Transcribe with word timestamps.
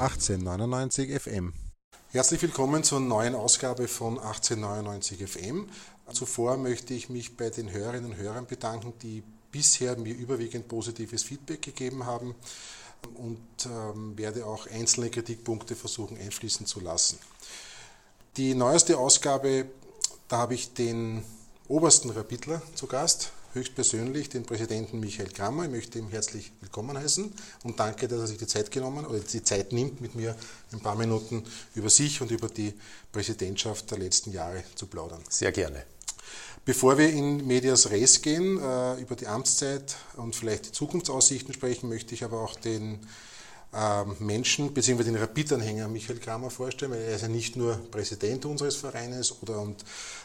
1899 0.00 1.20
FM. 1.20 1.52
Herzlich 2.10 2.40
willkommen 2.40 2.82
zur 2.82 3.00
neuen 3.00 3.34
Ausgabe 3.34 3.86
von 3.86 4.18
1899 4.18 5.28
FM. 5.28 5.68
Zuvor 6.10 6.56
möchte 6.56 6.94
ich 6.94 7.10
mich 7.10 7.36
bei 7.36 7.50
den 7.50 7.70
Hörerinnen 7.70 8.12
und 8.12 8.16
Hörern 8.16 8.46
bedanken, 8.46 8.94
die 9.02 9.22
bisher 9.52 9.98
mir 9.98 10.14
überwiegend 10.14 10.68
positives 10.68 11.22
Feedback 11.22 11.60
gegeben 11.60 12.06
haben 12.06 12.34
und 13.12 13.40
ähm, 13.66 14.16
werde 14.16 14.46
auch 14.46 14.66
einzelne 14.68 15.10
Kritikpunkte 15.10 15.76
versuchen 15.76 16.16
einfließen 16.16 16.64
zu 16.64 16.80
lassen. 16.80 17.18
Die 18.38 18.54
neueste 18.54 18.96
Ausgabe, 18.96 19.66
da 20.28 20.38
habe 20.38 20.54
ich 20.54 20.72
den 20.72 21.22
obersten 21.68 22.08
Rapidler 22.08 22.62
zu 22.74 22.86
Gast, 22.86 23.32
höchstpersönlich 23.52 24.28
den 24.28 24.44
Präsidenten 24.44 25.00
Michael 25.00 25.30
Kramer. 25.30 25.64
Ich 25.64 25.70
möchte 25.70 25.98
ihm 25.98 26.08
herzlich 26.08 26.52
willkommen 26.60 26.96
heißen 26.96 27.32
und 27.64 27.80
danke, 27.80 28.06
dass 28.06 28.20
er 28.20 28.26
sich 28.28 28.38
die 28.38 28.46
Zeit 28.46 28.70
genommen 28.70 29.04
oder 29.04 29.18
die 29.18 29.42
Zeit 29.42 29.72
nimmt, 29.72 30.00
mit 30.00 30.14
mir 30.14 30.36
ein 30.72 30.80
paar 30.80 30.94
Minuten 30.94 31.44
über 31.74 31.90
sich 31.90 32.20
und 32.20 32.30
über 32.30 32.48
die 32.48 32.72
Präsidentschaft 33.10 33.90
der 33.90 33.98
letzten 33.98 34.32
Jahre 34.32 34.62
zu 34.76 34.86
plaudern. 34.86 35.20
Sehr 35.28 35.50
gerne. 35.50 35.84
Bevor 36.64 36.98
wir 36.98 37.10
in 37.10 37.46
Medias 37.46 37.90
Res 37.90 38.22
gehen, 38.22 38.60
äh, 38.60 39.00
über 39.00 39.16
die 39.16 39.26
Amtszeit 39.26 39.96
und 40.16 40.36
vielleicht 40.36 40.66
die 40.66 40.72
Zukunftsaussichten 40.72 41.52
sprechen, 41.52 41.88
möchte 41.88 42.14
ich 42.14 42.22
aber 42.22 42.40
auch 42.40 42.54
den 42.54 43.00
ähm, 43.72 44.16
Menschen 44.18 44.74
bzw. 44.74 45.04
den 45.04 45.16
Rapid-Anhänger 45.16 45.88
Michael 45.88 46.18
Kramer 46.18 46.50
vorstellen, 46.50 46.92
weil 46.92 47.02
er 47.02 47.14
ist 47.14 47.22
ja 47.22 47.28
nicht 47.28 47.56
nur 47.56 47.76
Präsident 47.90 48.44
unseres 48.44 48.76
Vereines 48.76 49.42
oder 49.42 49.60
und 49.60 49.84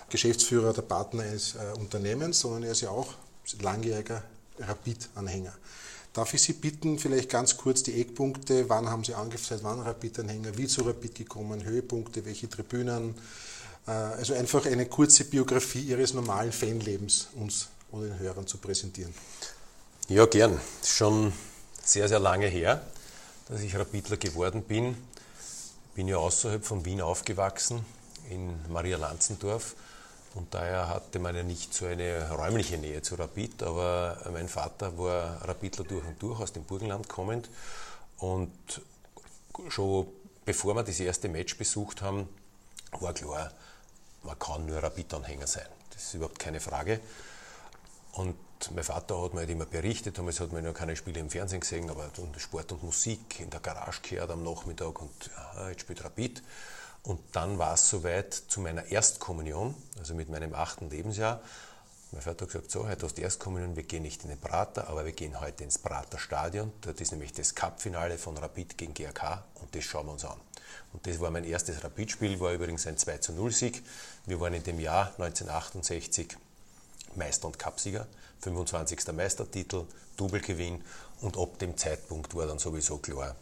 Geschäftsführer 0.10 0.74
der 0.74 0.84
Partner 0.84 1.24
eines 1.24 1.56
äh, 1.56 1.80
Unternehmens, 1.80 2.40
sondern 2.40 2.64
er 2.64 2.72
ist 2.72 2.82
ja 2.82 2.90
auch 2.90 3.14
langjähriger 3.62 4.24
Rapid-Anhänger. 4.60 5.54
Darf 6.14 6.34
ich 6.34 6.42
Sie 6.42 6.54
bitten, 6.54 6.98
vielleicht 6.98 7.30
ganz 7.30 7.58
kurz 7.58 7.84
die 7.84 8.00
Eckpunkte, 8.00 8.70
wann 8.70 8.90
haben 8.90 9.04
Sie 9.04 9.14
angefangen, 9.14 9.60
seit 9.60 9.64
wann 9.64 9.82
Rapid-Anhänger, 9.82 10.58
wie 10.58 10.68
zu 10.68 10.82
Rapid 10.84 11.16
gekommen, 11.16 11.64
Höhepunkte, 11.64 12.26
welche 12.26 12.50
Tribünen, 12.50 13.16
äh, 13.88 13.92
also 13.92 14.34
einfach 14.34 14.66
eine 14.66 14.86
kurze 14.86 15.26
Biografie 15.26 15.82
Ihres 15.82 16.14
normalen 16.14 16.52
Fanlebens 16.52 17.28
uns 17.36 17.68
oder 17.92 18.08
den 18.08 18.20
Hörern 18.20 18.48
zu 18.48 18.58
präsentieren. 18.58 19.14
Ja, 20.08 20.26
gern. 20.26 20.60
Schon 20.84 21.34
sehr, 21.84 22.08
sehr 22.08 22.20
lange 22.20 22.48
her 22.48 22.82
dass 23.48 23.62
ich 23.62 23.76
Rapidler 23.76 24.18
geworden 24.18 24.64
bin. 24.64 24.98
Bin 25.94 26.08
ja 26.08 26.18
außerhalb 26.18 26.66
von 26.66 26.84
Wien 26.86 27.02
aufgewachsen, 27.02 27.86
in 28.30 28.56
Maria 28.70 28.98
Lanzendorf. 28.98 29.76
Und 30.36 30.54
daher 30.54 30.90
hatte 30.90 31.18
man 31.20 31.36
ja 31.36 31.44
nicht 31.44 31.74
so 31.74 31.86
eine 31.86 32.30
räumliche 32.30 32.78
Nähe 32.78 33.02
zu 33.02 33.16
Rapid, 33.16 33.64
aber 33.64 34.18
mein 34.32 34.50
Vater 34.50 34.98
war 34.98 35.48
Rapidler 35.48 35.86
durch 35.86 36.06
und 36.06 36.22
durch, 36.22 36.40
aus 36.40 36.54
dem 36.54 36.66
Burgenland 36.66 37.08
kommend. 37.10 37.50
Und 38.18 38.52
schon 39.70 40.08
bevor 40.46 40.76
wir 40.76 40.84
das 40.84 41.00
erste 41.00 41.28
Match 41.28 41.58
besucht 41.58 42.02
haben, 42.02 42.30
war 42.92 43.14
klar, 43.14 43.52
man 44.24 44.40
kann 44.40 44.66
nur 44.66 44.82
Rapid-Anhänger 44.82 45.48
sein. 45.48 45.68
Das 45.92 46.04
ist 46.04 46.14
überhaupt 46.14 46.40
keine 46.40 46.60
Frage. 46.60 47.00
Und 48.14 48.36
mein 48.74 48.84
Vater 48.84 49.22
hat 49.22 49.34
mir 49.34 49.42
halt 49.42 49.50
immer 49.50 49.66
berichtet, 49.66 50.18
damals 50.18 50.40
hat 50.40 50.52
man 50.54 50.64
ja 50.64 50.72
keine 50.72 50.96
Spiele 50.96 51.20
im 51.20 51.30
Fernsehen 51.30 51.60
gesehen, 51.60 51.90
aber 51.90 52.10
Sport 52.38 52.72
und 52.72 52.84
Musik 52.84 53.40
in 53.40 53.50
der 53.50 53.60
Garage 53.60 54.02
gehört 54.02 54.32
am 54.32 54.44
Nachmittag 54.44 55.02
und 55.02 55.30
ja, 55.36 55.70
jetzt 55.70 55.82
spielt 55.82 56.04
Rapid. 56.04 56.42
Und 57.06 57.22
dann 57.34 57.60
war 57.60 57.76
es 57.76 57.88
soweit 57.88 58.34
zu 58.34 58.60
meiner 58.60 58.86
Erstkommunion, 58.86 59.76
also 60.00 60.16
mit 60.16 60.28
meinem 60.30 60.56
achten 60.56 60.90
Lebensjahr. 60.90 61.40
Mein 62.12 62.22
Vater 62.22 62.46
hat 62.46 62.52
gesagt, 62.52 62.72
so, 62.72 62.88
heute 62.88 63.06
hast 63.06 63.18
du 63.18 63.22
Erstkommunion, 63.22 63.76
wir 63.76 63.84
gehen 63.84 64.02
nicht 64.02 64.24
in 64.24 64.30
den 64.30 64.40
Prater, 64.40 64.88
aber 64.90 65.06
wir 65.06 65.12
gehen 65.12 65.40
heute 65.40 65.64
ins 65.64 65.78
Prater 65.78 66.18
Stadion. 66.18 66.72
Dort 66.82 67.00
ist 67.02 67.12
nämlich 67.12 67.32
das 67.32 67.54
Cup-Finale 67.54 68.18
von 68.18 68.36
Rapid 68.38 68.78
gegen 68.78 68.94
GRK 68.96 69.44
und 69.56 69.76
das 69.76 69.84
schauen 69.84 70.08
wir 70.08 70.14
uns 70.14 70.26
an. 70.26 70.40
Und 70.94 71.06
das 71.06 71.20
war 71.20 71.30
mein 71.30 71.44
erstes 71.44 71.84
Rapid-Spiel, 71.84 72.40
war 72.40 72.54
übrigens 72.54 72.88
ein 72.88 72.98
2 72.98 73.20
0 73.34 73.52
Sieg. 73.52 73.84
Wir 74.26 74.40
waren 74.40 74.56
in 74.56 74.64
dem 74.64 74.80
Jahr 74.80 75.08
1968 75.20 76.36
Meister 77.16 77.48
und 77.48 77.60
Cupsieger, 77.60 78.08
25. 78.42 79.12
Meistertitel, 79.14 79.86
Doublegewinn 80.18 80.84
und 81.22 81.38
ab 81.38 81.60
dem 81.60 81.78
Zeitpunkt 81.78 82.34
war 82.34 82.48
dann 82.48 82.58
sowieso 82.58 82.98
klar, 82.98 83.36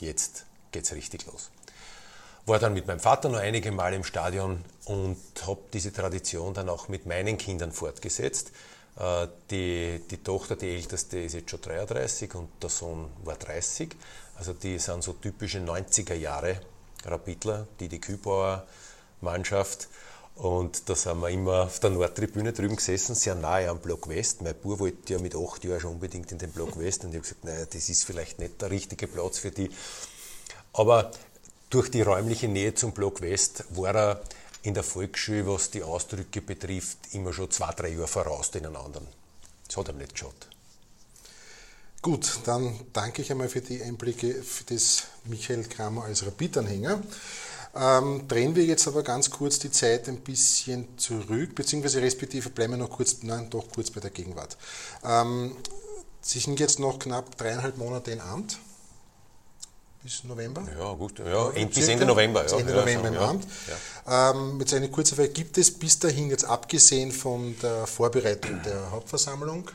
jetzt 0.00 0.44
geht's 0.70 0.92
richtig 0.92 1.26
los. 1.26 1.50
War 2.48 2.58
dann 2.58 2.72
mit 2.72 2.86
meinem 2.86 2.98
Vater 2.98 3.28
noch 3.28 3.40
einige 3.40 3.70
Mal 3.72 3.92
im 3.92 4.04
Stadion 4.04 4.64
und 4.86 5.18
habe 5.46 5.60
diese 5.70 5.92
Tradition 5.92 6.54
dann 6.54 6.70
auch 6.70 6.88
mit 6.88 7.04
meinen 7.04 7.36
Kindern 7.36 7.72
fortgesetzt. 7.72 8.52
Äh, 8.98 9.28
die, 9.50 10.00
die 10.10 10.16
Tochter, 10.22 10.56
die 10.56 10.70
älteste, 10.70 11.18
ist 11.18 11.34
jetzt 11.34 11.50
schon 11.50 11.60
33 11.60 12.34
und 12.34 12.48
der 12.62 12.70
Sohn 12.70 13.10
war 13.22 13.36
30. 13.36 13.94
Also 14.38 14.54
die 14.54 14.78
sind 14.78 15.04
so 15.04 15.12
typische 15.12 15.58
90er 15.58 16.14
Jahre 16.14 16.58
Rapidler, 17.04 17.68
die 17.80 17.88
die 17.88 18.00
Kübauer 18.00 18.66
Mannschaft. 19.20 19.88
Und 20.34 20.88
da 20.88 20.94
sind 20.94 21.20
wir 21.20 21.28
immer 21.28 21.64
auf 21.64 21.80
der 21.80 21.90
Nordtribüne 21.90 22.54
drüben 22.54 22.76
gesessen, 22.76 23.14
sehr 23.14 23.34
nahe 23.34 23.68
am 23.68 23.80
Block 23.80 24.08
West. 24.08 24.40
Mein 24.40 24.54
Bub 24.54 24.78
wollte 24.78 25.12
ja 25.12 25.18
mit 25.18 25.34
acht 25.36 25.64
Jahren 25.64 25.80
schon 25.80 25.92
unbedingt 25.92 26.32
in 26.32 26.38
den 26.38 26.52
Block 26.52 26.78
West 26.78 27.04
und 27.04 27.10
ich 27.10 27.16
habe 27.16 27.22
gesagt, 27.22 27.44
naja, 27.44 27.66
das 27.66 27.90
ist 27.90 28.04
vielleicht 28.04 28.38
nicht 28.38 28.62
der 28.62 28.70
richtige 28.70 29.06
Platz 29.06 29.38
für 29.38 29.50
die. 29.50 29.68
Aber 30.72 31.10
durch 31.70 31.90
die 31.90 32.02
räumliche 32.02 32.48
Nähe 32.48 32.74
zum 32.74 32.92
Block 32.92 33.20
West 33.20 33.64
war 33.70 33.94
er 33.94 34.22
in 34.62 34.74
der 34.74 34.82
Volksschule, 34.82 35.46
was 35.46 35.70
die 35.70 35.82
Ausdrücke 35.82 36.42
betrifft, 36.42 36.98
immer 37.12 37.32
schon 37.32 37.50
zwei, 37.50 37.72
drei 37.72 37.88
Jahre 37.88 38.08
voraus 38.08 38.50
den 38.50 38.66
anderen. 38.66 39.06
Das 39.66 39.76
hat 39.76 39.88
er 39.88 39.94
nicht 39.94 40.12
geschaut. 40.12 40.48
Gut, 42.00 42.40
dann 42.44 42.78
danke 42.92 43.22
ich 43.22 43.30
einmal 43.30 43.48
für 43.48 43.60
die 43.60 43.82
Einblicke 43.82 44.42
des 44.70 45.04
Michael 45.24 45.64
Kramer 45.64 46.04
als 46.04 46.24
Rapid-Anhänger. 46.24 47.02
Ähm, 47.74 48.26
drehen 48.26 48.56
wir 48.56 48.64
jetzt 48.64 48.88
aber 48.88 49.02
ganz 49.02 49.30
kurz 49.30 49.58
die 49.58 49.70
Zeit 49.70 50.08
ein 50.08 50.20
bisschen 50.20 50.86
zurück, 50.96 51.54
beziehungsweise 51.54 52.00
respektive 52.00 52.50
bleiben 52.50 52.74
wir 52.74 52.78
noch 52.78 52.90
kurz, 52.90 53.16
nein, 53.22 53.50
doch 53.50 53.68
kurz 53.68 53.90
bei 53.90 54.00
der 54.00 54.10
Gegenwart. 54.10 54.56
Ähm, 55.04 55.56
Sie 56.20 56.40
sind 56.40 56.60
jetzt 56.60 56.78
noch 56.78 56.98
knapp 56.98 57.36
dreieinhalb 57.36 57.78
Monate 57.78 58.10
in 58.10 58.20
Amt. 58.20 58.58
Bis 60.08 60.24
November? 60.24 60.66
Ja, 60.78 60.94
gut. 60.94 61.18
Ja, 61.18 61.52
ja 61.52 61.66
bis 61.66 61.86
Ende 61.86 62.06
November. 62.06 62.42
Bis 62.42 62.52
Ende 62.52 62.72
ja, 62.72 62.80
November 62.80 63.08
im 63.08 63.14
ja, 63.14 63.28
Amt. 63.28 63.46
Ja. 64.06 64.30
Ähm, 64.30 64.58
jetzt 64.58 64.72
eine 64.72 64.88
kurze 64.88 65.14
Frage. 65.14 65.28
Gibt 65.28 65.58
es 65.58 65.70
bis 65.70 65.98
dahin, 65.98 66.30
jetzt 66.30 66.46
abgesehen 66.46 67.12
von 67.12 67.54
der 67.60 67.86
Vorbereitung 67.86 68.62
der 68.62 68.90
Hauptversammlung, 68.90 69.70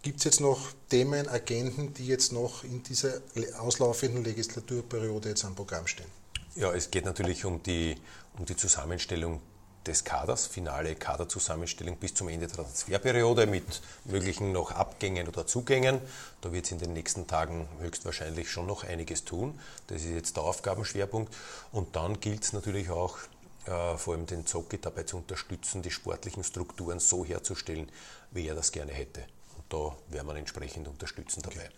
gibt 0.00 0.18
es 0.18 0.24
jetzt 0.26 0.40
noch 0.40 0.60
Themen, 0.88 1.28
Agenten, 1.28 1.92
die 1.92 2.06
jetzt 2.06 2.32
noch 2.32 2.62
in 2.62 2.84
dieser 2.84 3.14
auslaufenden 3.58 4.22
Legislaturperiode 4.22 5.30
jetzt 5.30 5.44
am 5.44 5.56
Programm 5.56 5.88
stehen? 5.88 6.06
Ja, 6.54 6.72
es 6.72 6.92
geht 6.92 7.04
natürlich 7.04 7.44
um 7.44 7.60
die, 7.60 7.96
um 8.38 8.44
die 8.44 8.54
Zusammenstellung 8.54 9.40
des 9.86 10.04
Kaders, 10.04 10.46
finale 10.46 10.94
Kaderzusammenstellung 10.94 11.96
bis 11.96 12.14
zum 12.14 12.28
Ende 12.28 12.46
der 12.46 12.56
Transferperiode 12.56 13.46
mit 13.46 13.82
möglichen 14.04 14.52
noch 14.52 14.70
Abgängen 14.72 15.28
oder 15.28 15.46
Zugängen. 15.46 16.00
Da 16.40 16.52
wird 16.52 16.66
es 16.66 16.72
in 16.72 16.78
den 16.78 16.92
nächsten 16.92 17.26
Tagen 17.26 17.68
höchstwahrscheinlich 17.80 18.50
schon 18.50 18.66
noch 18.66 18.84
einiges 18.84 19.24
tun. 19.24 19.58
Das 19.88 20.02
ist 20.02 20.10
jetzt 20.10 20.36
der 20.36 20.44
Aufgabenschwerpunkt. 20.44 21.34
Und 21.72 21.96
dann 21.96 22.20
gilt 22.20 22.44
es 22.44 22.52
natürlich 22.52 22.90
auch, 22.90 23.18
äh, 23.66 23.96
vor 23.96 24.14
allem 24.14 24.26
den 24.26 24.46
Zocki 24.46 24.78
dabei 24.78 25.04
zu 25.04 25.18
unterstützen, 25.18 25.82
die 25.82 25.90
sportlichen 25.90 26.44
Strukturen 26.44 27.00
so 27.00 27.24
herzustellen, 27.24 27.90
wie 28.30 28.48
er 28.48 28.54
das 28.54 28.72
gerne 28.72 28.92
hätte. 28.92 29.24
Und 29.56 29.64
da 29.68 29.96
werden 30.12 30.26
wir 30.26 30.36
entsprechend 30.36 30.88
unterstützen 30.88 31.42
dabei. 31.42 31.66
Okay. 31.66 31.70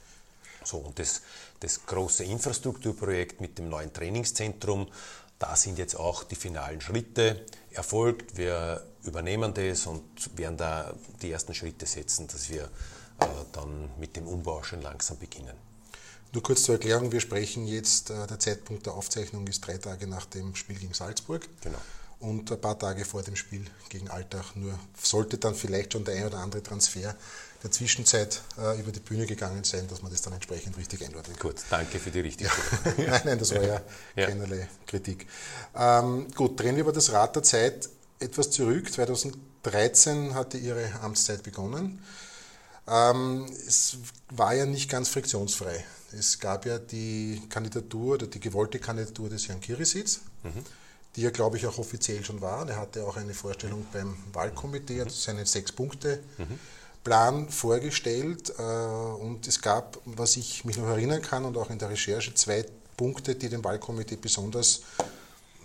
So, 0.65 0.79
und 0.79 0.99
das, 0.99 1.23
das 1.61 1.87
große 1.87 2.25
Infrastrukturprojekt 2.25 3.41
mit 3.41 3.59
dem 3.59 3.69
neuen 3.69 3.93
Trainingszentrum, 3.93 4.89
da 5.39 5.55
sind 5.55 5.79
jetzt 5.79 5.95
auch 5.95 6.25
die 6.25 6.35
finalen 6.35 6.81
Schritte 6.81 7.45
erfolgt. 7.77 8.37
Wir 8.37 8.85
übernehmen 9.05 9.55
das 9.55 9.87
und 9.87 10.03
werden 10.37 10.57
da 10.57 10.95
die 11.23 11.31
ersten 11.31 11.55
Schritte 11.55 11.87
setzen, 11.87 12.27
dass 12.27 12.51
wir 12.51 12.65
äh, 13.21 13.27
dann 13.53 13.91
mit 13.99 14.17
dem 14.17 14.27
Umbau 14.27 14.63
schon 14.63 14.83
langsam 14.83 15.19
beginnen. 15.19 15.57
Nur 16.33 16.43
kurz 16.43 16.65
zur 16.65 16.75
Erklärung, 16.75 17.13
wir 17.13 17.21
sprechen 17.21 17.67
jetzt, 17.67 18.11
äh, 18.11 18.27
der 18.27 18.39
Zeitpunkt 18.39 18.87
der 18.87 18.95
Aufzeichnung 18.95 19.47
ist 19.47 19.67
drei 19.67 19.79
Tage 19.79 20.07
nach 20.07 20.27
dem 20.27 20.55
Spiel 20.55 20.77
gegen 20.77 20.95
Salzburg. 20.95 21.49
Genau. 21.63 21.79
Und 22.19 22.51
ein 22.51 22.61
paar 22.61 22.79
Tage 22.79 23.05
vor 23.05 23.23
dem 23.23 23.37
Spiel 23.37 23.65
gegen 23.89 24.09
Altach. 24.09 24.55
Nur 24.55 24.79
sollte 25.01 25.39
dann 25.39 25.55
vielleicht 25.55 25.93
schon 25.93 26.05
der 26.05 26.17
ein 26.17 26.27
oder 26.27 26.39
andere 26.39 26.63
Transfer 26.63 27.15
der 27.63 27.71
Zwischenzeit 27.71 28.43
äh, 28.59 28.79
über 28.79 28.93
die 28.93 29.01
Bühne 29.01 29.27
gegangen 29.27 29.65
sein, 29.65 29.87
dass 29.89 30.03
man 30.03 30.13
das 30.13 30.23
dann 30.23 30.33
entsprechend 30.33 30.77
richtig 30.77 31.05
einordnen 31.05 31.37
kann. 31.37 31.51
Gut, 31.51 31.63
danke 31.71 31.99
für 31.99 32.11
die 32.11 32.21
richtige 32.21 32.51
ja. 32.99 33.07
Nein, 33.11 33.23
nein, 33.25 33.39
das 33.39 33.55
war 33.55 33.63
ja, 33.63 33.81
ja. 34.15 34.27
keinerlei 34.27 34.69
Kritik. 34.87 35.27
Ähm, 35.75 36.27
gut, 36.35 36.59
drehen 36.61 36.77
wir 36.77 36.85
aber 36.85 36.93
das 36.93 37.13
Rad 37.13 37.37
der 37.37 37.43
Zeit 37.43 37.89
etwas 38.21 38.51
zurück. 38.51 38.93
2013 38.93 40.35
hatte 40.35 40.59
Ihre 40.59 41.01
Amtszeit 41.01 41.43
begonnen. 41.43 42.03
Ähm, 42.87 43.47
es 43.67 43.99
war 44.31 44.55
ja 44.55 44.67
nicht 44.67 44.91
ganz 44.91 45.09
friktionsfrei. 45.09 45.85
Es 46.17 46.39
gab 46.39 46.67
ja 46.67 46.79
die 46.79 47.43
Kandidatur 47.49 48.15
oder 48.15 48.27
die 48.27 48.41
gewollte 48.41 48.79
Kandidatur 48.79 49.29
des 49.29 49.49
Herrn 49.49 49.61
Kirisitz. 49.61 50.21
Mhm 50.43 50.65
die 51.17 51.23
ja, 51.23 51.31
glaube 51.31 51.57
ich, 51.57 51.67
auch 51.67 51.79
offiziell 51.79 52.23
schon 52.25 52.41
war. 52.43 52.69
Er 52.69 52.77
hatte 52.77 53.05
auch 53.07 53.17
eine 53.17 53.33
Vorstellung 53.33 53.87
beim 53.93 54.17
Wahlkomitee, 54.33 55.01
hat 55.01 55.11
seine 55.11 55.47
sechs 55.47 55.73
Punkte 55.73 56.23
mhm. 56.37 56.59
Plan 57.07 57.49
vorgestellt 57.49 58.53
äh, 58.59 58.63
und 58.63 59.47
es 59.47 59.63
gab, 59.63 60.01
was 60.07 60.37
ich 60.37 60.65
mich 60.65 60.77
noch 60.77 60.89
erinnern 60.89 61.23
kann 61.23 61.45
und 61.45 61.57
auch 61.57 61.71
in 61.71 61.79
der 61.79 61.89
Recherche, 61.89 62.35
zwei 62.35 62.67
Punkte, 62.97 63.37
die 63.37 63.49
dem 63.49 63.63
Wahlkomitee 63.63 64.17
besonders 64.17 64.81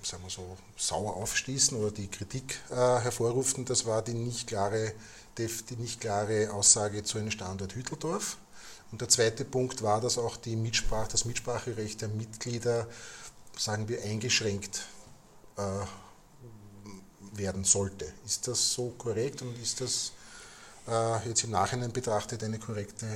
sagen 0.03 0.21
wir 0.21 0.29
so, 0.29 0.55
sauer 0.77 1.15
aufstießen 1.15 1.75
oder 1.79 1.89
die 1.89 2.09
Kritik 2.09 2.59
äh, 2.69 2.75
hervorrufen, 2.75 3.65
das 3.65 3.87
war 3.87 4.03
die 4.03 4.13
nicht, 4.13 4.45
klare, 4.45 4.93
die 5.39 5.75
nicht 5.77 5.99
klare 5.99 6.51
Aussage 6.53 7.03
zu 7.03 7.17
einem 7.17 7.31
Standort 7.31 7.73
Hütteldorf. 7.73 8.37
Und 8.91 9.01
der 9.01 9.09
zweite 9.09 9.43
Punkt 9.43 9.81
war, 9.81 9.99
dass 9.99 10.19
auch 10.19 10.37
die 10.37 10.55
Mitsprach, 10.55 11.07
das 11.07 11.25
Mitspracherecht 11.25 12.01
der 12.01 12.09
Mitglieder, 12.09 12.87
sagen 13.57 13.89
wir, 13.89 14.03
eingeschränkt 14.03 14.85
äh, 15.57 15.61
werden 17.33 17.63
sollte. 17.63 18.13
Ist 18.27 18.47
das 18.47 18.73
so 18.73 18.93
korrekt 18.97 19.41
und 19.41 19.59
ist 19.59 19.81
das 19.81 20.11
äh, 20.87 21.27
jetzt 21.27 21.43
im 21.43 21.51
Nachhinein 21.51 21.91
betrachtet 21.91 22.43
eine 22.43 22.59
korrekte 22.59 23.07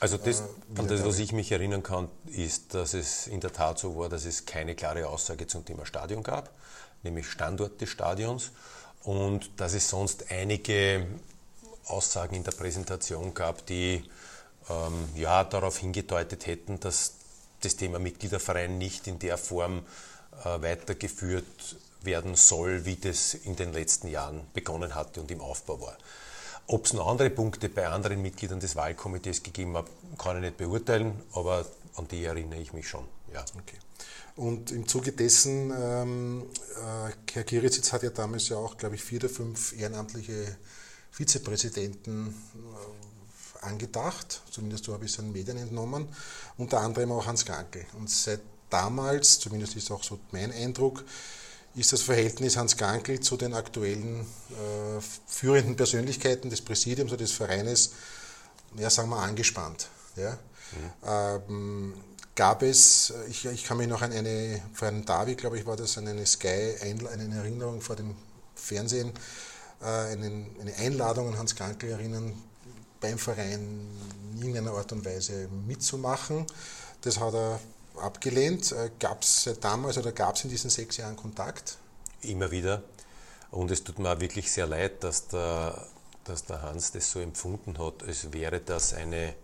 also 0.00 0.16
das, 0.16 0.44
an 0.76 0.86
das, 0.86 1.04
was 1.04 1.18
ich 1.18 1.32
mich 1.32 1.50
erinnern 1.50 1.82
kann, 1.82 2.08
ist, 2.26 2.72
dass 2.74 2.94
es 2.94 3.26
in 3.26 3.40
der 3.40 3.52
Tat 3.52 3.80
so 3.80 3.98
war, 3.98 4.08
dass 4.08 4.26
es 4.26 4.46
keine 4.46 4.76
klare 4.76 5.08
Aussage 5.08 5.48
zum 5.48 5.64
Thema 5.64 5.86
Stadion 5.86 6.22
gab, 6.22 6.50
nämlich 7.02 7.28
Standort 7.28 7.80
des 7.80 7.88
Stadions, 7.88 8.52
und 9.02 9.50
dass 9.56 9.74
es 9.74 9.88
sonst 9.88 10.30
einige 10.30 11.06
Aussagen 11.86 12.36
in 12.36 12.44
der 12.44 12.52
Präsentation 12.52 13.34
gab, 13.34 13.66
die 13.66 14.04
ähm, 14.68 15.08
ja 15.16 15.42
darauf 15.42 15.78
hingedeutet 15.78 16.46
hätten, 16.46 16.78
dass 16.78 17.14
das 17.60 17.74
Thema 17.74 17.98
Mitgliederverein 17.98 18.78
nicht 18.78 19.08
in 19.08 19.18
der 19.18 19.36
Form 19.36 19.84
äh, 20.44 20.62
weitergeführt 20.62 21.76
werden 22.02 22.36
soll, 22.36 22.84
wie 22.84 22.96
das 22.96 23.34
in 23.34 23.56
den 23.56 23.72
letzten 23.72 24.08
Jahren 24.08 24.42
begonnen 24.54 24.94
hatte 24.94 25.20
und 25.20 25.30
im 25.32 25.40
Aufbau 25.40 25.80
war. 25.80 25.96
Ob 26.70 26.84
es 26.84 26.92
noch 26.92 27.08
andere 27.08 27.30
Punkte 27.30 27.70
bei 27.70 27.88
anderen 27.88 28.20
Mitgliedern 28.20 28.60
des 28.60 28.76
Wahlkomitees 28.76 29.42
gegeben 29.42 29.74
hat, 29.76 29.86
kann 30.18 30.36
ich 30.36 30.42
nicht 30.42 30.58
beurteilen, 30.58 31.20
aber 31.32 31.64
an 31.96 32.06
die 32.08 32.24
erinnere 32.24 32.60
ich 32.60 32.74
mich 32.74 32.86
schon. 32.86 33.04
Ja. 33.32 33.42
Okay. 33.58 33.78
Und 34.36 34.70
im 34.70 34.86
Zuge 34.86 35.12
dessen, 35.12 35.72
ähm, 35.76 36.42
äh, 36.76 37.32
Herr 37.32 37.44
Kirizitz 37.44 37.92
hat 37.92 38.02
ja 38.02 38.10
damals 38.10 38.50
ja 38.50 38.58
auch, 38.58 38.76
glaube 38.76 38.96
ich, 38.96 39.02
vier 39.02 39.18
oder 39.18 39.30
fünf 39.30 39.72
ehrenamtliche 39.72 40.56
Vizepräsidenten 41.10 42.28
äh, 42.28 43.64
angedacht, 43.64 44.42
zumindest 44.50 44.84
so 44.84 44.92
habe 44.92 45.06
ich 45.06 45.12
es 45.12 45.18
an 45.18 45.32
Medien 45.32 45.56
entnommen, 45.56 46.06
unter 46.58 46.80
anderem 46.80 47.12
auch 47.12 47.26
Hans 47.26 47.46
Krankel. 47.46 47.86
Und 47.98 48.10
seit 48.10 48.40
damals, 48.68 49.40
zumindest 49.40 49.74
ist 49.74 49.90
auch 49.90 50.04
so 50.04 50.20
mein 50.32 50.52
Eindruck, 50.52 51.02
ist 51.80 51.92
das 51.92 52.02
Verhältnis 52.02 52.56
Hans 52.56 52.76
Gankl 52.76 53.20
zu 53.20 53.36
den 53.36 53.54
aktuellen 53.54 54.20
äh, 54.50 55.00
führenden 55.26 55.76
Persönlichkeiten 55.76 56.50
des 56.50 56.60
Präsidiums 56.60 57.12
oder 57.12 57.18
des 57.18 57.32
Vereines, 57.32 57.92
ja, 58.76 58.90
sagen 58.90 59.10
wir, 59.10 59.18
angespannt. 59.18 59.88
Ja? 60.16 60.32
Mhm. 60.32 61.06
Ähm, 61.06 61.94
gab 62.34 62.62
es, 62.62 63.12
ich, 63.28 63.44
ich, 63.46 63.64
kann 63.64 63.78
mich 63.78 63.88
noch 63.88 64.02
an 64.02 64.12
eine, 64.12 64.62
vor 64.72 64.88
einem 64.88 65.04
David, 65.04 65.38
glaube 65.38 65.58
ich, 65.58 65.66
war 65.66 65.76
das, 65.76 65.98
an 65.98 66.06
eine 66.06 66.26
Sky, 66.26 66.74
eine 66.80 67.36
Erinnerung 67.36 67.80
vor 67.80 67.96
dem 67.96 68.14
Fernsehen, 68.54 69.12
äh, 69.80 69.84
einen, 69.84 70.54
eine 70.60 70.74
Einladung 70.76 71.28
an 71.28 71.38
Hans 71.38 71.56
Gankl 71.56 71.88
erinnern, 71.88 72.32
beim 73.00 73.18
Verein 73.18 73.88
in 74.32 74.38
irgendeiner 74.38 74.72
Art 74.72 74.92
und 74.92 75.04
Weise 75.04 75.48
mitzumachen. 75.66 76.46
Das 77.02 77.20
hat 77.20 77.34
er 77.34 77.60
abgelehnt. 77.98 78.72
Äh, 78.72 78.90
gab 78.98 79.22
es 79.22 79.50
damals 79.60 79.98
oder 79.98 80.12
gab 80.12 80.36
es 80.36 80.44
in 80.44 80.50
diesen 80.50 80.70
sechs 80.70 80.96
Jahren 80.96 81.16
Kontakt? 81.16 81.78
Immer 82.22 82.50
wieder. 82.50 82.82
Und 83.50 83.70
es 83.70 83.82
tut 83.84 83.98
mir 83.98 84.20
wirklich 84.20 84.50
sehr 84.50 84.66
leid, 84.66 85.02
dass 85.04 85.28
der, 85.28 85.86
dass 86.24 86.44
der 86.44 86.62
Hans 86.62 86.92
das 86.92 87.10
so 87.10 87.20
empfunden 87.20 87.78
hat, 87.78 88.02
als 88.02 88.32
wäre 88.32 88.60
das 88.60 88.92
eine, 88.92 89.34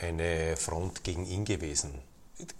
eine 0.00 0.56
Front 0.56 1.04
gegen 1.04 1.26
ihn 1.26 1.44
gewesen. 1.44 2.00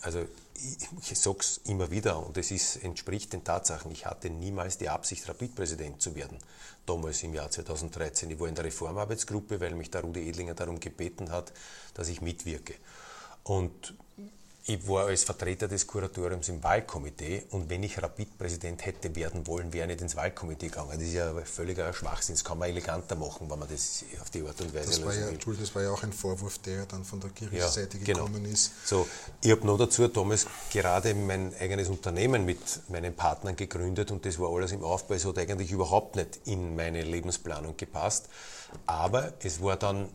Also 0.02 0.26
ich, 0.54 1.10
ich 1.10 1.18
sage 1.18 1.38
es 1.40 1.60
immer 1.64 1.90
wieder 1.90 2.24
und 2.24 2.36
es 2.36 2.50
ist, 2.50 2.76
entspricht 2.76 3.32
den 3.32 3.44
Tatsachen. 3.44 3.90
Ich 3.90 4.04
hatte 4.04 4.28
niemals 4.28 4.76
die 4.76 4.90
Absicht, 4.90 5.26
Rapid-Präsident 5.28 6.02
zu 6.02 6.14
werden, 6.14 6.38
damals 6.84 7.22
im 7.22 7.32
Jahr 7.32 7.50
2013. 7.50 8.30
Ich 8.30 8.38
war 8.38 8.48
in 8.48 8.54
der 8.54 8.64
Reformarbeitsgruppe, 8.64 9.60
weil 9.60 9.74
mich 9.74 9.90
der 9.90 10.02
Rudi 10.02 10.28
Edlinger 10.28 10.54
darum 10.54 10.78
gebeten 10.78 11.30
hat, 11.30 11.52
dass 11.94 12.08
ich 12.08 12.20
mitwirke. 12.20 12.74
Und 13.42 13.94
ich 14.72 14.86
war 14.86 15.06
als 15.06 15.24
Vertreter 15.24 15.66
des 15.66 15.86
Kuratoriums 15.86 16.48
im 16.48 16.62
Wahlkomitee 16.62 17.44
und 17.50 17.68
wenn 17.68 17.82
ich 17.82 18.00
Rapid-Präsident 18.00 18.86
hätte 18.86 19.14
werden 19.16 19.46
wollen, 19.46 19.72
wäre 19.72 19.86
ich 19.86 19.94
nicht 19.94 20.02
ins 20.02 20.16
Wahlkomitee 20.16 20.68
gegangen. 20.68 20.90
Das 20.92 21.02
ist 21.02 21.14
ja 21.14 21.32
völliger 21.44 21.92
Schwachsinn. 21.92 22.36
Das 22.36 22.44
kann 22.44 22.58
man 22.58 22.68
eleganter 22.68 23.16
machen, 23.16 23.50
wenn 23.50 23.58
man 23.58 23.68
das 23.68 24.04
auf 24.20 24.30
die 24.30 24.42
Art 24.42 24.60
und 24.60 24.72
Weise 24.72 24.90
das 24.90 25.04
war 25.04 25.12
ja, 25.12 25.28
will. 25.28 25.56
Das 25.58 25.74
war 25.74 25.82
ja 25.82 25.90
auch 25.90 26.02
ein 26.04 26.12
Vorwurf, 26.12 26.58
der 26.58 26.86
dann 26.86 27.04
von 27.04 27.18
der 27.18 27.30
Kirchenseite 27.30 27.98
ja, 27.98 28.04
genau. 28.04 28.26
gekommen 28.26 28.44
ist. 28.44 28.70
So, 28.86 29.08
ich 29.42 29.50
habe 29.50 29.66
noch 29.66 29.76
dazu 29.76 30.06
damals 30.06 30.46
gerade 30.70 31.14
mein 31.14 31.52
eigenes 31.58 31.88
Unternehmen 31.88 32.44
mit 32.44 32.58
meinen 32.88 33.14
Partnern 33.14 33.56
gegründet 33.56 34.12
und 34.12 34.24
das 34.24 34.38
war 34.38 34.50
alles 34.54 34.70
im 34.70 34.84
Aufbau. 34.84 35.14
Es 35.14 35.24
hat 35.24 35.38
eigentlich 35.38 35.72
überhaupt 35.72 36.14
nicht 36.14 36.40
in 36.44 36.76
meine 36.76 37.02
Lebensplanung 37.02 37.76
gepasst. 37.76 38.28
Aber 38.86 39.32
es 39.42 39.60
war 39.60 39.76
dann 39.76 40.08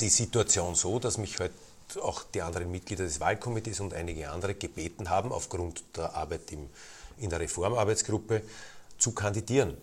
die 0.00 0.08
Situation 0.08 0.74
so, 0.74 0.98
dass 0.98 1.18
mich 1.18 1.38
halt 1.38 1.52
auch 1.98 2.22
die 2.22 2.42
anderen 2.42 2.70
Mitglieder 2.70 3.04
des 3.04 3.20
Wahlkomitees 3.20 3.80
und 3.80 3.94
einige 3.94 4.30
andere 4.30 4.54
gebeten 4.54 5.10
haben, 5.10 5.32
aufgrund 5.32 5.84
der 5.96 6.14
Arbeit 6.14 6.52
im, 6.52 6.68
in 7.18 7.30
der 7.30 7.40
Reformarbeitsgruppe 7.40 8.42
zu 8.98 9.12
kandidieren, 9.12 9.76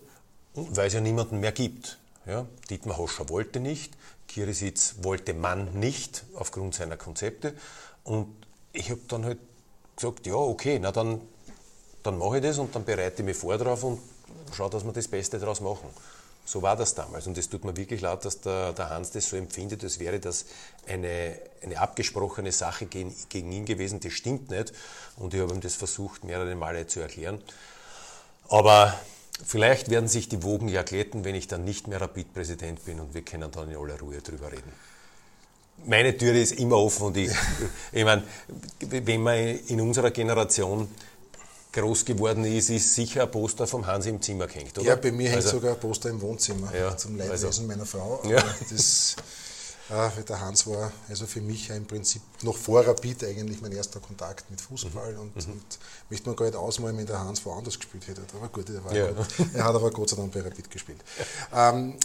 weil 0.54 0.88
es 0.88 0.94
ja 0.94 1.00
niemanden 1.00 1.40
mehr 1.40 1.52
gibt. 1.52 1.98
Ja, 2.26 2.46
Dietmar 2.70 2.98
Hoscher 2.98 3.28
wollte 3.28 3.58
nicht, 3.58 3.94
Kirisitz 4.28 4.96
wollte 5.02 5.34
man 5.34 5.78
nicht 5.78 6.24
aufgrund 6.34 6.74
seiner 6.74 6.96
Konzepte 6.96 7.54
und 8.04 8.28
ich 8.72 8.90
habe 8.90 9.00
dann 9.08 9.24
halt 9.24 9.38
gesagt, 9.96 10.26
ja 10.26 10.34
okay, 10.34 10.78
na 10.80 10.92
dann, 10.92 11.20
dann 12.02 12.18
mache 12.18 12.36
ich 12.36 12.42
das 12.42 12.58
und 12.58 12.74
dann 12.74 12.84
bereite 12.84 13.22
ich 13.22 13.26
mich 13.26 13.36
vor 13.36 13.58
drauf 13.58 13.82
und 13.82 14.00
schaue, 14.54 14.70
dass 14.70 14.84
wir 14.84 14.92
das 14.92 15.08
Beste 15.08 15.38
daraus 15.38 15.60
machen. 15.60 15.88
So 16.44 16.60
war 16.60 16.76
das 16.76 16.94
damals. 16.94 17.26
Und 17.26 17.38
es 17.38 17.48
tut 17.48 17.64
mir 17.64 17.76
wirklich 17.76 18.00
leid, 18.00 18.24
dass 18.24 18.40
der, 18.40 18.72
der, 18.72 18.90
Hans 18.90 19.10
das 19.12 19.28
so 19.28 19.36
empfindet, 19.36 19.84
als 19.84 19.98
wäre 19.98 20.18
das 20.18 20.46
eine, 20.86 21.38
eine 21.62 21.78
abgesprochene 21.78 22.50
Sache 22.50 22.86
gegen, 22.86 23.14
gegen 23.28 23.52
ihn 23.52 23.64
gewesen. 23.64 24.00
Das 24.00 24.12
stimmt 24.12 24.50
nicht. 24.50 24.72
Und 25.16 25.34
ich 25.34 25.40
habe 25.40 25.54
ihm 25.54 25.60
das 25.60 25.76
versucht, 25.76 26.24
mehrere 26.24 26.54
Male 26.56 26.86
zu 26.86 27.00
erklären. 27.00 27.40
Aber 28.48 28.92
vielleicht 29.44 29.88
werden 29.88 30.08
sich 30.08 30.28
die 30.28 30.42
Wogen 30.42 30.68
ja 30.68 30.82
glätten, 30.82 31.24
wenn 31.24 31.34
ich 31.34 31.46
dann 31.46 31.64
nicht 31.64 31.86
mehr 31.86 32.00
Rapid-Präsident 32.00 32.84
bin 32.84 33.00
und 33.00 33.14
wir 33.14 33.22
können 33.22 33.50
dann 33.50 33.70
in 33.70 33.76
aller 33.76 33.98
Ruhe 33.98 34.20
drüber 34.20 34.50
reden. 34.50 34.72
Meine 35.84 36.16
Tür 36.16 36.34
ist 36.34 36.52
immer 36.52 36.76
offen 36.76 37.06
und 37.06 37.16
ich, 37.16 37.30
ich 37.92 38.04
meine, 38.04 38.24
wenn 38.80 39.22
man 39.22 39.38
in 39.38 39.80
unserer 39.80 40.10
Generation 40.10 40.88
groß 41.72 42.04
geworden 42.04 42.44
ist, 42.44 42.70
ist 42.70 42.94
sicher 42.94 43.22
ein 43.22 43.30
Poster 43.30 43.66
vom 43.66 43.86
Hans 43.86 44.06
im 44.06 44.20
Zimmer 44.20 44.46
gehängt, 44.46 44.78
oder? 44.78 44.86
Ja, 44.86 44.96
bei 44.96 45.10
mir 45.10 45.30
hängt 45.30 45.36
also, 45.36 45.56
sogar 45.56 45.74
ein 45.74 45.80
Poster 45.80 46.10
im 46.10 46.20
Wohnzimmer 46.20 46.74
ja, 46.74 46.96
zum 46.96 47.16
Leidwesen 47.16 47.46
also, 47.46 47.62
meiner 47.62 47.86
Frau. 47.86 48.22
Ja. 48.28 48.42
Das, 48.70 49.16
äh, 49.90 50.22
der 50.22 50.40
Hans 50.40 50.66
war 50.66 50.92
also 51.08 51.26
für 51.26 51.40
mich 51.40 51.68
ja 51.68 51.74
im 51.74 51.86
Prinzip 51.86 52.22
noch 52.42 52.56
vor 52.56 52.86
Rapid 52.86 53.24
eigentlich 53.24 53.60
mein 53.60 53.72
erster 53.72 54.00
Kontakt 54.00 54.50
mit 54.50 54.60
Fußball 54.60 55.14
mhm. 55.14 55.20
und, 55.20 55.36
mhm. 55.36 55.52
und 55.52 55.78
möchte 56.08 56.28
man 56.28 56.36
gar 56.36 56.46
nicht 56.46 56.56
ausmalen, 56.56 56.96
wenn 56.96 57.06
der 57.06 57.20
Hans 57.20 57.44
woanders 57.44 57.78
gespielt 57.78 58.06
hätte. 58.06 58.22
Aber 58.34 58.48
gut, 58.48 58.68
er, 58.70 58.84
war 58.84 58.94
ja. 58.94 59.10
gut. 59.10 59.26
er 59.54 59.64
hat 59.64 59.74
aber 59.74 59.90
Gott 59.90 60.10
sei 60.10 60.16
Dank 60.16 60.32
bei 60.32 60.40
Rapid 60.40 60.70
gespielt. 60.70 61.00
Ähm, 61.54 61.96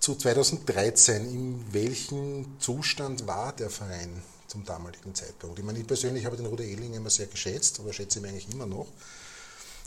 zu 0.00 0.16
2013, 0.16 1.32
in 1.32 1.72
welchem 1.72 2.56
Zustand 2.58 3.26
war 3.26 3.52
der 3.52 3.70
Verein? 3.70 4.22
Zum 4.52 4.64
damaligen 4.64 5.14
Zeitpunkt. 5.14 5.58
Ich 5.58 5.64
meine, 5.64 5.78
ich 5.78 5.86
persönlich 5.86 6.26
habe 6.26 6.36
den 6.36 6.46
Rudi 6.46 6.64
Ehling 6.64 6.92
immer 6.92 7.10
sehr 7.10 7.26
geschätzt 7.26 7.80
oder 7.80 7.92
schätze 7.92 8.18
ihn 8.18 8.26
eigentlich 8.26 8.50
immer 8.52 8.66
noch. 8.66 8.86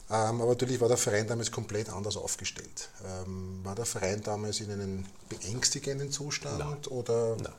Ähm, 0.09 0.41
aber 0.41 0.49
natürlich 0.49 0.79
war 0.81 0.87
der 0.87 0.97
Verein 0.97 1.27
damals 1.27 1.51
komplett 1.51 1.89
anders 1.89 2.17
aufgestellt. 2.17 2.89
Ähm, 3.05 3.59
war 3.63 3.75
der 3.75 3.85
Verein 3.85 4.21
damals 4.21 4.59
in 4.59 4.71
einem 4.71 5.05
beängstigenden 5.29 6.11
Zustand? 6.11 6.59
Nein. 6.59 6.77
Oder? 6.89 7.35
Nein. 7.37 7.53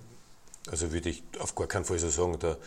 Also 0.69 0.93
würde 0.93 1.11
ich 1.11 1.23
auf 1.39 1.55
gar 1.55 1.69
keinen 1.69 1.85
Fall 1.85 1.99
so 1.99 2.11
sagen. 2.11 2.39
Der 2.41 2.59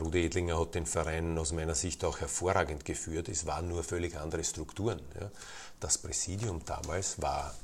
Rudi 0.00 0.26
Edlinger 0.26 0.58
hat 0.58 0.74
den 0.74 0.86
Verein 0.86 1.38
aus 1.38 1.52
meiner 1.52 1.76
Sicht 1.76 2.04
auch 2.04 2.18
hervorragend 2.20 2.84
geführt. 2.84 3.28
Es 3.28 3.46
waren 3.46 3.68
nur 3.68 3.84
völlig 3.84 4.16
andere 4.16 4.42
Strukturen. 4.42 5.00
Ja. 5.20 5.30
Das 5.78 5.98
Präsidium 5.98 6.64
damals 6.64 7.22
war 7.22 7.54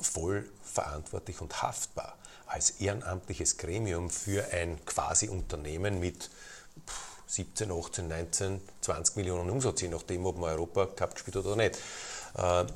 voll 0.00 0.48
verantwortlich 0.64 1.40
und 1.40 1.62
haftbar 1.62 2.16
als 2.52 2.70
ehrenamtliches 2.80 3.56
Gremium 3.56 4.10
für 4.10 4.52
ein 4.52 4.84
quasi 4.84 5.28
Unternehmen 5.28 6.00
mit 6.00 6.30
17, 7.26 7.70
18, 7.72 8.08
19, 8.08 8.60
20 8.82 9.16
Millionen 9.16 9.48
Umsatz, 9.48 9.80
je 9.80 9.88
nachdem, 9.88 10.26
ob 10.26 10.38
man 10.38 10.50
Europa 10.50 10.86
Cup 10.86 11.14
gespielt 11.14 11.36
hat 11.36 11.46
oder 11.46 11.56
nicht. 11.56 11.78
Äh, 12.36 12.66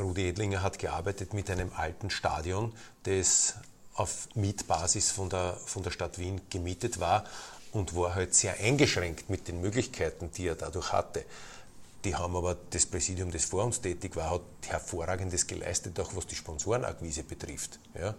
Rudi 0.00 0.28
Edlinger 0.28 0.62
hat 0.62 0.78
gearbeitet 0.78 1.34
mit 1.34 1.50
einem 1.50 1.72
alten 1.74 2.10
Stadion, 2.10 2.72
das 3.04 3.54
auf 3.94 4.28
Mietbasis 4.34 5.10
von 5.10 5.30
der, 5.30 5.56
von 5.66 5.82
der 5.82 5.90
Stadt 5.90 6.18
Wien 6.18 6.40
gemietet 6.50 7.00
war 7.00 7.24
und 7.72 7.94
war 7.96 8.14
halt 8.14 8.34
sehr 8.34 8.58
eingeschränkt 8.60 9.30
mit 9.30 9.48
den 9.48 9.60
Möglichkeiten, 9.60 10.30
die 10.32 10.46
er 10.46 10.54
dadurch 10.54 10.92
hatte. 10.92 11.24
Die 12.04 12.14
haben 12.14 12.36
aber 12.36 12.56
das 12.70 12.86
Präsidium, 12.86 13.30
das 13.30 13.46
vor 13.46 13.64
uns 13.64 13.80
tätig 13.80 14.14
war, 14.14 14.30
hat 14.30 14.42
hervorragendes 14.66 15.46
geleistet, 15.46 15.98
auch 15.98 16.14
was 16.14 16.26
die 16.26 16.34
Sponsorenakquise 16.36 17.22
betrifft. 17.24 17.78
Ja 17.94 18.14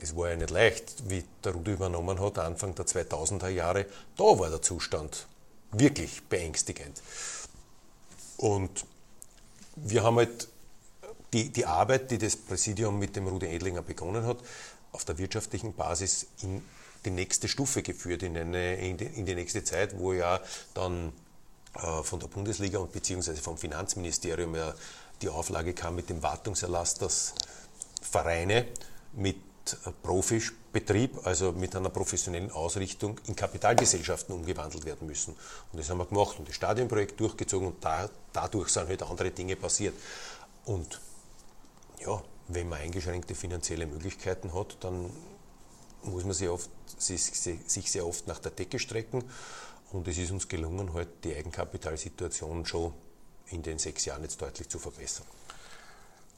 es 0.00 0.16
war 0.16 0.30
ja 0.30 0.36
nicht 0.36 0.50
leicht, 0.50 1.08
wie 1.08 1.24
der 1.44 1.52
Rudi 1.52 1.72
übernommen 1.72 2.20
hat, 2.20 2.38
Anfang 2.38 2.74
der 2.74 2.86
2000er 2.86 3.48
Jahre, 3.48 3.86
da 4.16 4.24
war 4.24 4.50
der 4.50 4.62
Zustand 4.62 5.26
wirklich 5.72 6.22
beängstigend. 6.24 7.02
Und 8.36 8.84
wir 9.76 10.02
haben 10.02 10.16
halt 10.16 10.48
die, 11.32 11.50
die 11.50 11.66
Arbeit, 11.66 12.10
die 12.10 12.18
das 12.18 12.36
Präsidium 12.36 12.98
mit 12.98 13.16
dem 13.16 13.26
Rudi 13.26 13.46
Edlinger 13.46 13.82
begonnen 13.82 14.26
hat, 14.26 14.38
auf 14.92 15.04
der 15.04 15.18
wirtschaftlichen 15.18 15.74
Basis 15.74 16.26
in 16.42 16.62
die 17.04 17.10
nächste 17.10 17.48
Stufe 17.48 17.82
geführt, 17.82 18.22
in, 18.22 18.36
eine, 18.36 18.76
in, 18.76 18.96
die, 18.96 19.04
in 19.04 19.26
die 19.26 19.34
nächste 19.34 19.62
Zeit, 19.62 19.98
wo 19.98 20.12
ja 20.12 20.40
dann 20.74 21.12
äh, 21.74 22.02
von 22.02 22.20
der 22.20 22.26
Bundesliga 22.26 22.78
und 22.78 22.92
beziehungsweise 22.92 23.40
vom 23.40 23.56
Finanzministerium 23.56 24.54
ja 24.54 24.74
die 25.22 25.28
Auflage 25.28 25.74
kam 25.74 25.96
mit 25.96 26.08
dem 26.08 26.22
Wartungserlass, 26.22 26.94
dass 26.94 27.34
Vereine 28.02 28.66
mit 29.12 29.36
Profibetrieb, 30.02 31.26
also 31.26 31.52
mit 31.52 31.74
einer 31.74 31.90
professionellen 31.90 32.50
Ausrichtung, 32.50 33.18
in 33.26 33.36
Kapitalgesellschaften 33.36 34.34
umgewandelt 34.34 34.84
werden 34.84 35.06
müssen. 35.06 35.34
Und 35.72 35.78
das 35.78 35.90
haben 35.90 35.98
wir 35.98 36.06
gemacht 36.06 36.38
und 36.38 36.48
das 36.48 36.54
Stadionprojekt 36.54 37.18
durchgezogen 37.18 37.68
und 37.68 37.84
da, 37.84 38.08
dadurch 38.32 38.68
sind 38.68 38.88
halt 38.88 39.02
andere 39.02 39.30
Dinge 39.30 39.56
passiert. 39.56 39.94
Und 40.64 41.00
ja, 42.00 42.22
wenn 42.48 42.68
man 42.68 42.80
eingeschränkte 42.80 43.34
finanzielle 43.34 43.86
Möglichkeiten 43.86 44.54
hat, 44.54 44.76
dann 44.80 45.10
muss 46.02 46.24
man 46.24 46.32
sich, 46.32 46.48
oft, 46.48 46.70
sich, 46.98 47.22
sich 47.22 47.90
sehr 47.90 48.06
oft 48.06 48.26
nach 48.26 48.38
der 48.38 48.52
Decke 48.52 48.78
strecken. 48.78 49.24
Und 49.92 50.06
es 50.08 50.18
ist 50.18 50.30
uns 50.30 50.48
gelungen, 50.48 50.94
halt 50.94 51.08
die 51.24 51.34
Eigenkapitalsituation 51.34 52.64
schon 52.64 52.92
in 53.50 53.62
den 53.62 53.78
sechs 53.78 54.04
Jahren 54.04 54.22
jetzt 54.22 54.40
deutlich 54.40 54.68
zu 54.68 54.78
verbessern. 54.78 55.26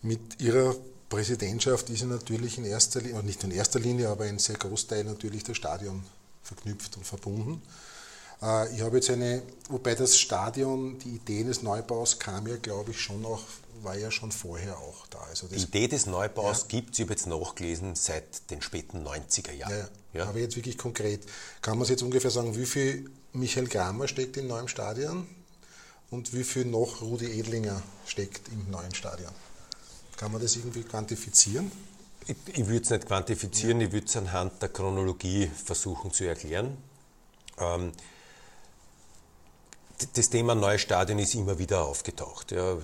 Mit 0.01 0.41
Ihrer 0.41 0.75
Präsidentschaft 1.13 1.91
ist 1.91 2.01
ja 2.01 2.07
natürlich 2.07 2.57
in 2.57 2.65
erster 2.65 3.03
Linie, 3.03 3.23
nicht 3.23 3.45
in 3.45 3.51
erster 3.51 3.79
Linie, 3.79 4.09
aber 4.09 4.25
in 4.27 4.39
sehr 4.39 4.57
Großteil 4.57 5.05
natürlich 5.05 5.45
das 5.45 5.59
Stadion 5.59 6.03
verknüpft 6.43 6.97
und 6.97 7.05
verbunden. 7.05 7.61
Äh, 8.41 8.75
ich 8.75 8.81
habe 8.81 8.97
jetzt 8.97 9.11
eine, 9.11 9.43
wobei 9.69 9.95
das 9.95 10.19
Stadion, 10.19 10.99
die 11.01 11.17
Idee 11.17 11.45
des 11.45 11.63
Neubaus 11.63 12.19
kam 12.19 12.47
ja, 12.47 12.57
glaube 12.57 12.93
ich, 12.93 13.01
schon 13.03 13.27
auch, 13.27 13.43
war 13.83 13.95
ja 13.95 14.11
schon 14.11 14.33
vorher 14.33 14.79
auch 14.79 15.07
da. 15.09 15.19
Also 15.29 15.49
die 15.49 15.57
Idee 15.57 15.87
des 15.87 16.07
Neubaus 16.07 16.63
ja. 16.63 16.69
gibt 16.69 16.93
es, 16.93 16.99
ich 16.99 17.05
habe 17.05 17.13
jetzt 17.13 17.27
nachgelesen, 17.27 17.95
seit 17.95 18.51
den 18.51 18.63
späten 18.63 19.07
90er 19.07 19.53
Jahren. 19.53 19.71
Ja, 19.71 19.89
ja. 20.15 20.29
Aber 20.31 20.39
jetzt 20.39 20.57
wirklich 20.57 20.79
konkret, 20.79 21.27
kann 21.61 21.77
man 21.77 21.87
jetzt 21.89 22.03
ungefähr 22.03 22.31
sagen, 22.31 22.57
wie 22.57 22.65
viel 22.65 23.11
Michael 23.35 23.69
Kramer 23.69 24.09
steckt 24.09 24.39
im 24.39 24.47
neuen 24.47 24.69
Stadion 24.69 25.27
und 26.11 26.33
wie 26.33 26.45
viel 26.45 26.65
noch 26.65 27.03
Rudi 27.03 27.39
Edlinger 27.39 27.83
steckt 28.07 28.49
im 28.49 28.71
neuen 28.71 28.95
Stadion? 28.95 29.33
Kann 30.23 30.31
man 30.31 30.41
das 30.41 30.55
irgendwie 30.55 30.85
quantifizieren? 30.85 31.73
Ich, 32.29 32.37
ich 32.55 32.69
würde 32.69 32.85
es 32.85 32.91
nicht 32.91 33.09
quantifizieren, 33.09 33.81
ja. 33.81 33.89
ich 33.89 33.93
würde 33.93 34.07
es 34.07 34.17
anhand 34.17 34.63
der 34.63 34.69
Chronologie 34.69 35.51
versuchen 35.65 36.13
zu 36.13 36.23
erklären. 36.23 36.77
Ähm, 37.59 37.91
das 40.15 40.31
Thema 40.31 40.55
Neustadien 40.55 41.19
ist 41.19 41.35
immer 41.35 41.59
wieder 41.59 41.85
aufgetaucht. 41.85 42.53
Ja. 42.53 42.79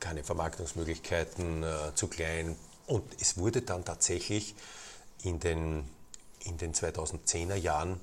Keine 0.00 0.24
Vermarktungsmöglichkeiten, 0.24 1.62
äh, 1.62 1.94
zu 1.94 2.08
klein. 2.08 2.56
Und 2.88 3.04
es 3.20 3.36
wurde 3.36 3.62
dann 3.62 3.84
tatsächlich 3.84 4.56
in 5.22 5.38
den, 5.38 5.88
in 6.40 6.58
den 6.58 6.74
2010er 6.74 7.54
Jahren 7.54 8.00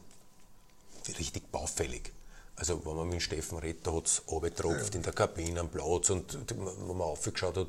richtig 1.19 1.51
baufällig. 1.51 2.13
Also 2.55 2.85
wenn 2.85 2.95
man 2.95 3.09
mit 3.09 3.21
Steffen 3.21 3.57
redet, 3.57 3.85
da 3.85 3.91
hat 3.91 4.05
es 4.05 4.21
runtergetropft 4.29 4.93
ja. 4.93 4.97
in 4.97 5.03
der 5.03 5.11
Kabine 5.11 5.59
am 5.59 5.67
Platz 5.67 6.09
und 6.09 6.37
wenn 6.49 6.87
man 6.87 7.01
aufgeschaut 7.01 7.57
hat, 7.57 7.67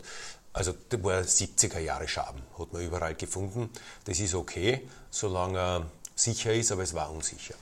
also 0.53 0.75
das 0.89 1.03
war 1.03 1.21
70er 1.21 1.79
Jahre 1.79 2.09
Schaben, 2.09 2.43
hat 2.59 2.73
man 2.73 2.83
überall 2.83 3.15
gefunden. 3.15 3.71
Das 4.05 4.21
ist 4.21 4.35
okay, 4.35 4.87
solange 5.11 5.59
er 5.59 5.87
sicher 6.15 6.53
ist, 6.53 6.73
aber 6.73 6.83
es 6.83 6.95
war 6.95 7.11
unsicher. 7.11 7.55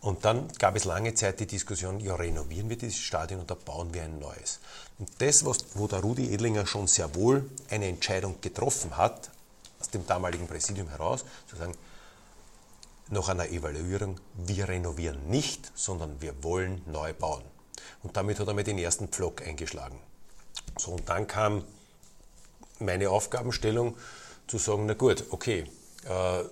Und 0.00 0.24
dann 0.24 0.48
gab 0.58 0.76
es 0.76 0.84
lange 0.84 1.14
Zeit 1.14 1.40
die 1.40 1.46
Diskussion, 1.46 1.98
ja, 2.00 2.14
renovieren 2.14 2.68
wir 2.68 2.78
dieses 2.78 2.98
Stadion 2.98 3.40
oder 3.40 3.56
bauen 3.56 3.92
wir 3.92 4.02
ein 4.04 4.18
neues. 4.18 4.60
Und 4.98 5.10
das, 5.18 5.44
was, 5.44 5.58
wo 5.74 5.88
der 5.88 6.00
Rudi 6.00 6.32
Edlinger 6.32 6.66
schon 6.66 6.86
sehr 6.86 7.14
wohl 7.14 7.48
eine 7.68 7.86
Entscheidung 7.86 8.40
getroffen 8.40 8.96
hat, 8.96 9.30
aus 9.80 9.90
dem 9.90 10.06
damaligen 10.06 10.46
Präsidium 10.46 10.88
heraus, 10.88 11.24
zu 11.48 11.56
sagen, 11.56 11.74
nach 13.10 13.28
einer 13.28 13.48
Evaluierung, 13.48 14.20
wir 14.34 14.68
renovieren 14.68 15.28
nicht, 15.28 15.72
sondern 15.74 16.20
wir 16.20 16.42
wollen 16.44 16.82
neu 16.86 17.12
bauen. 17.12 17.42
Und 18.02 18.16
damit 18.16 18.38
hat 18.38 18.48
er 18.48 18.54
mir 18.54 18.64
den 18.64 18.78
ersten 18.78 19.08
Pflock 19.08 19.46
eingeschlagen. 19.46 19.98
So, 20.76 20.92
und 20.92 21.08
dann 21.08 21.26
kam 21.26 21.64
meine 22.78 23.10
Aufgabenstellung 23.10 23.96
zu 24.46 24.58
sagen, 24.58 24.86
na 24.86 24.94
gut, 24.94 25.24
okay, 25.30 25.64
äh, 26.04 26.44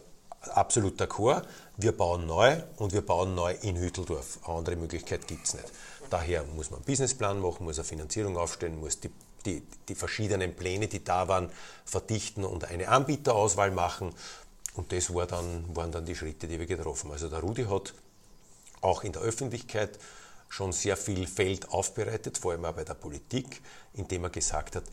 absolut 0.51 1.01
d'accord, 1.01 1.43
wir 1.77 1.93
bauen 1.93 2.27
neu 2.27 2.63
und 2.77 2.93
wir 2.93 3.03
bauen 3.03 3.35
neu 3.35 3.55
in 3.63 3.77
Hütteldorf. 3.77 4.39
Eine 4.45 4.59
andere 4.59 4.77
Möglichkeit 4.77 5.27
gibt 5.27 5.47
es 5.47 5.55
nicht. 5.55 5.73
Daher 6.11 6.45
muss 6.45 6.71
man 6.71 6.79
einen 6.79 6.87
Businessplan 6.87 7.41
machen, 7.41 7.65
muss 7.65 7.79
eine 7.79 7.85
Finanzierung 7.85 8.37
aufstellen, 8.37 8.79
muss 8.79 9.01
die, 9.01 9.11
die, 9.45 9.63
die 9.89 9.95
verschiedenen 9.95 10.55
Pläne, 10.55 10.89
die 10.89 11.03
da 11.03 11.29
waren, 11.29 11.51
verdichten 11.85 12.45
und 12.45 12.65
eine 12.65 12.89
Anbieterauswahl 12.89 13.71
machen. 13.71 14.15
Und 14.75 14.93
das 14.93 15.13
war 15.13 15.27
dann, 15.27 15.65
waren 15.75 15.91
dann 15.91 16.05
die 16.05 16.15
Schritte, 16.15 16.47
die 16.47 16.59
wir 16.59 16.67
getroffen 16.67 17.09
haben. 17.09 17.13
Also 17.13 17.29
der 17.29 17.41
Rudi 17.41 17.65
hat 17.65 17.95
auch 18.83 19.05
in 19.05 19.13
der 19.13 19.23
Öffentlichkeit 19.23 19.99
schon 20.49 20.73
sehr 20.73 20.97
viel 20.97 21.27
Feld 21.27 21.71
aufbereitet, 21.71 22.39
vor 22.39 22.53
allem 22.53 22.65
auch 22.65 22.73
bei 22.73 22.85
der 22.85 22.95
Politik, 22.95 23.63
indem 23.95 24.25
er 24.25 24.31
gesagt 24.31 24.77
hat, 24.77 24.85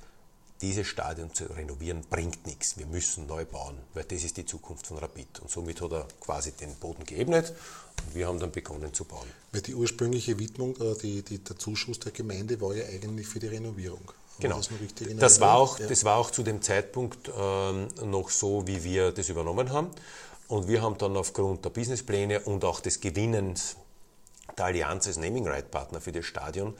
dieses 0.63 0.87
Stadion 0.87 1.33
zu 1.33 1.43
renovieren 1.43 2.01
bringt 2.09 2.47
nichts. 2.47 2.77
Wir 2.77 2.85
müssen 2.85 3.27
neu 3.27 3.43
bauen, 3.43 3.77
weil 3.93 4.05
das 4.05 4.23
ist 4.23 4.37
die 4.37 4.45
Zukunft 4.45 4.87
von 4.87 4.97
Rapid. 4.97 5.41
Und 5.41 5.51
somit 5.51 5.81
hat 5.81 5.91
er 5.91 6.07
quasi 6.21 6.53
den 6.53 6.73
Boden 6.75 7.03
geebnet 7.03 7.53
und 8.05 8.15
wir 8.15 8.27
haben 8.27 8.39
dann 8.39 8.51
begonnen 8.51 8.93
zu 8.93 9.03
bauen. 9.03 9.27
Weil 9.51 9.61
die 9.61 9.75
ursprüngliche 9.75 10.39
Widmung, 10.39 10.77
äh, 10.77 10.95
die, 11.01 11.21
die, 11.21 11.39
der 11.39 11.57
Zuschuss 11.57 11.99
der 11.99 12.13
Gemeinde 12.13 12.61
war 12.61 12.73
ja 12.73 12.85
eigentlich 12.85 13.27
für 13.27 13.39
die 13.39 13.47
Renovierung. 13.47 14.09
Genau. 14.39 14.55
Das, 14.55 14.69
das, 15.17 15.39
war 15.41 15.55
auch, 15.57 15.79
ja. 15.79 15.87
das 15.87 16.05
war 16.05 16.17
auch 16.17 16.31
zu 16.31 16.43
dem 16.43 16.61
Zeitpunkt 16.61 17.29
ähm, 17.37 17.89
noch 18.05 18.29
so, 18.29 18.65
wie 18.65 18.83
wir 18.83 19.11
das 19.11 19.27
übernommen 19.27 19.69
haben. 19.69 19.89
Und 20.47 20.69
wir 20.69 20.81
haben 20.81 20.97
dann 20.97 21.17
aufgrund 21.17 21.65
der 21.65 21.71
Businesspläne 21.71 22.39
und 22.39 22.63
auch 22.63 22.79
des 22.79 23.01
Gewinnens 23.01 23.75
der 24.57 24.65
Allianz 24.65 25.07
als 25.07 25.17
Naming 25.17 25.45
Right 25.45 25.69
Partner 25.69 25.99
für 25.99 26.13
das 26.13 26.25
Stadion 26.25 26.73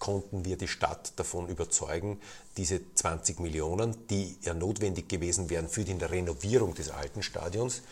konnten 0.00 0.44
wir 0.44 0.56
die 0.56 0.66
Stadt 0.66 1.12
davon 1.16 1.48
überzeugen, 1.48 2.18
diese 2.56 2.80
20 2.94 3.38
Millionen, 3.38 4.08
die 4.08 4.36
ja 4.42 4.54
notwendig 4.54 5.08
gewesen 5.08 5.48
wären 5.48 5.68
für 5.68 5.84
die 5.84 5.92
Renovierung 5.92 6.74
des 6.74 6.90
alten 6.90 7.22
Stadions, 7.22 7.82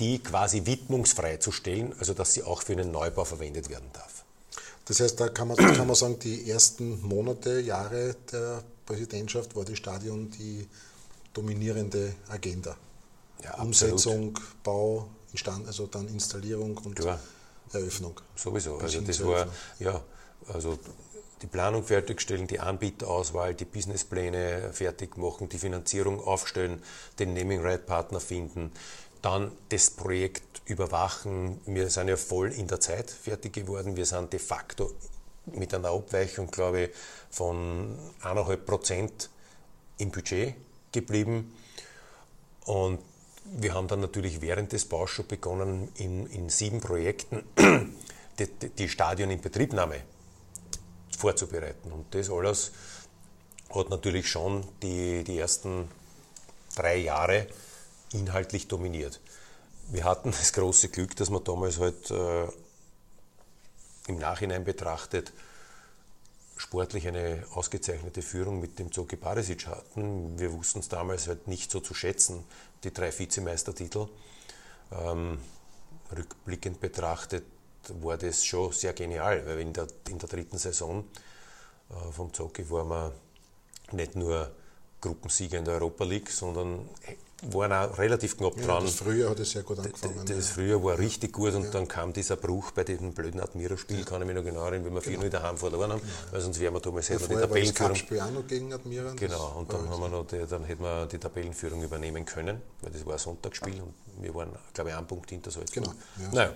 die 0.00 0.18
quasi 0.18 0.66
widmungsfrei 0.66 1.36
zu 1.36 1.52
stellen, 1.52 1.94
also 2.00 2.14
dass 2.14 2.32
sie 2.34 2.42
auch 2.42 2.62
für 2.62 2.72
einen 2.72 2.90
Neubau 2.90 3.24
verwendet 3.24 3.68
werden 3.68 3.90
darf. 3.92 4.24
Das 4.86 5.00
heißt, 5.00 5.20
da 5.20 5.28
kann 5.28 5.48
man, 5.48 5.56
kann 5.56 5.86
man 5.86 5.94
sagen, 5.94 6.18
die 6.18 6.50
ersten 6.50 7.00
Monate, 7.06 7.60
Jahre 7.60 8.16
der 8.32 8.64
Präsidentschaft 8.86 9.54
war 9.54 9.64
das 9.64 9.76
Stadion 9.76 10.30
die 10.30 10.66
dominierende 11.34 12.14
Agenda. 12.28 12.76
Ja, 13.44 13.60
Umsetzung, 13.60 14.38
Bau, 14.64 15.08
Instand, 15.32 15.66
also 15.66 15.86
dann 15.86 16.08
Installierung 16.08 16.78
und 16.78 16.96
Klar. 16.96 17.20
Eröffnung. 17.72 18.18
Sowieso. 18.34 18.78
Also 18.78 19.00
das 19.02 19.22
war, 19.24 19.46
ja, 19.78 20.02
also 20.52 20.78
die 21.42 21.46
Planung 21.46 21.84
fertigstellen, 21.84 22.46
die 22.46 22.60
Anbieterauswahl, 22.60 23.54
die 23.54 23.64
Businesspläne 23.64 24.72
fertig 24.72 25.16
machen, 25.16 25.48
die 25.48 25.58
Finanzierung 25.58 26.20
aufstellen, 26.20 26.82
den 27.18 27.34
Naming 27.34 27.60
Right 27.62 27.86
Partner 27.86 28.20
finden, 28.20 28.72
dann 29.22 29.52
das 29.68 29.90
Projekt 29.90 30.62
überwachen. 30.66 31.60
Wir 31.66 31.90
sind 31.90 32.08
ja 32.08 32.16
voll 32.16 32.52
in 32.52 32.66
der 32.66 32.80
Zeit 32.80 33.10
fertig 33.10 33.52
geworden. 33.54 33.96
Wir 33.96 34.06
sind 34.06 34.32
de 34.32 34.40
facto 34.40 34.92
mit 35.46 35.72
einer 35.74 35.90
Abweichung, 35.90 36.50
glaube 36.50 36.82
ich, 36.82 36.90
von 37.30 37.96
1,5 38.22 38.56
Prozent 38.58 39.30
im 39.98 40.10
Budget 40.10 40.54
geblieben. 40.92 41.54
Und 42.64 43.00
wir 43.44 43.74
haben 43.74 43.88
dann 43.88 44.00
natürlich 44.00 44.40
während 44.40 44.72
des 44.72 44.84
Baus 44.84 45.10
schon 45.10 45.26
begonnen, 45.26 45.88
in, 45.94 46.26
in 46.26 46.50
sieben 46.50 46.80
Projekten 46.80 47.44
die, 48.38 48.46
die 48.46 48.88
Stadion 48.88 49.30
in 49.30 49.40
Betriebnahme 49.40 50.02
vorzubereiten. 51.18 51.92
Und 51.92 52.14
das 52.14 52.30
alles 52.30 52.72
hat 53.74 53.90
natürlich 53.90 54.28
schon 54.28 54.66
die, 54.82 55.24
die 55.24 55.38
ersten 55.38 55.88
drei 56.74 56.96
Jahre 56.96 57.46
inhaltlich 58.12 58.68
dominiert. 58.68 59.20
Wir 59.90 60.04
hatten 60.04 60.30
das 60.30 60.52
große 60.52 60.88
Glück, 60.88 61.16
dass 61.16 61.30
wir 61.30 61.40
damals 61.40 61.78
halt 61.78 62.10
äh, 62.10 62.46
im 64.06 64.18
Nachhinein 64.18 64.64
betrachtet 64.64 65.32
sportlich 66.58 67.06
eine 67.06 67.44
ausgezeichnete 67.54 68.20
Führung 68.20 68.60
mit 68.60 68.78
dem 68.78 68.92
Zoki 68.92 69.16
Barisic 69.16 69.66
hatten. 69.66 70.38
Wir 70.38 70.52
wussten 70.52 70.80
es 70.80 70.88
damals 70.88 71.28
halt 71.28 71.46
nicht 71.46 71.70
so 71.70 71.80
zu 71.80 71.94
schätzen, 71.94 72.44
die 72.84 72.92
drei 72.92 73.16
Vizemeistertitel. 73.16 74.08
Ähm, 74.92 75.38
rückblickend 76.14 76.80
betrachtet 76.80 77.44
war 78.00 78.16
das 78.16 78.44
schon 78.44 78.72
sehr 78.72 78.92
genial, 78.92 79.44
weil 79.46 79.60
in 79.60 79.72
der, 79.72 79.86
in 80.08 80.18
der 80.18 80.28
dritten 80.28 80.58
Saison 80.58 81.04
äh, 81.90 82.12
vom 82.12 82.32
Zocki 82.32 82.68
waren 82.70 82.88
wir 82.88 83.12
nicht 83.92 84.16
nur 84.16 84.50
Gruppensieger 85.00 85.58
in 85.58 85.64
der 85.64 85.74
Europa 85.74 86.04
League, 86.04 86.28
sondern 86.30 86.88
waren 87.52 87.72
auch 87.72 87.96
relativ 87.98 88.36
knapp 88.36 88.58
Ja, 88.58 88.66
dran. 88.66 88.84
das 88.84 88.96
Frühjahr 88.96 89.30
hat 89.30 89.38
es 89.38 89.52
sehr 89.52 89.62
gut 89.62 89.78
angefangen. 89.78 90.26
d- 90.26 90.34
Das 90.34 90.48
Frühjahr 90.48 90.82
war 90.82 90.98
richtig 90.98 91.32
gut 91.32 91.54
und 91.54 91.72
dann 91.72 91.86
kam 91.86 92.12
dieser 92.12 92.34
Bruch 92.34 92.72
bei 92.72 92.82
diesem 92.82 93.12
blöden 93.14 93.38
Admira-Spiel, 93.40 94.04
kann 94.04 94.20
ich 94.22 94.26
mich 94.26 94.34
noch 94.34 94.42
genau 94.42 94.64
erinnern, 94.64 94.86
wie 95.00 95.12
wir 95.12 95.20
4-0 95.20 95.28
daheim 95.28 95.56
verloren 95.56 95.92
haben, 95.92 96.02
weil 96.32 96.40
sonst 96.40 96.58
wären 96.58 96.74
wir 96.74 96.80
damals 96.80 97.06
ja. 97.06 97.14
hätten 97.14 97.28
wir 97.30 97.36
die 97.36 97.40
das 97.42 97.42
Tabellenführung. 97.48 97.92
Cup-Spiel 97.92 98.20
auch 98.20 98.30
noch 98.32 98.46
gegen 98.48 98.72
Admira. 98.72 99.04
das 99.12 99.16
Genau, 99.16 99.54
und 99.56 99.72
dann, 99.72 99.88
haben 99.88 100.00
wir 100.00 100.08
noch 100.08 100.26
die, 100.26 100.44
dann 100.48 100.64
hätten 100.64 100.82
wir 100.82 101.06
die 101.06 101.18
Tabellenführung 101.18 101.80
übernehmen 101.84 102.24
können, 102.24 102.60
weil 102.82 102.90
das 102.90 103.06
war 103.06 103.12
ein 103.12 103.18
Sonntagsspiel 103.20 103.82
und 103.82 103.94
wir 104.20 104.34
waren, 104.34 104.50
glaube 104.74 104.90
ich, 104.90 104.96
einen 104.96 105.06
Punkt 105.06 105.30
hinter 105.30 105.52
Salzburg. 105.52 105.84
Genau, 105.84 105.94
ja. 106.20 106.28
Naja, 106.34 106.52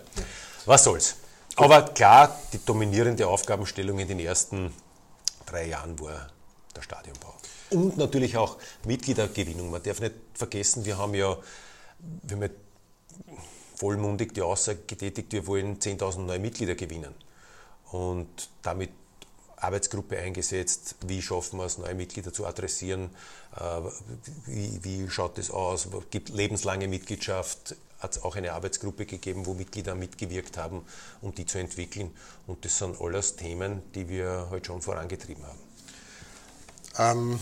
was 0.66 0.84
soll's. 0.84 1.16
Aber 1.56 1.82
klar, 1.82 2.36
die 2.52 2.64
dominierende 2.64 3.26
Aufgabenstellung 3.26 3.98
in 3.98 4.08
den 4.08 4.20
ersten 4.20 4.72
drei 5.44 5.66
Jahren 5.66 5.98
war 6.00 6.30
der 6.74 6.82
Stadionbau. 6.82 7.34
Und 7.70 7.96
natürlich 7.96 8.36
auch 8.36 8.58
Mitgliedergewinnung. 8.84 9.70
Man 9.70 9.82
darf 9.82 10.00
nicht 10.00 10.14
vergessen, 10.34 10.84
wir 10.84 10.98
haben 10.98 11.14
ja, 11.14 11.36
wir 12.22 12.36
haben 12.36 12.42
ja 12.42 12.48
vollmundig 13.76 14.34
die 14.34 14.42
Aussage 14.42 14.80
getätigt, 14.86 15.32
wir 15.32 15.46
wollen 15.46 15.78
10.000 15.78 16.20
neue 16.20 16.38
Mitglieder 16.38 16.74
gewinnen. 16.74 17.14
Und 17.90 18.48
damit 18.62 18.90
Arbeitsgruppe 19.56 20.18
eingesetzt, 20.18 20.96
wie 21.06 21.22
schaffen 21.22 21.58
wir 21.58 21.66
es, 21.66 21.78
neue 21.78 21.94
Mitglieder 21.94 22.32
zu 22.32 22.46
adressieren, 22.46 23.10
äh, 23.56 23.80
wie, 24.46 24.82
wie 24.82 25.10
schaut 25.10 25.38
es 25.38 25.50
aus, 25.50 25.88
gibt 26.10 26.30
lebenslange 26.30 26.88
Mitgliedschaft, 26.88 27.76
hat 28.02 28.16
es 28.16 28.22
auch 28.22 28.34
eine 28.34 28.52
Arbeitsgruppe 28.52 29.06
gegeben, 29.06 29.46
wo 29.46 29.54
Mitglieder 29.54 29.94
mitgewirkt 29.94 30.58
haben, 30.58 30.84
um 31.20 31.34
die 31.34 31.46
zu 31.46 31.58
entwickeln. 31.58 32.10
Und 32.46 32.64
das 32.64 32.78
sind 32.78 33.00
alles 33.00 33.36
Themen, 33.36 33.82
die 33.94 34.08
wir 34.08 34.48
heute 34.50 34.66
schon 34.66 34.82
vorangetrieben 34.82 35.44
haben. 35.46 35.58
Ähm, 36.98 37.40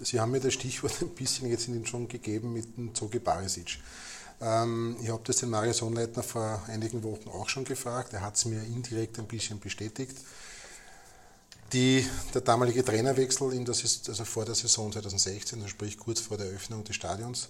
Sie 0.00 0.20
haben 0.20 0.30
mir 0.30 0.40
das 0.40 0.54
Stichwort 0.54 1.02
ein 1.02 1.08
bisschen 1.10 1.50
jetzt 1.50 1.66
Ihnen 1.66 1.84
schon 1.84 2.06
gegeben 2.06 2.52
mit 2.52 2.76
dem 2.76 2.94
Zogi 2.94 3.18
Barisic. 3.18 3.78
Ähm, 4.40 4.96
ich 5.02 5.10
habe 5.10 5.22
das 5.24 5.38
den 5.38 5.50
Mario 5.50 5.72
Sonnleitner 5.72 6.22
vor 6.22 6.62
einigen 6.68 7.02
Wochen 7.02 7.28
auch 7.28 7.48
schon 7.48 7.64
gefragt. 7.64 8.12
Er 8.12 8.22
hat 8.22 8.36
es 8.36 8.44
mir 8.44 8.62
indirekt 8.62 9.18
ein 9.18 9.26
bisschen 9.26 9.58
bestätigt. 9.58 10.16
Die, 11.72 12.06
der 12.32 12.40
damalige 12.40 12.84
Trainerwechsel 12.84 13.52
in 13.52 13.66
ist, 13.66 14.08
also 14.08 14.24
vor 14.24 14.44
der 14.44 14.54
Saison 14.54 14.90
2016, 14.90 15.58
also 15.58 15.68
sprich 15.68 15.98
kurz 15.98 16.20
vor 16.20 16.38
der 16.38 16.46
Eröffnung 16.46 16.84
des 16.84 16.96
Stadions, 16.96 17.48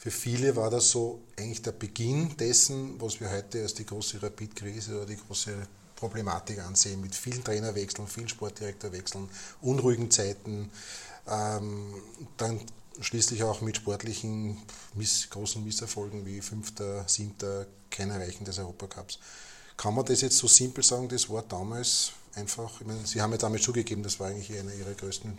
für 0.00 0.10
viele 0.10 0.56
war 0.56 0.70
das 0.70 0.88
so 0.88 1.20
eigentlich 1.38 1.60
der 1.60 1.72
Beginn 1.72 2.34
dessen, 2.38 2.98
was 2.98 3.20
wir 3.20 3.30
heute 3.30 3.60
als 3.60 3.74
die 3.74 3.84
große 3.84 4.22
Rapid-Krise 4.22 4.96
oder 4.96 5.04
die 5.04 5.18
große 5.18 5.54
Problematik 5.94 6.58
ansehen, 6.60 7.02
mit 7.02 7.14
vielen 7.14 7.44
Trainerwechseln, 7.44 8.08
vielen 8.08 8.30
Sportdirektorwechseln, 8.30 9.28
unruhigen 9.60 10.10
Zeiten, 10.10 10.70
ähm, 11.28 11.92
dann 12.38 12.62
schließlich 12.98 13.42
auch 13.42 13.60
mit 13.60 13.76
sportlichen 13.76 14.56
Miss, 14.94 15.28
großen 15.28 15.62
Misserfolgen 15.62 16.24
wie 16.24 16.40
fünfter, 16.40 17.06
siebter, 17.06 17.66
kein 17.90 18.08
Erreichen 18.08 18.46
des 18.46 18.58
Europacups. 18.58 19.18
Kann 19.76 19.94
man 19.94 20.06
das 20.06 20.22
jetzt 20.22 20.38
so 20.38 20.48
simpel 20.48 20.82
sagen, 20.82 21.10
das 21.10 21.28
war 21.28 21.42
damals 21.42 22.12
einfach, 22.36 22.80
ich 22.80 22.86
meine, 22.86 23.06
Sie 23.06 23.20
haben 23.20 23.32
ja 23.32 23.38
damals 23.38 23.64
zugegeben, 23.64 24.02
das 24.02 24.18
war 24.18 24.28
eigentlich 24.28 24.58
einer 24.58 24.72
Ihrer 24.72 24.94
größten 24.94 25.36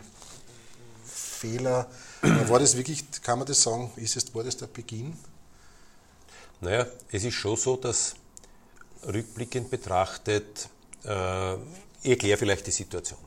Fehler. 1.04 1.90
War 2.48 2.60
das 2.60 2.76
wirklich, 2.76 3.04
kann 3.20 3.38
man 3.38 3.48
das 3.48 3.62
sagen, 3.62 3.90
ist 3.96 4.16
es, 4.16 4.32
war 4.32 4.44
das 4.44 4.56
der 4.56 4.68
Beginn? 4.68 5.16
Naja, 6.60 6.86
es 7.10 7.24
ist 7.24 7.34
schon 7.34 7.56
so, 7.56 7.76
dass 7.76 8.14
rückblickend 9.04 9.70
betrachtet, 9.70 10.68
äh, 11.04 11.54
ich 11.54 12.10
erkläre 12.10 12.38
vielleicht 12.38 12.64
die 12.68 12.70
Situation. 12.70 13.18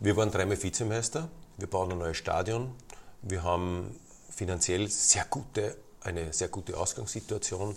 Wir 0.00 0.16
waren 0.16 0.30
dreimal 0.32 0.60
Vizemeister, 0.60 1.28
wir 1.56 1.68
bauen 1.68 1.92
ein 1.92 1.98
neues 1.98 2.16
Stadion, 2.16 2.74
wir 3.22 3.44
haben 3.44 3.94
finanziell 4.28 4.88
sehr 4.90 5.26
gute, 5.30 5.76
eine 6.00 6.32
sehr 6.32 6.48
gute 6.48 6.76
Ausgangssituation 6.76 7.76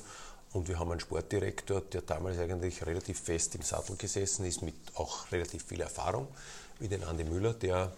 und 0.54 0.68
wir 0.68 0.80
haben 0.80 0.90
einen 0.90 1.00
Sportdirektor, 1.00 1.82
der 1.82 2.02
damals 2.02 2.40
eigentlich 2.40 2.84
relativ 2.84 3.20
fest 3.20 3.54
im 3.54 3.62
Sattel 3.62 3.98
gesessen 3.98 4.46
ist, 4.46 4.63
mit 4.63 4.75
auch 4.96 5.32
relativ 5.32 5.65
viel 5.65 5.82
Erfahrung, 5.82 6.28
wie 6.80 6.88
den 6.88 7.04
Andi 7.04 7.24
Müller, 7.24 7.54
der 7.54 7.91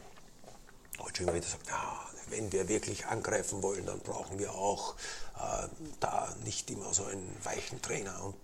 heute 0.99 1.17
schon 1.17 1.27
immer 1.27 1.35
wieder 1.35 1.47
sagt, 1.47 1.67
ja, 1.67 2.04
wenn 2.29 2.51
wir 2.51 2.67
wirklich 2.67 3.05
angreifen 3.05 3.61
wollen, 3.63 3.85
dann 3.85 3.99
brauchen 3.99 4.39
wir 4.39 4.53
auch 4.53 4.95
äh, 5.37 5.67
da 5.99 6.33
nicht 6.43 6.69
immer 6.71 6.93
so 6.93 7.05
einen 7.05 7.35
weichen 7.43 7.81
Trainer 7.81 8.23
und 8.23 8.35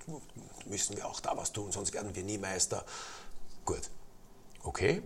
müssen 0.67 0.97
wir 0.97 1.07
auch 1.07 1.19
da 1.19 1.35
was 1.37 1.51
tun, 1.51 1.71
sonst 1.71 1.93
werden 1.93 2.15
wir 2.15 2.23
nie 2.23 2.37
Meister. 2.37 2.85
Gut, 3.65 3.89
okay. 4.63 5.01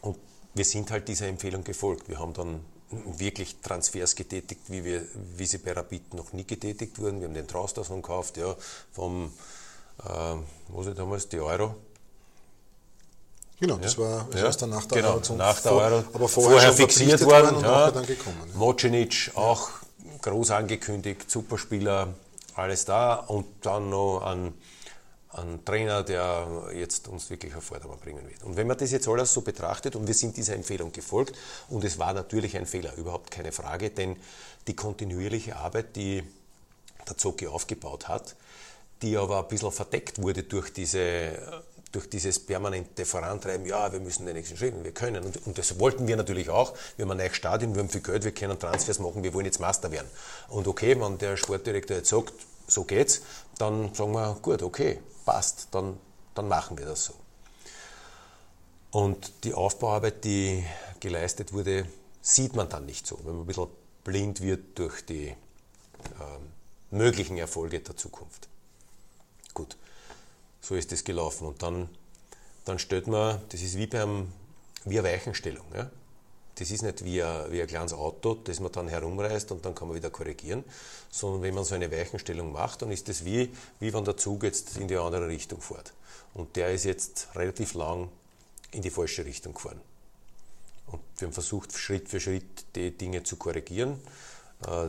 Und 0.00 0.18
wir 0.54 0.64
sind 0.64 0.90
halt 0.90 1.08
dieser 1.08 1.26
Empfehlung 1.26 1.64
gefolgt. 1.64 2.08
Wir 2.08 2.18
haben 2.18 2.32
dann 2.32 2.64
wirklich 2.90 3.60
Transfers 3.60 4.14
getätigt, 4.14 4.62
wie, 4.68 4.84
wir, 4.84 5.06
wie 5.36 5.46
sie 5.46 5.58
bei 5.58 5.72
Rapid 5.72 6.14
noch 6.14 6.32
nie 6.32 6.44
getätigt 6.44 6.98
wurden. 6.98 7.20
Wir 7.20 7.28
haben 7.28 7.34
den 7.34 7.48
Traustason 7.48 8.02
gekauft, 8.02 8.36
ja, 8.36 8.54
vom, 8.92 9.32
äh, 10.04 10.36
was 10.68 10.86
ich 10.86 10.94
damals, 10.94 11.28
die 11.28 11.40
Euro. 11.40 11.74
Genau, 13.60 13.76
das 13.76 13.96
war 13.98 14.26
Ja, 14.34 14.44
erst 14.44 14.62
dann 14.62 14.70
nach 14.70 14.84
der 14.86 15.02
genau, 15.02 15.14
Euro 15.14 15.34
nach 15.36 15.60
der 15.60 15.72
Euro, 15.72 16.04
aber 16.12 16.28
vorher, 16.28 16.60
schon 16.60 16.74
fixiert 16.76 17.24
worden. 17.24 17.56
und 17.56 17.62
ja. 17.62 17.90
dann 17.90 18.06
gekommen. 18.06 18.36
Ja. 18.48 18.58
Mocinic 18.58 19.30
auch 19.34 19.70
groß 20.22 20.50
angekündigt, 20.50 21.30
Superspieler, 21.30 22.14
alles 22.54 22.84
da 22.84 23.14
und 23.14 23.46
dann 23.62 23.90
noch 23.90 24.22
ein, 24.22 24.54
ein 25.30 25.64
Trainer, 25.64 26.02
der 26.02 26.46
jetzt 26.74 27.08
uns 27.08 27.30
wirklich 27.30 27.54
auf 27.54 27.64
Vordermann 27.64 27.98
bringen 27.98 28.28
wird. 28.28 28.42
Und 28.42 28.56
wenn 28.56 28.66
man 28.66 28.76
das 28.76 28.90
jetzt 28.90 29.08
alles 29.08 29.32
so 29.32 29.42
betrachtet 29.42 29.96
und 29.96 30.06
wir 30.06 30.14
sind 30.14 30.36
dieser 30.36 30.54
Empfehlung 30.54 30.92
gefolgt 30.92 31.36
und 31.68 31.84
es 31.84 31.98
war 31.98 32.12
natürlich 32.12 32.56
ein 32.56 32.66
Fehler, 32.66 32.94
überhaupt 32.96 33.30
keine 33.30 33.52
Frage, 33.52 33.90
denn 33.90 34.16
die 34.66 34.74
kontinuierliche 34.74 35.56
Arbeit, 35.56 35.96
die 35.96 36.22
der 37.08 37.16
Zoki 37.16 37.46
aufgebaut 37.46 38.08
hat, 38.08 38.34
die 39.02 39.16
aber 39.16 39.40
ein 39.40 39.48
bisschen 39.48 39.72
verdeckt 39.72 40.20
wurde 40.22 40.44
durch, 40.44 40.72
diese, 40.72 41.62
durch 41.94 42.08
dieses 42.08 42.38
permanente 42.38 43.04
Vorantreiben, 43.04 43.66
ja, 43.66 43.92
wir 43.92 44.00
müssen 44.00 44.26
den 44.26 44.34
nächsten 44.34 44.56
Schritt, 44.56 44.74
wir 44.82 44.92
können. 44.92 45.24
Und, 45.24 45.46
und 45.46 45.58
das 45.58 45.78
wollten 45.78 46.06
wir 46.08 46.16
natürlich 46.16 46.50
auch. 46.50 46.74
Wir 46.96 47.04
haben 47.04 47.12
ein 47.12 47.18
neues 47.18 47.36
Stadion, 47.36 47.74
wir 47.74 47.82
haben 47.82 47.88
viel 47.88 48.00
Geld, 48.00 48.24
wir 48.24 48.32
können 48.32 48.58
Transfers 48.58 48.98
machen, 48.98 49.22
wir 49.22 49.32
wollen 49.34 49.46
jetzt 49.46 49.60
Master 49.60 49.90
werden. 49.92 50.08
Und 50.48 50.66
okay, 50.66 51.00
wenn 51.00 51.18
der 51.18 51.36
Sportdirektor 51.36 51.96
jetzt 51.96 52.08
sagt, 52.08 52.32
so 52.66 52.84
geht's, 52.84 53.22
dann 53.58 53.94
sagen 53.94 54.12
wir, 54.12 54.36
gut, 54.42 54.62
okay, 54.62 55.00
passt, 55.24 55.68
dann, 55.70 55.98
dann 56.34 56.48
machen 56.48 56.78
wir 56.78 56.86
das 56.86 57.04
so. 57.04 57.14
Und 58.90 59.44
die 59.44 59.54
Aufbauarbeit, 59.54 60.24
die 60.24 60.64
geleistet 61.00 61.52
wurde, 61.52 61.86
sieht 62.20 62.56
man 62.56 62.68
dann 62.68 62.86
nicht 62.86 63.06
so, 63.06 63.18
wenn 63.24 63.34
man 63.34 63.42
ein 63.42 63.46
bisschen 63.46 63.68
blind 64.02 64.40
wird 64.40 64.78
durch 64.78 65.04
die 65.04 65.28
ähm, 65.28 65.36
möglichen 66.90 67.36
Erfolge 67.36 67.80
der 67.80 67.96
Zukunft. 67.96 68.48
Gut, 69.52 69.76
so 70.64 70.74
ist 70.74 70.90
das 70.92 71.04
gelaufen. 71.04 71.46
Und 71.46 71.62
dann, 71.62 71.88
dann 72.64 72.78
stellt 72.78 73.06
man, 73.06 73.40
das 73.50 73.60
ist 73.60 73.76
wie, 73.76 73.86
beim, 73.86 74.32
wie 74.84 74.98
eine 74.98 75.08
Weichenstellung. 75.08 75.66
Ja? 75.74 75.90
Das 76.54 76.70
ist 76.70 76.82
nicht 76.82 77.04
wie 77.04 77.22
ein, 77.22 77.52
wie 77.52 77.60
ein 77.60 77.66
kleines 77.66 77.92
Auto, 77.92 78.34
das 78.34 78.60
man 78.60 78.72
dann 78.72 78.88
herumreißt 78.88 79.52
und 79.52 79.64
dann 79.64 79.74
kann 79.74 79.88
man 79.88 79.96
wieder 79.96 80.10
korrigieren, 80.10 80.64
sondern 81.10 81.42
wenn 81.42 81.54
man 81.54 81.64
so 81.64 81.74
eine 81.74 81.90
Weichenstellung 81.90 82.52
macht, 82.52 82.82
dann 82.82 82.90
ist 82.90 83.08
das 83.08 83.24
wie, 83.24 83.52
wie 83.80 83.92
wenn 83.92 84.04
der 84.04 84.16
Zug 84.16 84.44
jetzt 84.44 84.76
in 84.76 84.88
die 84.88 84.96
andere 84.96 85.28
Richtung 85.28 85.60
fährt. 85.60 85.92
Und 86.32 86.56
der 86.56 86.72
ist 86.72 86.84
jetzt 86.84 87.28
relativ 87.34 87.74
lang 87.74 88.08
in 88.70 88.82
die 88.82 88.90
falsche 88.90 89.24
Richtung 89.24 89.54
gefahren. 89.54 89.80
Und 90.86 91.00
wir 91.18 91.26
haben 91.26 91.32
versucht, 91.32 91.76
Schritt 91.76 92.08
für 92.08 92.20
Schritt 92.20 92.74
die 92.74 92.90
Dinge 92.90 93.22
zu 93.22 93.36
korrigieren. 93.36 94.00
Äh, 94.66 94.88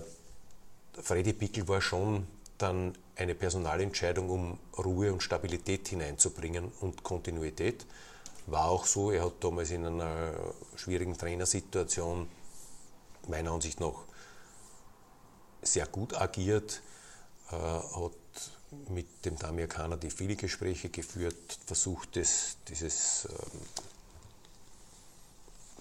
Freddy 1.02 1.34
Pickel 1.34 1.68
war 1.68 1.82
schon 1.82 2.28
dann 2.58 2.96
eine 3.16 3.36
Personalentscheidung, 3.36 4.30
um 4.30 4.60
Ruhe 4.78 5.12
und 5.12 5.24
Stabilität 5.24 5.88
hineinzubringen 5.88 6.72
und 6.82 7.04
Kontinuität. 7.04 7.86
War 8.48 8.66
auch 8.66 8.86
so, 8.86 9.12
er 9.12 9.26
hat 9.26 9.44
damals 9.44 9.72
in 9.72 9.86
einer 9.86 10.34
schwierigen 10.76 11.18
Trainersituation 11.18 12.28
meiner 13.28 13.52
Ansicht 13.52 13.80
nach 13.80 14.04
sehr 15.62 15.88
gut 15.88 16.16
agiert, 16.16 16.82
äh, 17.52 17.56
hat 17.56 18.12
mit 18.90 19.26
dem 19.26 19.38
Damir 19.38 19.68
Kanadi 19.68 20.12
viele 20.12 20.36
Gespräche 20.36 20.90
geführt, 20.90 21.58
versucht 21.66 22.18
es, 22.18 22.58
dieses 22.68 23.28
ähm, 23.32 23.62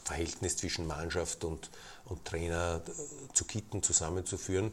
Verhältnis 0.05 0.57
zwischen 0.57 0.87
Mannschaft 0.87 1.45
und, 1.45 1.71
und 2.07 2.25
Trainer 2.25 2.81
äh, 2.87 3.33
zu 3.35 3.45
kitten, 3.45 3.83
zusammenzuführen 3.83 4.73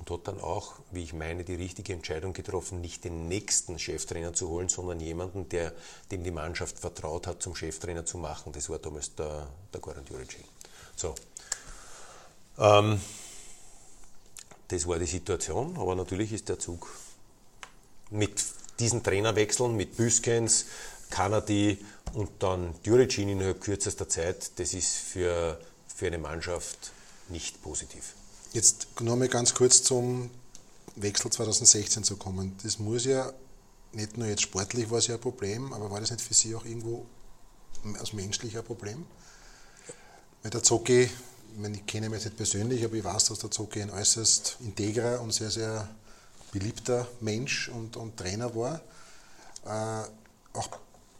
und 0.00 0.10
hat 0.10 0.26
dann 0.28 0.40
auch, 0.40 0.76
wie 0.90 1.02
ich 1.02 1.12
meine, 1.12 1.44
die 1.44 1.54
richtige 1.54 1.92
Entscheidung 1.92 2.32
getroffen, 2.32 2.80
nicht 2.80 3.04
den 3.04 3.28
nächsten 3.28 3.78
Cheftrainer 3.78 4.32
zu 4.32 4.48
holen, 4.48 4.70
sondern 4.70 4.98
jemanden, 4.98 5.48
der, 5.50 5.74
dem 6.10 6.24
die 6.24 6.30
Mannschaft 6.30 6.78
vertraut 6.78 7.26
hat, 7.26 7.42
zum 7.42 7.54
Cheftrainer 7.54 8.06
zu 8.06 8.16
machen. 8.16 8.52
Das 8.52 8.70
war 8.70 8.78
damals 8.78 9.14
der, 9.14 9.46
der 9.72 9.80
Goran 9.80 10.04
Juricin. 10.10 10.44
So. 10.96 11.14
Ähm, 12.58 12.98
das 14.68 14.86
war 14.86 14.98
die 14.98 15.06
Situation, 15.06 15.76
aber 15.76 15.94
natürlich 15.94 16.32
ist 16.32 16.48
der 16.48 16.58
Zug 16.58 16.88
mit 18.10 18.42
diesen 18.78 19.02
Trainerwechseln, 19.02 19.76
mit 19.76 19.96
Büskens, 19.96 20.64
Kanadi 21.10 21.84
und 22.14 22.30
dann 22.38 22.74
Djuricin 22.86 23.28
innerhalb 23.28 23.60
kürzester 23.60 24.08
Zeit, 24.08 24.58
das 24.58 24.72
ist 24.72 24.96
für, 24.96 25.60
für 25.94 26.06
eine 26.06 26.18
Mannschaft 26.18 26.92
nicht 27.28 27.62
positiv. 27.62 28.14
Jetzt 28.52 28.88
nur 29.00 29.14
mal 29.14 29.28
ganz 29.28 29.54
kurz 29.54 29.84
zum 29.84 30.28
Wechsel 30.96 31.30
2016 31.30 32.02
zu 32.02 32.16
kommen. 32.16 32.56
Das 32.64 32.80
muss 32.80 33.04
ja 33.04 33.32
nicht 33.92 34.16
nur 34.16 34.26
jetzt 34.26 34.42
sportlich 34.42 34.90
war 34.90 34.98
es 34.98 35.06
ja 35.06 35.14
ein 35.14 35.20
Problem, 35.20 35.72
aber 35.72 35.90
war 35.90 36.00
das 36.00 36.10
nicht 36.10 36.20
für 36.20 36.34
Sie 36.34 36.54
auch 36.56 36.64
irgendwo 36.64 37.06
als 37.98 38.12
menschlicher 38.12 38.62
Problem? 38.62 39.06
Weil 40.42 40.50
der 40.50 40.64
Zocki, 40.64 41.02
ich, 41.02 41.10
meine, 41.58 41.76
ich 41.76 41.86
kenne 41.86 42.06
ihn 42.06 42.12
jetzt 42.12 42.24
nicht 42.24 42.36
persönlich, 42.36 42.84
aber 42.84 42.94
ich 42.94 43.04
weiß, 43.04 43.26
dass 43.26 43.38
der 43.38 43.52
Zocki 43.52 43.82
ein 43.82 43.90
äußerst 43.90 44.56
integrer 44.60 45.20
und 45.20 45.32
sehr, 45.32 45.50
sehr 45.50 45.88
beliebter 46.50 47.06
Mensch 47.20 47.68
und, 47.68 47.96
und 47.96 48.16
Trainer 48.16 48.52
war. 48.56 48.80
Äh, 49.64 50.08
auch 50.58 50.68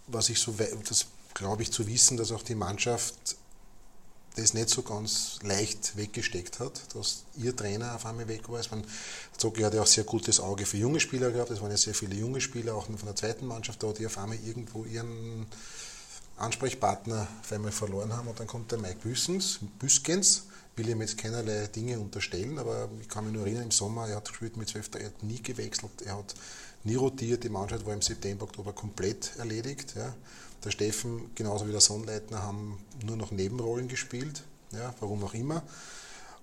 was 0.09 0.29
ich 0.31 0.40
so, 0.40 0.53
das 0.88 1.07
glaube 1.35 1.62
ich 1.62 1.71
zu 1.71 1.87
wissen, 1.87 2.16
dass 2.16 2.33
auch 2.33 2.43
die 2.43 2.57
Mannschaft 2.57 3.37
das 4.37 4.55
nicht 4.55 4.69
so 4.71 4.83
ganz 4.83 5.38
leicht 5.43 5.97
weggesteckt 5.97 6.61
hat, 6.61 6.81
dass 6.95 7.25
ihr 7.37 7.55
Trainer 7.55 7.97
auf 7.97 8.07
einmal 8.07 8.29
weg 8.29 8.49
war. 8.49 8.61
Ich 8.61 8.71
meine, 8.71 8.85
Zocki 9.37 9.62
hat 9.62 9.75
ja 9.75 9.83
auch 9.83 9.87
sehr 9.87 10.05
gutes 10.05 10.40
Auge 10.40 10.66
für 10.66 10.77
junge 10.77 11.01
Spieler 11.01 11.31
gehabt, 11.31 11.51
es 11.51 11.61
waren 11.61 11.71
ja 11.71 11.77
sehr 11.77 11.95
viele 11.95 12.14
junge 12.14 12.40
Spieler, 12.40 12.75
auch 12.75 12.87
von 12.87 12.97
der 13.05 13.16
zweiten 13.16 13.47
Mannschaft 13.47 13.83
da, 13.83 13.93
die 13.93 14.07
auf 14.07 14.19
einmal 14.19 14.38
irgendwo 14.45 14.85
ihren 14.85 15.47
Ansprechpartner 16.37 17.27
auf 17.43 17.53
einmal 17.53 17.73
verloren 17.73 18.16
haben 18.16 18.29
und 18.29 18.38
dann 18.38 18.47
kommt 18.47 18.71
der 18.71 18.79
Mike 18.79 19.01
Büskens, 19.03 19.59
Büskens 19.79 20.45
will 20.77 20.88
ihm 20.88 21.01
jetzt 21.01 21.19
keinerlei 21.19 21.66
Dinge 21.66 21.99
unterstellen, 21.99 22.59
aber 22.59 22.88
ich 23.01 23.09
kann 23.09 23.25
mich 23.25 23.35
nur 23.35 23.45
erinnern, 23.45 23.64
im 23.64 23.71
Sommer, 23.71 24.09
er 24.09 24.16
hat 24.16 24.29
gespielt 24.29 24.57
mit 24.57 24.69
12, 24.69 24.90
er 24.99 25.07
hat 25.07 25.23
nie 25.23 25.43
gewechselt, 25.43 25.90
er 26.05 26.16
hat 26.16 26.35
nie 26.85 26.95
rotiert, 26.95 27.45
die 27.45 27.49
Mannschaft 27.49 27.85
war 27.85 27.93
im 27.93 28.03
September, 28.03 28.45
Oktober 28.45 28.73
komplett 28.73 29.33
erledigt. 29.38 29.95
Ja. 29.97 30.14
Der 30.64 30.70
Steffen, 30.70 31.35
genauso 31.35 31.66
wie 31.66 31.73
der 31.73 31.81
Sonnleitner, 31.81 32.42
haben 32.42 32.85
nur 33.05 33.16
noch 33.16 33.31
Nebenrollen 33.31 33.88
gespielt, 33.88 34.42
ja, 34.73 34.94
warum 35.01 35.25
auch 35.25 35.35
immer. 35.35 35.62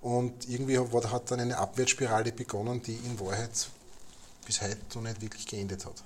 Und 0.02 0.48
irgendwie 0.50 0.80
hat 0.80 1.32
dann 1.32 1.40
eine 1.40 1.58
Abwärtsspirale 1.58 2.32
begonnen, 2.32 2.82
die 2.82 2.96
in 2.96 3.20
Wahrheit 3.20 3.70
bis 4.46 4.62
heute 4.62 4.78
noch 4.96 5.02
nicht 5.02 5.22
wirklich 5.22 5.46
geendet 5.46 5.86
hat. 5.86 6.04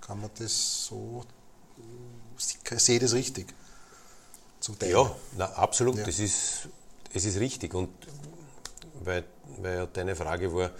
Kann 0.00 0.20
man 0.20 0.30
das 0.38 0.84
so, 0.86 1.24
ich 2.38 2.80
sehe 2.80 2.98
das 2.98 3.14
richtig? 3.14 3.54
Zum 4.60 4.78
Teil. 4.78 4.90
Ja, 4.90 5.16
na, 5.36 5.46
absolut, 5.46 5.96
ja. 5.96 6.04
Das 6.04 6.18
ist, 6.18 6.68
es 7.14 7.24
ist 7.24 7.40
richtig. 7.40 7.74
Und 7.74 7.88
weil, 9.02 9.24
weil 9.58 9.76
ja 9.78 9.86
deine 9.86 10.14
Frage 10.14 10.52
war, 10.54 10.70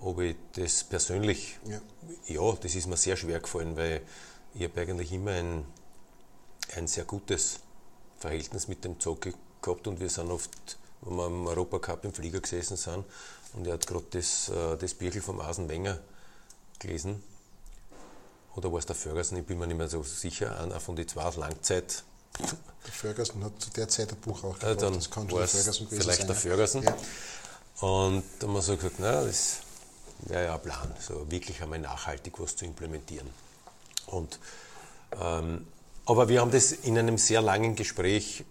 ob 0.00 0.20
ich 0.20 0.36
das 0.54 0.84
persönlich, 0.84 1.58
ja. 1.66 1.80
ja, 2.26 2.52
das 2.60 2.74
ist 2.74 2.86
mir 2.86 2.96
sehr 2.96 3.16
schwer 3.16 3.40
gefallen, 3.40 3.76
weil 3.76 4.02
ich 4.54 4.64
habe 4.64 4.80
eigentlich 4.80 5.12
immer 5.12 5.32
ein 5.32 5.64
ein 6.74 6.86
sehr 6.86 7.04
gutes 7.04 7.60
Verhältnis 8.18 8.68
mit 8.68 8.84
dem 8.84 8.98
Zocki 8.98 9.34
gehabt 9.62 9.86
und 9.86 10.00
wir 10.00 10.10
sind 10.10 10.30
oft, 10.30 10.50
wenn 11.02 11.16
wir 11.16 11.26
im 11.26 11.46
Europacup 11.46 12.04
im 12.04 12.12
Flieger 12.12 12.40
gesessen 12.40 12.76
sind 12.76 13.04
und 13.54 13.66
er 13.66 13.74
hat 13.74 13.86
gerade 13.86 14.06
das, 14.10 14.48
äh, 14.48 14.76
das 14.76 14.94
Bierchen 14.94 15.22
vom 15.22 15.40
Asen 15.40 15.68
Wenger 15.68 15.98
gelesen. 16.78 17.22
Oder 18.54 18.72
war 18.72 18.78
es 18.78 18.86
der 18.86 18.96
Ferguson? 18.96 19.38
Ich 19.38 19.46
bin 19.46 19.58
mir 19.58 19.66
nicht 19.66 19.76
mehr 19.76 19.88
so 19.88 20.02
sicher. 20.02 20.58
Einer 20.58 20.80
von 20.80 20.96
den 20.96 21.06
zwei 21.06 21.28
Langzeit. 21.36 22.04
Der 22.38 22.92
Ferguson 22.92 23.44
hat 23.44 23.60
zu 23.60 23.70
der 23.70 23.88
Zeit 23.88 24.10
ein 24.10 24.16
Buch 24.16 24.44
auch 24.44 24.58
gebracht. 24.58 24.82
Dann 24.82 24.94
das 24.94 25.10
kann 25.10 25.28
schon 25.28 25.38
der 25.38 25.48
Ferguson 25.48 25.88
vielleicht 25.88 26.18
sein, 26.18 26.26
der 26.26 26.36
Ferguson. 26.36 26.82
Ja. 26.82 26.96
Und 27.80 28.24
dann 28.38 28.48
haben 28.48 28.54
wir 28.54 28.62
so 28.62 28.76
gesagt, 28.76 28.96
na, 28.98 29.24
das 29.24 29.58
wäre 30.20 30.44
ja 30.44 30.54
ein 30.54 30.62
Plan, 30.62 30.94
so 30.98 31.30
wirklich 31.30 31.62
einmal 31.62 31.78
nachhaltig 31.78 32.38
was 32.38 32.56
zu 32.56 32.64
implementieren. 32.64 33.28
Und 34.06 34.38
ähm, 35.20 35.66
aber 36.06 36.28
wir 36.28 36.40
haben 36.40 36.50
das 36.50 36.72
in 36.72 36.96
einem 36.96 37.18
sehr 37.18 37.42
langen 37.42 37.74
Gespräch 37.74 38.44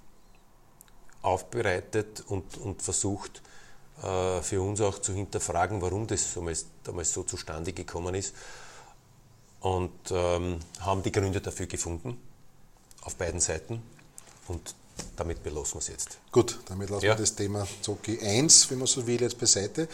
aufbereitet 1.22 2.24
und, 2.28 2.58
und 2.58 2.82
versucht, 2.82 3.42
äh, 4.04 4.42
für 4.42 4.62
uns 4.62 4.82
auch 4.82 5.00
zu 5.00 5.14
hinterfragen, 5.14 5.82
warum 5.82 6.06
das 6.06 6.34
damals, 6.34 6.68
damals 6.84 7.14
so 7.14 7.24
zustande 7.24 7.74
gekommen 7.74 8.14
ist. 8.14 8.36
Und 9.62 9.92
ähm, 10.12 10.60
haben 10.82 11.02
die 11.02 11.12
Gründe 11.12 11.42
dafür 11.42 11.66
gefunden, 11.66 12.22
auf 13.02 13.16
beiden 13.16 13.40
Seiten. 13.40 13.82
Und 14.48 14.76
damit 15.16 15.42
belassen 15.42 15.76
wir 15.76 15.80
es 15.80 15.88
jetzt. 15.88 16.20
Gut, 16.32 16.60
damit 16.66 16.90
lassen 16.90 17.06
ja. 17.06 17.14
wir 17.14 17.18
das 17.18 17.34
Thema 17.34 17.68
Zocki 17.82 18.20
1, 18.20 18.70
wenn 18.70 18.78
man 18.78 18.88
so 18.88 19.08
will, 19.08 19.22
jetzt 19.22 19.40
beiseite. 19.40 19.88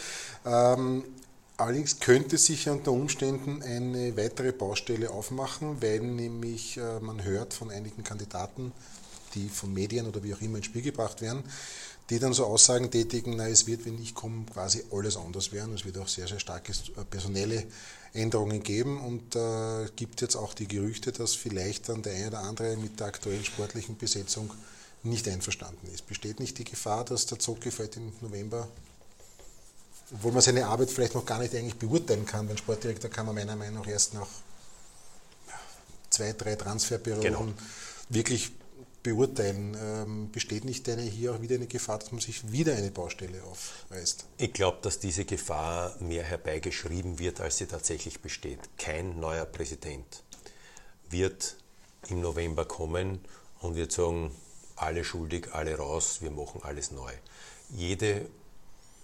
Ähm, 0.44 1.04
Allerdings 1.62 2.00
könnte 2.00 2.38
sich 2.38 2.68
unter 2.68 2.90
Umständen 2.90 3.62
eine 3.62 4.16
weitere 4.16 4.50
Baustelle 4.50 5.10
aufmachen, 5.10 5.80
weil 5.80 6.00
nämlich 6.00 6.76
äh, 6.76 6.98
man 6.98 7.22
hört 7.22 7.54
von 7.54 7.70
einigen 7.70 8.02
Kandidaten, 8.02 8.72
die 9.36 9.48
von 9.48 9.72
Medien 9.72 10.08
oder 10.08 10.24
wie 10.24 10.34
auch 10.34 10.40
immer 10.40 10.56
ins 10.56 10.66
Spiel 10.66 10.82
gebracht 10.82 11.22
werden, 11.22 11.44
die 12.10 12.18
dann 12.18 12.32
so 12.32 12.46
Aussagen 12.46 12.90
tätigen, 12.90 13.36
na, 13.36 13.46
es 13.46 13.68
wird, 13.68 13.86
wenn 13.86 14.02
ich 14.02 14.12
komme, 14.12 14.44
quasi 14.52 14.82
alles 14.90 15.16
anders 15.16 15.52
werden. 15.52 15.74
Es 15.74 15.84
wird 15.84 15.98
auch 15.98 16.08
sehr, 16.08 16.26
sehr 16.26 16.40
starke 16.40 16.72
äh, 16.72 17.04
personelle 17.08 17.62
Änderungen 18.12 18.64
geben 18.64 19.00
und 19.00 19.36
äh, 19.36 19.86
gibt 19.94 20.20
jetzt 20.20 20.34
auch 20.34 20.54
die 20.54 20.66
Gerüchte, 20.66 21.12
dass 21.12 21.36
vielleicht 21.36 21.88
dann 21.88 22.02
der 22.02 22.14
eine 22.14 22.26
oder 22.26 22.40
andere 22.40 22.76
mit 22.76 22.98
der 22.98 23.06
aktuellen 23.06 23.44
sportlichen 23.44 23.96
Besetzung 23.96 24.52
nicht 25.04 25.28
einverstanden 25.28 25.86
ist. 25.94 26.08
Besteht 26.08 26.40
nicht 26.40 26.58
die 26.58 26.64
Gefahr, 26.64 27.04
dass 27.04 27.26
der 27.26 27.38
Zocki 27.38 27.70
vielleicht 27.70 27.98
im 27.98 28.12
November 28.20 28.66
obwohl 30.12 30.32
man 30.32 30.42
seine 30.42 30.66
Arbeit 30.66 30.90
vielleicht 30.90 31.14
noch 31.14 31.24
gar 31.24 31.38
nicht 31.38 31.54
eigentlich 31.54 31.76
beurteilen 31.76 32.26
kann. 32.26 32.48
Wenn 32.48 32.58
Sportdirektor 32.58 33.10
kann 33.10 33.26
man 33.26 33.34
meiner 33.34 33.56
Meinung 33.56 33.80
nach 33.80 33.88
erst 33.88 34.14
nach 34.14 34.28
zwei, 36.10 36.32
drei 36.32 36.56
Transferperioden 36.56 37.32
genau. 37.32 37.52
wirklich 38.08 38.52
beurteilen. 39.02 39.76
Ähm, 39.80 40.30
besteht 40.30 40.64
nicht 40.64 40.88
eine, 40.88 41.02
hier 41.02 41.34
auch 41.34 41.40
wieder 41.40 41.56
eine 41.56 41.66
Gefahr, 41.66 41.98
dass 41.98 42.12
man 42.12 42.20
sich 42.20 42.52
wieder 42.52 42.76
eine 42.76 42.90
Baustelle 42.90 43.42
aufreißt? 43.44 44.26
Ich 44.38 44.52
glaube, 44.52 44.78
dass 44.82 45.00
diese 45.00 45.24
Gefahr 45.24 45.96
mehr 46.00 46.22
herbeigeschrieben 46.22 47.18
wird, 47.18 47.40
als 47.40 47.58
sie 47.58 47.66
tatsächlich 47.66 48.20
besteht. 48.20 48.60
Kein 48.78 49.18
neuer 49.18 49.44
Präsident 49.44 50.22
wird 51.10 51.56
im 52.08 52.20
November 52.20 52.64
kommen 52.64 53.20
und 53.60 53.74
wird 53.74 53.92
sagen, 53.92 54.30
alle 54.76 55.04
schuldig, 55.04 55.52
alle 55.52 55.76
raus, 55.76 56.18
wir 56.20 56.30
machen 56.30 56.60
alles 56.62 56.90
neu. 56.90 57.12
Jede 57.70 58.26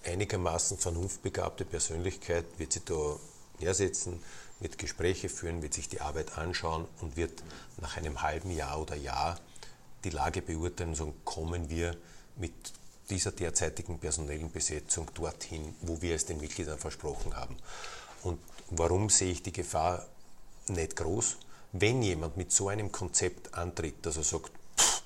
einigermaßen 0.08 0.78
vernunftbegabte 0.78 1.64
Persönlichkeit 1.64 2.44
wird 2.58 2.72
sich 2.72 2.84
da 2.84 3.16
hersetzen, 3.58 4.22
wird 4.60 4.78
Gespräche 4.78 5.28
führen, 5.28 5.62
wird 5.62 5.74
sich 5.74 5.88
die 5.88 6.00
Arbeit 6.00 6.36
anschauen 6.36 6.86
und 7.00 7.16
wird 7.16 7.42
nach 7.80 7.96
einem 7.96 8.22
halben 8.22 8.50
Jahr 8.50 8.80
oder 8.80 8.96
Jahr 8.96 9.38
die 10.04 10.10
Lage 10.10 10.42
beurteilen 10.42 10.90
und 10.90 10.96
sagen, 10.96 11.14
kommen 11.24 11.70
wir 11.70 11.96
mit 12.36 12.52
dieser 13.10 13.32
derzeitigen 13.32 13.98
personellen 13.98 14.50
Besetzung 14.50 15.10
dorthin, 15.14 15.74
wo 15.80 16.00
wir 16.02 16.14
es 16.14 16.26
den 16.26 16.40
Mitgliedern 16.40 16.78
versprochen 16.78 17.36
haben. 17.36 17.56
Und 18.22 18.38
warum 18.70 19.08
sehe 19.08 19.32
ich 19.32 19.42
die 19.42 19.52
Gefahr 19.52 20.06
nicht 20.68 20.96
groß? 20.96 21.38
Wenn 21.72 22.02
jemand 22.02 22.36
mit 22.36 22.52
so 22.52 22.68
einem 22.68 22.92
Konzept 22.92 23.54
antritt, 23.54 24.04
dass 24.04 24.16
er 24.16 24.24
sagt, 24.24 24.52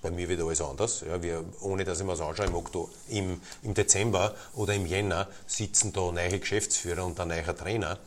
bei 0.03 0.11
mir 0.11 0.29
wird 0.29 0.41
alles 0.41 0.61
anders. 0.61 1.03
Ja, 1.03 1.23
wir, 1.23 1.45
ohne 1.61 1.85
dass 1.85 2.01
ich 2.01 2.05
mir 2.05 2.13
das 2.13 2.21
anschaue, 2.21 2.47
im, 2.47 2.55
Oktober, 2.55 2.91
im, 3.09 3.41
im 3.63 3.73
Dezember 3.73 4.35
oder 4.55 4.75
im 4.75 4.85
Jänner 4.85 5.29
sitzen 5.47 5.93
da 5.93 6.13
neue 6.13 6.41
Geschäftsführer 6.41 7.07
und 7.07 7.19
ein 7.21 7.29
neuer 7.29 7.57
Trainer, 7.57 7.99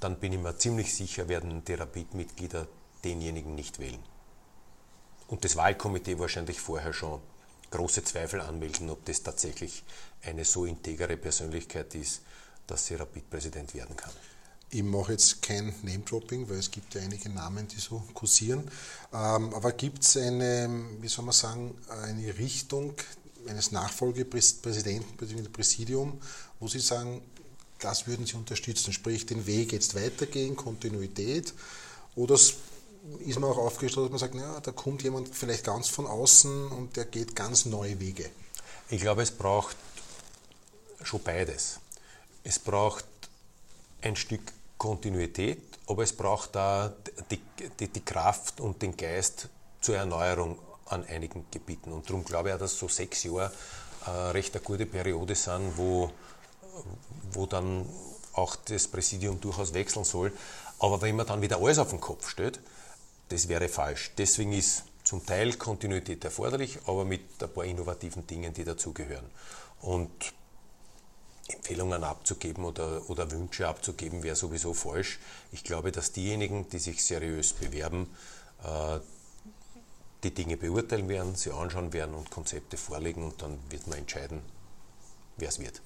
dann 0.00 0.16
bin 0.16 0.32
ich 0.32 0.40
mir 0.40 0.56
ziemlich 0.56 0.94
sicher, 0.94 1.28
werden 1.28 1.64
die 1.64 1.74
Rapid-Mitglieder 1.74 2.66
denjenigen 3.04 3.54
nicht 3.54 3.78
wählen. 3.78 4.02
Und 5.28 5.44
das 5.44 5.56
Wahlkomitee 5.56 6.18
wahrscheinlich 6.18 6.60
vorher 6.60 6.92
schon 6.92 7.20
große 7.70 8.04
Zweifel 8.04 8.40
anmelden, 8.40 8.90
ob 8.90 9.04
das 9.04 9.22
tatsächlich 9.22 9.84
eine 10.22 10.44
so 10.44 10.64
integere 10.64 11.16
Persönlichkeit 11.16 11.94
ist, 11.94 12.22
dass 12.66 12.86
sie 12.86 12.94
Rapid-Präsident 12.94 13.74
werden 13.74 13.96
kann. 13.96 14.12
Ich 14.74 14.82
mache 14.82 15.12
jetzt 15.12 15.40
kein 15.40 15.72
Name-Dropping, 15.82 16.48
weil 16.48 16.58
es 16.58 16.68
gibt 16.68 16.96
ja 16.96 17.00
einige 17.00 17.28
Namen, 17.28 17.68
die 17.68 17.78
so 17.78 18.02
kursieren. 18.12 18.68
Ähm, 19.12 19.54
aber 19.54 19.70
gibt 19.70 20.02
es 20.02 20.16
eine, 20.16 20.68
wie 21.00 21.06
soll 21.06 21.24
man 21.24 21.32
sagen, 21.32 21.76
eine 22.02 22.36
Richtung 22.36 22.92
eines 23.46 23.70
Nachfolgepräsidenten 23.70 25.16
bzw. 25.16 25.48
Präsidium, 25.48 26.20
wo 26.58 26.66
Sie 26.66 26.80
sagen, 26.80 27.22
das 27.78 28.08
würden 28.08 28.26
Sie 28.26 28.34
unterstützen, 28.34 28.92
sprich 28.92 29.26
den 29.26 29.46
Weg 29.46 29.72
jetzt 29.72 29.94
weitergehen, 29.94 30.56
Kontinuität? 30.56 31.54
Oder 32.16 32.34
ist 32.34 32.56
man 33.28 33.44
auch 33.44 33.58
aufgestellt, 33.58 34.06
dass 34.06 34.10
man 34.10 34.18
sagt, 34.18 34.34
naja, 34.34 34.58
da 34.58 34.72
kommt 34.72 35.04
jemand 35.04 35.32
vielleicht 35.32 35.62
ganz 35.62 35.86
von 35.86 36.08
außen 36.08 36.66
und 36.66 36.96
der 36.96 37.04
geht 37.04 37.36
ganz 37.36 37.64
neue 37.64 38.00
Wege? 38.00 38.28
Ich 38.90 39.00
glaube, 39.00 39.22
es 39.22 39.30
braucht 39.30 39.76
schon 41.04 41.22
beides. 41.22 41.78
Es 42.42 42.58
braucht 42.58 43.04
ein 44.02 44.16
Stück 44.16 44.42
Kontinuität, 44.84 45.62
aber 45.86 46.02
es 46.02 46.12
braucht 46.12 46.54
da 46.54 46.92
die, 47.30 47.40
die, 47.80 47.88
die 47.88 48.04
Kraft 48.04 48.60
und 48.60 48.82
den 48.82 48.94
Geist 48.94 49.48
zur 49.80 49.96
Erneuerung 49.96 50.58
an 50.84 51.06
einigen 51.06 51.46
Gebieten. 51.50 51.90
Und 51.90 52.06
darum 52.10 52.22
glaube 52.22 52.50
ich 52.50 52.54
auch, 52.54 52.58
dass 52.58 52.78
so 52.78 52.86
sechs 52.86 53.22
Jahre 53.22 53.50
äh, 54.04 54.10
recht 54.10 54.54
eine 54.54 54.62
gute 54.62 54.84
Periode 54.84 55.34
sind, 55.36 55.78
wo, 55.78 56.10
wo 57.32 57.46
dann 57.46 57.88
auch 58.34 58.56
das 58.56 58.86
Präsidium 58.86 59.40
durchaus 59.40 59.72
wechseln 59.72 60.04
soll. 60.04 60.30
Aber 60.78 61.00
wenn 61.00 61.16
man 61.16 61.26
dann 61.26 61.40
wieder 61.40 61.56
alles 61.62 61.78
auf 61.78 61.88
den 61.88 62.00
Kopf 62.02 62.28
stellt, 62.28 62.60
das 63.30 63.48
wäre 63.48 63.70
falsch. 63.70 64.12
Deswegen 64.18 64.52
ist 64.52 64.82
zum 65.02 65.24
Teil 65.24 65.54
Kontinuität 65.54 66.22
erforderlich, 66.26 66.78
aber 66.84 67.06
mit 67.06 67.42
ein 67.42 67.50
paar 67.50 67.64
innovativen 67.64 68.26
Dingen, 68.26 68.52
die 68.52 68.64
dazugehören. 68.64 69.30
Und 69.80 70.34
Empfehlungen 71.48 72.04
abzugeben 72.04 72.64
oder, 72.64 73.08
oder 73.10 73.30
Wünsche 73.30 73.68
abzugeben, 73.68 74.22
wäre 74.22 74.36
sowieso 74.36 74.72
falsch. 74.72 75.18
Ich 75.52 75.62
glaube, 75.62 75.92
dass 75.92 76.12
diejenigen, 76.12 76.68
die 76.70 76.78
sich 76.78 77.04
seriös 77.04 77.52
bewerben, 77.52 78.08
äh, 78.64 78.98
die 80.22 80.32
Dinge 80.32 80.56
beurteilen 80.56 81.08
werden, 81.08 81.34
sie 81.34 81.50
anschauen 81.50 81.92
werden 81.92 82.14
und 82.14 82.30
Konzepte 82.30 82.78
vorlegen 82.78 83.24
und 83.24 83.42
dann 83.42 83.58
wird 83.68 83.86
man 83.86 83.98
entscheiden, 83.98 84.40
wer 85.36 85.50
es 85.50 85.58
wird. 85.58 85.82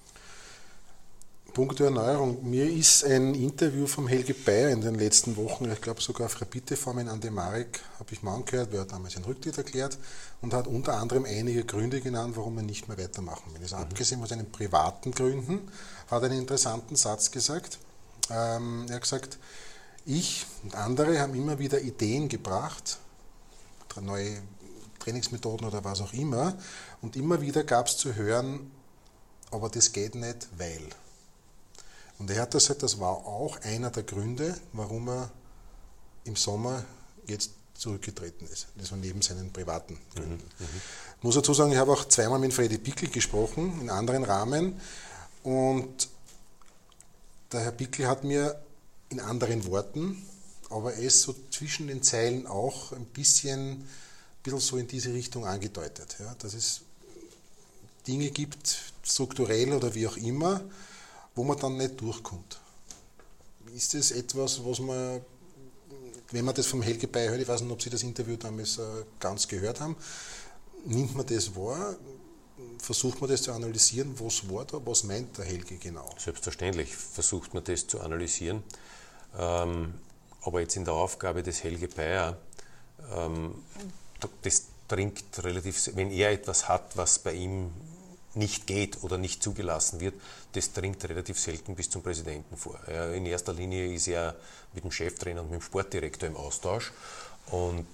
Punkt 1.54 1.78
der 1.80 1.86
Erneuerung. 1.86 2.48
Mir 2.48 2.70
ist 2.70 3.04
ein 3.04 3.34
Interview 3.34 3.86
vom 3.86 4.06
Helge 4.06 4.34
Bayer 4.34 4.70
in 4.70 4.80
den 4.80 4.94
letzten 4.94 5.36
Wochen, 5.36 5.70
ich 5.70 5.80
glaube 5.80 6.00
sogar 6.00 6.26
auf 6.26 6.40
Rapide-Form 6.40 7.00
in 7.00 7.08
Andemarek, 7.08 7.80
habe 7.98 8.12
ich 8.12 8.22
mal 8.22 8.34
angehört, 8.34 8.68
wer 8.70 8.82
hat 8.82 8.92
damals 8.92 9.16
einen 9.16 9.24
Rücktritt 9.24 9.58
erklärt 9.58 9.98
und 10.40 10.54
hat 10.54 10.66
unter 10.66 10.94
anderem 10.98 11.24
einige 11.24 11.64
Gründe 11.64 12.00
genannt, 12.00 12.36
warum 12.36 12.58
er 12.58 12.62
nicht 12.62 12.86
mehr 12.86 12.98
weitermachen 12.98 13.52
will. 13.54 13.62
Also 13.62 13.76
mhm. 13.76 13.82
abgesehen 13.82 14.20
von 14.20 14.28
seinen 14.28 14.52
privaten 14.52 15.10
Gründen 15.10 15.68
hat 16.08 16.22
er 16.22 16.30
einen 16.30 16.40
interessanten 16.40 16.96
Satz 16.96 17.30
gesagt. 17.30 17.78
Ähm, 18.30 18.86
er 18.88 18.96
hat 18.96 19.02
gesagt, 19.02 19.38
ich 20.04 20.46
und 20.62 20.74
andere 20.74 21.18
haben 21.18 21.34
immer 21.34 21.58
wieder 21.58 21.80
Ideen 21.80 22.28
gebracht, 22.28 22.98
neue 24.00 24.40
Trainingsmethoden 25.00 25.66
oder 25.66 25.82
was 25.82 26.00
auch 26.00 26.12
immer, 26.12 26.56
und 27.02 27.16
immer 27.16 27.40
wieder 27.40 27.64
gab 27.64 27.88
es 27.88 27.96
zu 27.96 28.14
hören, 28.14 28.70
aber 29.50 29.68
das 29.70 29.92
geht 29.92 30.14
nicht, 30.14 30.48
weil. 30.56 30.88
Und 32.18 32.30
er 32.30 32.42
hat 32.42 32.50
gesagt, 32.52 32.82
das 32.82 32.98
war 32.98 33.26
auch 33.26 33.60
einer 33.62 33.90
der 33.90 34.02
Gründe, 34.02 34.58
warum 34.72 35.08
er 35.08 35.30
im 36.24 36.36
Sommer 36.36 36.84
jetzt 37.26 37.52
zurückgetreten 37.74 38.46
ist. 38.48 38.66
Das 38.76 38.90
war 38.90 38.98
neben 38.98 39.22
seinen 39.22 39.52
privaten 39.52 39.98
Gründen. 40.14 40.32
Mhm, 40.32 40.64
mhm. 40.66 40.80
Ich 41.18 41.22
muss 41.22 41.36
dazu 41.36 41.54
sagen, 41.54 41.72
ich 41.72 41.78
habe 41.78 41.92
auch 41.92 42.06
zweimal 42.06 42.38
mit 42.38 42.52
Freddy 42.52 42.78
Pickel 42.78 43.08
gesprochen, 43.08 43.80
in 43.80 43.90
anderen 43.90 44.24
Rahmen. 44.24 44.80
Und 45.44 46.08
der 47.52 47.60
Herr 47.60 47.72
Pickel 47.72 48.08
hat 48.08 48.24
mir 48.24 48.60
in 49.10 49.20
anderen 49.20 49.66
Worten, 49.66 50.22
aber 50.70 50.98
es 50.98 51.22
so 51.22 51.34
zwischen 51.50 51.86
den 51.86 52.02
Zeilen 52.02 52.46
auch 52.46 52.92
ein 52.92 53.06
bisschen, 53.06 53.70
ein 53.70 53.88
bisschen 54.42 54.60
so 54.60 54.76
in 54.76 54.88
diese 54.88 55.14
Richtung 55.14 55.46
angedeutet. 55.46 56.16
Ja, 56.18 56.34
dass 56.40 56.54
es 56.54 56.82
Dinge 58.06 58.30
gibt, 58.30 58.92
strukturell 59.02 59.72
oder 59.72 59.94
wie 59.94 60.06
auch 60.06 60.16
immer, 60.16 60.60
wo 61.38 61.44
man 61.44 61.56
dann 61.56 61.76
nicht 61.76 62.00
durchkommt. 62.00 62.58
Ist 63.72 63.94
das 63.94 64.10
etwas, 64.10 64.64
was 64.64 64.80
man, 64.80 65.20
wenn 66.32 66.44
man 66.44 66.52
das 66.52 66.66
vom 66.66 66.82
Helge 66.82 67.06
Bay 67.06 67.28
hört, 67.28 67.40
ich 67.40 67.46
weiß 67.46 67.60
nicht, 67.60 67.70
ob 67.70 67.80
Sie 67.80 67.90
das 67.90 68.02
Interview 68.02 68.36
damals 68.36 68.78
äh, 68.78 68.82
ganz 69.20 69.46
gehört 69.46 69.80
haben, 69.80 69.94
nimmt 70.84 71.14
man 71.14 71.24
das 71.24 71.54
wahr? 71.54 71.94
Versucht 72.78 73.20
man 73.20 73.30
das 73.30 73.42
zu 73.42 73.52
analysieren, 73.52 74.18
was 74.18 74.50
war 74.50 74.64
da, 74.64 74.84
was 74.84 75.04
meint 75.04 75.38
der 75.38 75.44
Helge 75.44 75.76
genau? 75.76 76.10
Selbstverständlich 76.18 76.96
versucht 76.96 77.54
man 77.54 77.62
das 77.62 77.86
zu 77.86 78.00
analysieren. 78.00 78.64
Ähm, 79.38 79.94
aber 80.42 80.60
jetzt 80.60 80.74
in 80.74 80.84
der 80.84 80.94
Aufgabe 80.94 81.44
des 81.44 81.62
Helge 81.62 81.86
Bayer, 81.86 82.36
ähm, 83.14 83.54
das 84.42 84.64
dringt 84.88 85.22
relativ, 85.44 85.88
wenn 85.94 86.10
er 86.10 86.32
etwas 86.32 86.68
hat, 86.68 86.96
was 86.96 87.20
bei 87.20 87.34
ihm 87.34 87.70
nicht 88.38 88.66
geht 88.66 89.02
oder 89.02 89.18
nicht 89.18 89.42
zugelassen 89.42 90.00
wird, 90.00 90.14
das 90.52 90.72
dringt 90.72 91.06
relativ 91.08 91.38
selten 91.38 91.74
bis 91.74 91.90
zum 91.90 92.02
Präsidenten 92.02 92.56
vor. 92.56 92.78
In 93.14 93.26
erster 93.26 93.52
Linie 93.52 93.92
ist 93.92 94.08
er 94.08 94.36
mit 94.72 94.84
dem 94.84 94.90
Cheftrainer 94.90 95.42
und 95.42 95.50
mit 95.50 95.60
dem 95.60 95.64
Sportdirektor 95.64 96.28
im 96.28 96.36
Austausch 96.36 96.92
und 97.50 97.86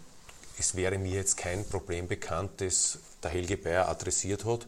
es 0.59 0.77
wäre 0.77 0.99
mir 0.99 1.13
jetzt 1.13 1.37
kein 1.37 1.65
Problem 1.67 2.07
bekannt, 2.07 2.53
das 2.59 2.99
der 3.23 3.31
Helge 3.31 3.57
Bayer 3.57 3.89
adressiert 3.89 4.45
hat, 4.45 4.67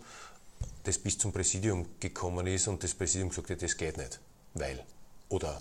das 0.85 0.99
bis 0.99 1.19
zum 1.19 1.33
Präsidium 1.33 1.87
gekommen 2.01 2.47
ist 2.47 2.67
und 2.67 2.83
das 2.83 2.95
Präsidium 2.95 3.29
gesagt 3.29 3.51
hat, 3.51 3.63
das 3.63 3.77
geht 3.77 3.97
nicht, 3.97 4.19
weil 4.55 4.83
oder 5.29 5.61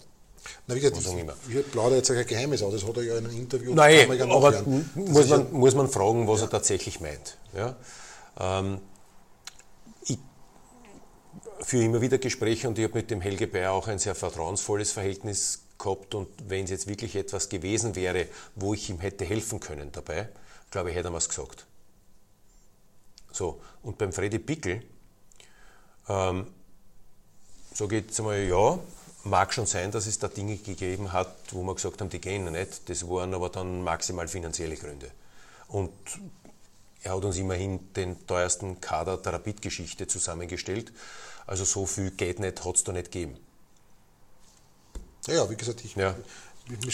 na, 0.67 0.75
wie 0.75 0.80
gesagt, 0.80 0.97
ich, 0.97 1.56
ich 1.56 1.71
plaudere 1.71 1.97
jetzt 1.97 2.12
ein 2.12 2.25
Geheimnis 2.25 2.62
aus, 2.62 2.73
das 2.73 2.86
hat 2.86 2.97
er 2.97 3.04
ja 3.04 3.17
in 3.17 3.25
einem 3.25 3.36
Interview 3.36 3.73
Nein, 3.73 4.21
aber 4.21 4.63
muss 4.93 5.28
man, 5.28 5.51
muss 5.51 5.73
man 5.73 5.89
fragen, 5.89 6.28
was 6.28 6.41
ja. 6.41 6.45
er 6.45 6.49
tatsächlich 6.51 6.99
meint. 6.99 7.38
Ja? 7.56 7.75
Ähm, 8.39 8.80
führe 11.60 11.84
immer 11.84 12.02
wieder 12.02 12.18
Gespräche 12.18 12.68
und 12.68 12.78
ich 12.78 12.84
habe 12.86 12.96
mit 12.96 13.12
dem 13.12 13.22
Helge 13.22 13.48
Bayer 13.48 13.72
auch 13.72 13.88
ein 13.88 14.00
sehr 14.00 14.15
vertrauensvolles 14.15 14.91
Verhältnis 14.91 15.63
gehabt 15.78 16.15
und 16.15 16.28
wenn 16.48 16.65
es 16.65 16.70
jetzt 16.70 16.88
wirklich 16.88 17.15
etwas 17.15 17.50
gewesen 17.50 17.96
wäre, 17.96 18.28
wo 18.56 18.74
ich 18.74 18.89
ihm 18.89 19.00
hätte 19.00 19.26
helfen 19.26 19.60
können 19.60 19.91
dabei, 19.91 20.30
glaube 20.72 20.89
ich, 20.89 20.96
hätte 20.96 21.10
er 21.10 21.15
es 21.15 21.30
gesagt. 21.30 21.65
So, 23.32 23.62
und 23.84 23.98
beim 23.98 24.13
Freddy 24.13 24.39
Pickel 24.39 24.82
ähm, 26.08 26.48
sage 27.74 27.98
ich 27.98 28.06
jetzt 28.06 28.20
einmal, 28.20 28.44
ja, 28.44 28.80
mag 29.26 29.54
schon 29.54 29.65
sein, 29.65 29.91
dass 29.91 30.06
es 30.06 30.20
da 30.20 30.28
Dinge 30.28 30.56
gegeben 30.58 31.12
hat, 31.12 31.36
wo 31.52 31.63
wir 31.63 31.76
gesagt 31.76 32.00
haben, 32.00 32.10
die 32.10 32.22
gehen 32.22 32.52
nicht. 32.52 32.88
Das 32.89 33.08
waren 33.10 33.34
aber 33.34 33.50
dann 33.50 33.84
maximal 33.84 34.28
finanzielle 34.28 34.76
Gründe. 34.76 35.12
Und 35.68 35.91
er 37.04 37.15
hat 37.15 37.26
uns 37.26 37.38
immerhin 37.38 37.91
den 37.94 38.26
teuersten 38.28 38.80
Kader 38.80 39.18
der 39.18 39.34
Rapid-Geschichte 39.34 40.08
zusammengestellt. 40.08 40.91
Also 41.47 41.63
so 41.63 41.86
viel 41.86 42.12
geht 42.12 42.39
nicht, 42.39 42.63
hat 42.65 42.75
es 42.75 42.84
da 42.84 42.91
nicht 42.91 43.12
gegeben. 43.12 43.38
Ja, 45.27 45.49
wie 45.49 45.55
gesagt, 45.55 45.84
ich, 45.84 45.95
ja. 45.95 46.15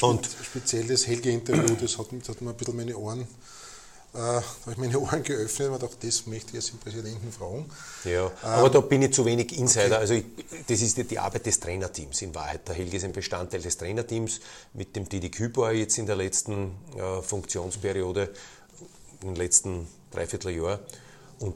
und 0.01 0.29
speziell 0.43 0.87
das 0.87 1.05
Helge-Interview, 1.07 1.75
das 1.79 1.97
hat, 1.97 2.07
das 2.11 2.29
hat 2.29 2.41
mir 2.41 2.51
ein 2.51 2.55
bisschen 2.55 2.75
meine 2.75 2.95
Ohren, 2.95 3.27
äh, 4.13 4.17
habe 4.17 4.43
ich 4.71 4.77
meine 4.77 4.99
Ohren 4.99 5.23
geöffnet 5.23 5.69
und 5.69 5.83
dachte, 5.83 6.07
das 6.07 6.25
möchte 6.27 6.49
ich 6.49 6.53
jetzt 6.55 6.71
dem 6.71 6.79
Präsidenten 6.79 7.31
fragen. 7.31 7.69
Ja, 8.05 8.27
ähm, 8.27 8.31
aber 8.41 8.69
da 8.69 8.81
bin 8.81 9.01
ich 9.01 9.13
zu 9.13 9.25
wenig 9.25 9.57
Insider. 9.57 9.85
Okay. 9.85 9.95
Also 9.95 10.13
ich, 10.13 10.25
das 10.67 10.81
ist 10.81 10.97
die 10.97 11.19
Arbeit 11.19 11.45
des 11.45 11.59
Trainerteams 11.59 12.21
in 12.21 12.33
Wahrheit. 12.33 12.67
Der 12.67 12.75
Helge 12.75 12.97
ist 12.97 13.03
ein 13.03 13.13
Bestandteil 13.13 13.61
des 13.61 13.77
Trainerteams 13.77 14.39
mit 14.73 14.95
dem 14.95 15.07
Didi 15.07 15.29
Kübauer 15.29 15.71
jetzt 15.71 15.97
in 15.97 16.05
der 16.05 16.15
letzten 16.15 16.71
äh, 16.95 17.21
Funktionsperiode, 17.21 18.33
im 19.23 19.35
letzten 19.35 19.87
Dreivierteljahr. 20.11 20.79
Und 21.39 21.55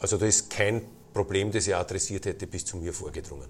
also 0.00 0.18
da 0.18 0.26
ist 0.26 0.50
kein 0.50 0.82
Problem, 1.12 1.50
das 1.50 1.66
er 1.66 1.78
adressiert 1.78 2.26
hätte, 2.26 2.46
bis 2.46 2.64
zu 2.64 2.76
mir 2.76 2.92
vorgedrungen. 2.92 3.48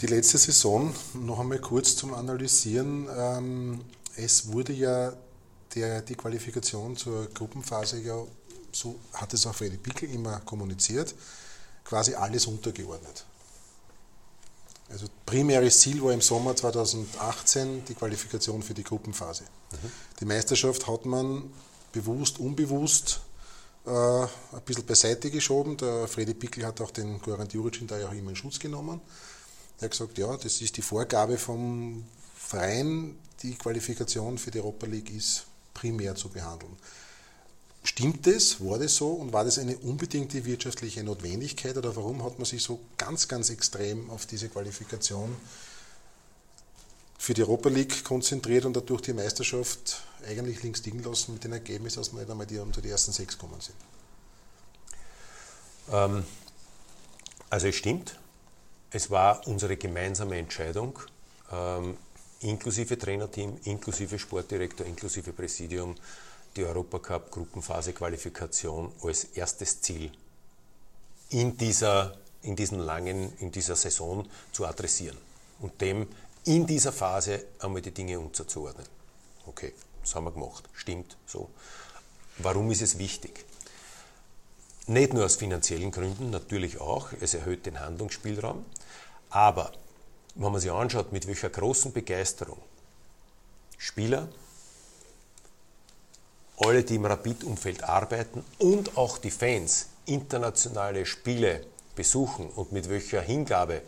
Die 0.00 0.06
letzte 0.06 0.36
Saison, 0.36 0.94
noch 1.14 1.38
einmal 1.38 1.58
kurz 1.58 1.96
zum 1.96 2.12
Analysieren. 2.12 3.08
Ähm, 3.16 3.80
es 4.16 4.52
wurde 4.52 4.72
ja 4.72 5.14
der, 5.74 6.02
die 6.02 6.14
Qualifikation 6.14 6.96
zur 6.96 7.26
Gruppenphase 7.32 8.00
ja, 8.00 8.22
so 8.72 8.96
hat 9.14 9.32
es 9.32 9.46
auch 9.46 9.54
Freddy 9.54 9.78
Pickel 9.78 10.10
immer 10.10 10.40
kommuniziert, 10.40 11.14
quasi 11.84 12.14
alles 12.14 12.46
untergeordnet. 12.46 13.24
Also 14.88 15.06
primäres 15.24 15.80
Ziel 15.80 16.02
war 16.02 16.12
im 16.12 16.20
Sommer 16.20 16.54
2018 16.54 17.84
die 17.86 17.94
Qualifikation 17.94 18.62
für 18.62 18.74
die 18.74 18.84
Gruppenphase. 18.84 19.44
Mhm. 19.44 19.92
Die 20.20 20.24
Meisterschaft 20.24 20.86
hat 20.86 21.06
man 21.06 21.50
bewusst, 21.92 22.38
unbewusst 22.38 23.20
äh, 23.86 23.90
ein 23.90 24.62
bisschen 24.64 24.84
beiseite 24.84 25.30
geschoben. 25.30 25.76
Der 25.76 26.08
Freddy 26.08 26.34
Pickel 26.34 26.66
hat 26.66 26.80
auch 26.80 26.90
den 26.90 27.20
Goran 27.20 27.48
Djuricin 27.48 27.86
da 27.86 27.98
ja 27.98 28.08
auch 28.08 28.12
immer 28.12 28.30
in 28.30 28.36
Schutz 28.36 28.58
genommen. 28.58 29.00
Er 29.78 29.84
hat 29.84 29.90
gesagt, 29.92 30.18
ja, 30.18 30.36
das 30.36 30.60
ist 30.60 30.76
die 30.76 30.82
Vorgabe 30.82 31.38
vom 31.38 32.04
Verein, 32.34 33.18
die 33.42 33.54
Qualifikation 33.54 34.38
für 34.38 34.50
die 34.50 34.58
Europa 34.58 34.86
League 34.86 35.14
ist 35.14 35.46
primär 35.74 36.14
zu 36.14 36.28
behandeln. 36.28 36.76
Stimmt 37.84 38.26
das? 38.26 38.60
War 38.60 38.78
das 38.78 38.96
so? 38.96 39.10
Und 39.10 39.32
war 39.32 39.44
das 39.44 39.58
eine 39.58 39.76
unbedingte 39.78 40.44
wirtschaftliche 40.44 41.04
Notwendigkeit? 41.04 41.76
Oder 41.76 41.94
warum 41.94 42.24
hat 42.24 42.38
man 42.38 42.44
sich 42.44 42.62
so 42.62 42.80
ganz, 42.96 43.28
ganz 43.28 43.50
extrem 43.50 44.10
auf 44.10 44.26
diese 44.26 44.48
Qualifikation 44.48 45.36
für 47.18 47.34
die 47.34 47.42
Europa 47.42 47.68
League 47.68 48.02
konzentriert 48.02 48.64
und 48.64 48.76
dadurch 48.76 49.02
die 49.02 49.12
Meisterschaft 49.12 50.02
eigentlich 50.26 50.62
links 50.62 50.84
liegen 50.84 51.02
lassen 51.02 51.34
mit 51.34 51.44
dem 51.44 51.52
Ergebnis, 51.52 51.94
dass 51.94 52.12
wir 52.12 52.20
nicht 52.20 52.30
einmal 52.30 52.46
die, 52.46 52.58
unter 52.58 52.80
die 52.80 52.90
ersten 52.90 53.12
sechs 53.12 53.38
kommen 53.38 53.60
sind. 53.60 53.76
Ähm, 55.92 56.24
also 57.50 57.68
es 57.68 57.76
stimmt, 57.76 58.18
es 58.90 59.10
war 59.10 59.46
unsere 59.46 59.76
gemeinsame 59.76 60.38
Entscheidung, 60.38 60.98
ähm, 61.52 61.96
inklusive 62.40 62.98
Trainerteam, 62.98 63.58
inklusive 63.64 64.18
Sportdirektor, 64.18 64.86
inklusive 64.86 65.32
Präsidium, 65.32 65.94
die 66.56 66.64
Europacup 66.64 67.30
Gruppenphase 67.30 67.92
Qualifikation 67.92 68.92
als 69.02 69.24
erstes 69.24 69.80
Ziel 69.80 70.10
in 71.30 71.56
dieser, 71.56 72.16
in 72.42 72.56
diesen 72.56 72.78
langen, 72.78 73.36
in 73.38 73.52
dieser 73.52 73.76
Saison 73.76 74.26
zu 74.52 74.66
adressieren 74.66 75.18
und 75.60 75.80
dem 75.80 76.08
in 76.44 76.66
dieser 76.66 76.92
Phase 76.92 77.44
einmal 77.60 77.82
die 77.82 77.90
Dinge 77.90 78.18
unterzuordnen. 78.18 78.86
Okay, 79.46 79.72
das 80.06 80.14
haben 80.14 80.24
wir 80.24 80.32
gemacht. 80.32 80.64
Stimmt 80.72 81.16
so. 81.26 81.50
Warum 82.38 82.70
ist 82.70 82.80
es 82.80 82.98
wichtig? 82.98 83.44
Nicht 84.86 85.12
nur 85.12 85.24
aus 85.24 85.34
finanziellen 85.34 85.90
Gründen, 85.90 86.30
natürlich 86.30 86.80
auch. 86.80 87.08
Es 87.20 87.34
erhöht 87.34 87.66
den 87.66 87.80
Handlungsspielraum. 87.80 88.64
Aber 89.30 89.72
wenn 90.36 90.52
man 90.52 90.60
sich 90.60 90.70
anschaut, 90.70 91.12
mit 91.12 91.26
welcher 91.26 91.50
großen 91.50 91.92
Begeisterung 91.92 92.60
Spieler, 93.78 94.28
alle, 96.58 96.84
die 96.84 96.94
im 96.94 97.04
Rapid-Umfeld 97.04 97.82
arbeiten 97.82 98.44
und 98.58 98.96
auch 98.96 99.18
die 99.18 99.32
Fans 99.32 99.88
internationale 100.06 101.04
Spiele 101.04 101.66
besuchen 101.96 102.48
und 102.50 102.70
mit 102.70 102.88
welcher 102.88 103.22
Hingabe 103.22 103.82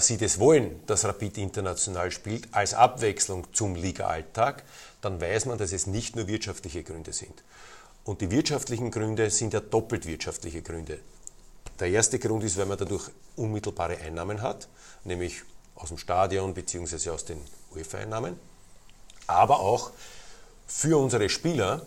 sie 0.00 0.16
das 0.16 0.38
wollen, 0.38 0.80
dass 0.86 1.04
Rapid 1.04 1.38
international 1.38 2.10
spielt, 2.10 2.48
als 2.52 2.74
Abwechslung 2.74 3.46
zum 3.52 3.74
Liga-Alltag, 3.74 4.64
dann 5.00 5.20
weiß 5.20 5.46
man, 5.46 5.58
dass 5.58 5.72
es 5.72 5.86
nicht 5.86 6.16
nur 6.16 6.26
wirtschaftliche 6.26 6.82
Gründe 6.82 7.12
sind. 7.12 7.44
Und 8.04 8.22
die 8.22 8.30
wirtschaftlichen 8.30 8.90
Gründe 8.90 9.30
sind 9.30 9.52
ja 9.52 9.60
doppelt 9.60 10.06
wirtschaftliche 10.06 10.62
Gründe. 10.62 10.98
Der 11.78 11.88
erste 11.88 12.18
Grund 12.18 12.42
ist, 12.42 12.56
weil 12.56 12.66
man 12.66 12.78
dadurch 12.78 13.10
unmittelbare 13.36 13.98
Einnahmen 13.98 14.42
hat, 14.42 14.68
nämlich 15.04 15.42
aus 15.74 15.88
dem 15.88 15.98
Stadion 15.98 16.54
bzw. 16.54 17.10
aus 17.10 17.24
den 17.24 17.38
UEFA-Einnahmen, 17.74 18.36
aber 19.26 19.60
auch 19.60 19.90
für 20.66 20.98
unsere 20.98 21.28
Spieler 21.28 21.86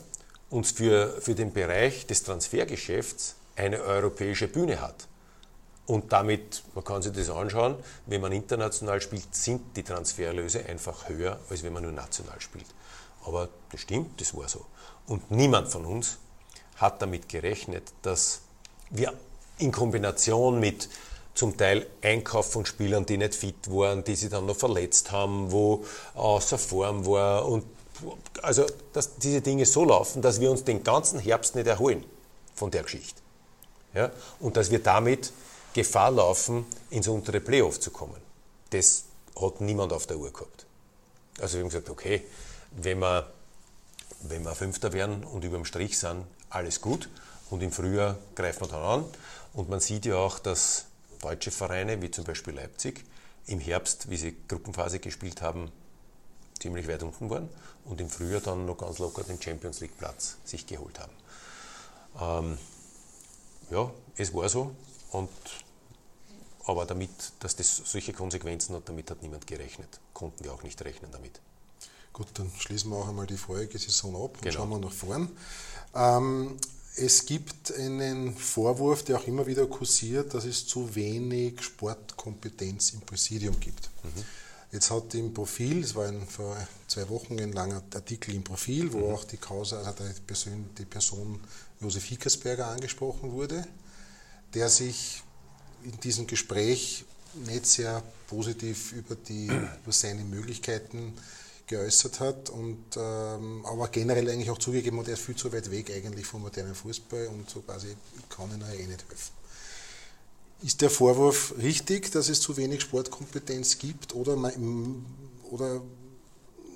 und 0.50 0.65
für, 0.67 1.20
für 1.22 1.36
den 1.36 1.52
Bereich 1.52 2.06
des 2.08 2.24
Transfergeschäfts 2.24 3.36
eine 3.56 3.82
europäische 3.82 4.48
Bühne 4.48 4.80
hat. 4.80 5.08
Und 5.92 6.14
damit, 6.14 6.64
man 6.74 6.86
kann 6.86 7.02
sich 7.02 7.12
das 7.12 7.30
anschauen, 7.30 7.76
wenn 8.06 8.22
man 8.22 8.32
international 8.32 9.02
spielt, 9.02 9.36
sind 9.36 9.76
die 9.76 9.84
Transferlöse 9.84 10.66
einfach 10.66 11.10
höher, 11.10 11.38
als 11.50 11.64
wenn 11.64 11.74
man 11.74 11.84
nur 11.84 11.92
national 11.92 12.40
spielt. 12.40 12.68
Aber 13.26 13.50
das 13.74 13.82
stimmt, 13.82 14.22
das 14.22 14.34
war 14.34 14.48
so. 14.48 14.66
Und 15.06 15.32
niemand 15.32 15.68
von 15.68 15.86
uns 15.86 16.18
hat 16.78 17.02
damit 17.02 17.28
gerechnet, 17.28 17.92
dass 18.04 18.40
wir 18.90 19.12
in 19.58 19.74
Kombination 19.74 20.62
mit 20.62 20.88
zum 21.34 21.58
Teil 21.58 21.86
Einkauf 22.02 22.54
von 22.54 22.66
Spielern, 22.66 23.06
die 23.06 23.18
nicht 23.18 23.36
fit 23.36 23.70
waren, 23.70 24.06
die 24.06 24.16
sich 24.16 24.30
dann 24.30 24.46
noch 24.46 24.56
verletzt 24.56 25.12
haben, 25.12 25.52
wo 25.52 25.84
außer 26.16 26.58
Form 26.58 27.06
war 27.06 27.46
und 27.46 27.66
also 28.42 28.66
dass 28.94 29.18
diese 29.18 29.42
Dinge 29.42 29.66
so 29.66 29.84
laufen, 29.84 30.22
dass 30.22 30.40
wir 30.40 30.52
uns 30.52 30.64
den 30.64 30.86
ganzen 30.86 31.20
Herbst 31.20 31.56
nicht 31.56 31.68
erholen 31.68 32.06
von 32.56 32.72
der 32.72 32.84
Geschichte. 32.84 33.22
Ja? 33.94 34.10
Und 34.40 34.56
dass 34.56 34.72
wir 34.72 34.82
damit 34.82 35.34
Gefahr 35.74 36.12
laufen, 36.12 36.66
ins 36.90 37.08
untere 37.08 37.40
Playoff 37.40 37.80
zu 37.80 37.92
kommen. 37.92 38.22
Das 38.72 39.06
hat 39.40 39.62
niemand 39.62 39.94
auf 39.94 40.08
der 40.08 40.18
Uhr 40.18 40.32
gehabt. 40.32 40.66
Also 41.40 41.56
wir 41.56 41.62
haben 41.62 41.70
gesagt, 41.70 41.90
okay, 41.90 42.24
wenn 42.72 43.00
wir, 43.00 43.32
wenn 44.22 44.44
wir 44.44 44.56
Fünfter 44.56 44.94
werden 44.94 45.24
und 45.24 45.44
über 45.44 45.58
dem 45.58 45.66
Strich 45.66 45.98
sind, 45.98 46.26
alles 46.50 46.82
gut. 46.82 47.10
Und 47.50 47.62
im 47.64 47.72
Frühjahr 47.72 48.18
greifen 48.36 48.62
wir 48.62 48.68
dann 48.68 48.84
an. 48.84 49.06
Und 49.54 49.70
man 49.70 49.80
sieht 49.80 50.06
ja 50.06 50.16
auch, 50.16 50.40
dass 50.40 50.86
deutsche 51.22 51.52
Vereine, 51.52 52.02
wie 52.02 52.12
zum 52.12 52.24
Beispiel 52.24 52.54
Leipzig, 52.54 53.04
im 53.48 53.60
Herbst, 53.60 54.10
wie 54.10 54.18
sie 54.18 54.36
Gruppenphase 54.48 55.00
gespielt 55.00 55.42
haben, 55.42 55.72
ziemlich 56.60 56.88
weit 56.88 57.04
unten 57.04 57.30
waren 57.30 57.50
und 57.86 58.00
im 58.00 58.10
Frühjahr 58.10 58.42
dann 58.42 58.66
noch 58.66 58.78
ganz 58.78 59.00
locker 59.00 59.24
den 59.24 59.42
Champions 59.42 59.80
League 59.80 59.98
Platz 59.98 60.38
sich 60.44 60.68
geholt 60.68 61.00
haben. 61.00 61.12
Ähm, 62.20 62.58
ja, 63.72 63.92
es 64.16 64.34
war 64.34 64.48
so. 64.48 64.76
Und, 65.12 65.30
aber 66.65 66.86
damit, 66.86 67.12
dass 67.39 67.56
das 67.56 67.78
solche 67.86 68.13
Konsequenzen 68.13 68.76
hat, 68.76 68.88
damit 68.89 69.12
hat 69.12 69.21
niemand 69.21 69.45
gerechnet. 69.47 70.00
Konnten 70.13 70.43
wir 70.43 70.54
auch 70.54 70.63
nicht 70.63 70.82
rechnen 70.84 71.12
damit. 71.12 71.39
Gut, 72.13 72.28
dann 72.34 72.52
schließen 72.58 72.91
wir 72.91 72.97
auch 72.97 73.08
einmal 73.08 73.28
die 73.28 73.38
vorherige 73.38 73.80
Saison 73.80 74.15
ab 74.15 74.36
und 74.36 74.41
genau. 74.41 74.56
schauen 74.56 74.69
wir 74.69 74.80
nach 74.80 74.91
vorn. 74.91 75.30
Ähm, 75.95 76.58
es 76.95 77.26
gibt 77.26 77.74
einen 77.74 78.36
Vorwurf, 78.36 79.04
der 79.04 79.17
auch 79.17 79.28
immer 79.28 79.47
wieder 79.47 79.65
kursiert, 79.67 80.34
dass 80.34 80.43
es 80.43 80.67
zu 80.67 80.93
wenig 80.93 81.62
Sportkompetenz 81.62 82.91
im 82.91 83.02
Präsidium 83.02 83.58
gibt. 83.60 83.89
Mhm. 84.04 84.24
Jetzt 84.74 84.89
hat 84.89 85.13
im 85.15 85.34
Profil, 85.34 85.84
es 85.84 85.95
war 85.95 86.08
ein, 86.08 86.26
vor 86.28 86.56
zwei 86.88 87.08
Wochen 87.10 87.39
ein 87.39 87.52
langer 87.52 87.82
Artikel 87.93 88.36
im 88.36 88.43
Profil, 88.43 88.91
wo 88.91 89.00
mhm. 89.00 89.13
auch 89.13 89.24
die 89.24 89.38
Causa, 89.38 89.82
also 89.82 90.04
die 90.04 90.21
Person, 90.21 90.69
die 90.78 90.86
Person 90.86 91.39
Josef 91.80 92.06
Hickersberger 92.06 92.67
angesprochen 92.67 93.32
wurde, 93.32 93.65
der 94.54 94.70
sich 94.70 95.24
in 95.84 96.00
diesem 96.00 96.28
Gespräch 96.28 97.06
nicht 97.46 97.66
sehr 97.66 98.04
positiv 98.28 98.92
über, 98.94 99.16
die, 99.16 99.46
über 99.48 99.92
seine 99.92 100.24
Möglichkeiten 100.24 101.14
geäußert 101.68 102.20
hat 102.20 102.50
und 102.50 102.84
ähm, 102.98 103.66
aber 103.66 103.88
generell 103.88 104.30
eigentlich 104.30 104.50
auch 104.50 104.58
zugegeben 104.58 105.00
hat, 105.00 105.08
er 105.08 105.14
ist 105.14 105.24
viel 105.24 105.36
zu 105.36 105.52
weit 105.54 105.72
weg 105.72 105.90
eigentlich 105.90 106.26
vom 106.26 106.42
modernen 106.42 106.76
Fußball 106.76 107.28
und 107.28 107.50
so 107.50 107.62
quasi 107.62 107.96
kann 108.30 108.50
ihnen 108.52 108.70
eh 108.74 108.88
nicht 108.88 109.06
helfen. 109.08 109.32
Ist 110.64 110.82
der 110.82 110.90
Vorwurf 110.90 111.56
richtig, 111.58 112.12
dass 112.12 112.30
es 112.30 112.42
zu 112.42 112.58
wenig 112.58 112.82
Sportkompetenz 112.82 113.78
gibt 113.80 114.14
oder, 114.14 114.38
oder 115.50 115.82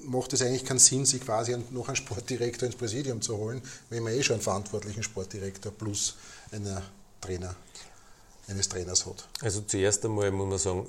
macht 0.05 0.33
es 0.33 0.41
eigentlich 0.41 0.65
keinen 0.65 0.79
Sinn, 0.79 1.05
sich 1.05 1.21
quasi 1.21 1.55
noch 1.71 1.87
einen 1.87 1.95
Sportdirektor 1.95 2.65
ins 2.65 2.77
Präsidium 2.77 3.21
zu 3.21 3.37
holen, 3.37 3.61
wenn 3.89 4.01
man 4.01 4.13
eh 4.13 4.23
schon 4.23 4.35
einen 4.35 4.43
verantwortlichen 4.43 5.03
Sportdirektor 5.03 5.71
plus 5.71 6.15
einen 6.51 6.81
Trainer, 7.25 7.55
eines 8.47 8.69
Trainers 8.69 9.05
hat? 9.05 9.27
Also 9.41 9.61
zuerst 9.61 10.05
einmal 10.05 10.31
muss 10.31 10.49
man 10.49 10.59
sagen, 10.59 10.87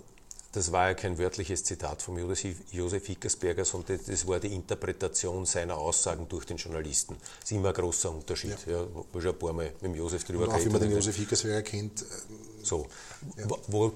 das 0.57 0.73
war 0.73 0.89
ja 0.89 0.95
kein 0.95 1.19
wörtliches 1.19 1.65
Zitat 1.65 2.01
von 2.01 2.17
Josef 2.17 3.07
Hickersberger, 3.07 3.67
sondern 3.67 4.01
das 4.07 4.27
war 4.27 4.41
die 4.41 4.55
Interpretation 4.55 5.45
seiner 5.45 5.77
Aussagen 5.77 6.27
durch 6.31 6.47
den 6.47 6.57
Journalisten. 6.57 7.17
Das 7.41 7.51
ist 7.51 7.57
immer 7.57 7.69
ein 7.69 7.75
großer 7.75 8.11
Unterschied. 8.11 8.57
Ja. 8.67 8.81
Ja, 8.81 8.87
wo 9.13 9.21
schon 9.21 9.33
ein 9.33 9.39
paar 9.39 9.53
Mal 9.53 9.67
mit 9.67 9.83
dem 9.83 9.95
Josef 9.95 10.25
drüber 10.25 10.47
geredet 10.47 10.65
Wie 10.65 10.71
man 10.71 10.81
den 10.81 10.93
Josef 10.93 11.15
Hickersberger 11.17 11.63
kennt. 11.63 12.01
Äh, 12.01 12.05
so. 12.63 12.87
Ja. 13.37 13.47
Wo, 13.67 13.93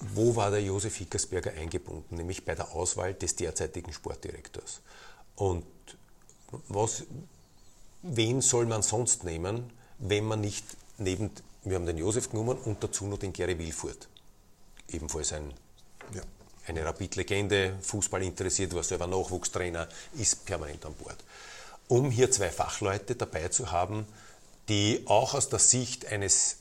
wo 0.00 0.34
war 0.34 0.50
der 0.50 0.60
Josef 0.60 0.96
Hickersberger 0.96 1.52
eingebunden? 1.52 2.16
Nämlich 2.16 2.44
bei 2.44 2.56
der 2.56 2.72
Auswahl 2.72 3.14
des 3.14 3.36
derzeitigen 3.36 3.92
Sportdirektors. 3.92 4.80
Und 5.36 5.64
was, 6.68 7.04
wen 8.02 8.40
soll 8.40 8.66
man 8.66 8.82
sonst 8.82 9.22
nehmen, 9.22 9.70
wenn 9.98 10.24
man 10.24 10.40
nicht 10.40 10.64
neben, 10.98 11.30
wir 11.64 11.76
haben 11.76 11.86
den 11.86 11.98
Josef 11.98 12.30
genommen 12.30 12.58
und 12.58 12.82
dazu 12.82 13.06
noch 13.06 13.18
den 13.18 13.32
Gary 13.32 13.58
Wilfurt. 13.58 14.08
Ebenfalls 14.88 15.32
ein 15.32 15.52
ja. 16.14 16.22
Eine 16.66 16.84
Rapid-Legende, 16.84 17.76
Fußball 17.82 18.22
interessiert, 18.22 18.74
war 18.74 18.84
selber 18.84 19.08
Nachwuchstrainer, 19.08 19.88
ist 20.16 20.44
permanent 20.44 20.86
an 20.86 20.94
Bord. 20.94 21.16
Um 21.88 22.10
hier 22.10 22.30
zwei 22.30 22.50
Fachleute 22.50 23.16
dabei 23.16 23.48
zu 23.48 23.72
haben, 23.72 24.06
die 24.68 25.02
auch 25.06 25.34
aus 25.34 25.48
der 25.48 25.58
Sicht 25.58 26.06
eines 26.06 26.58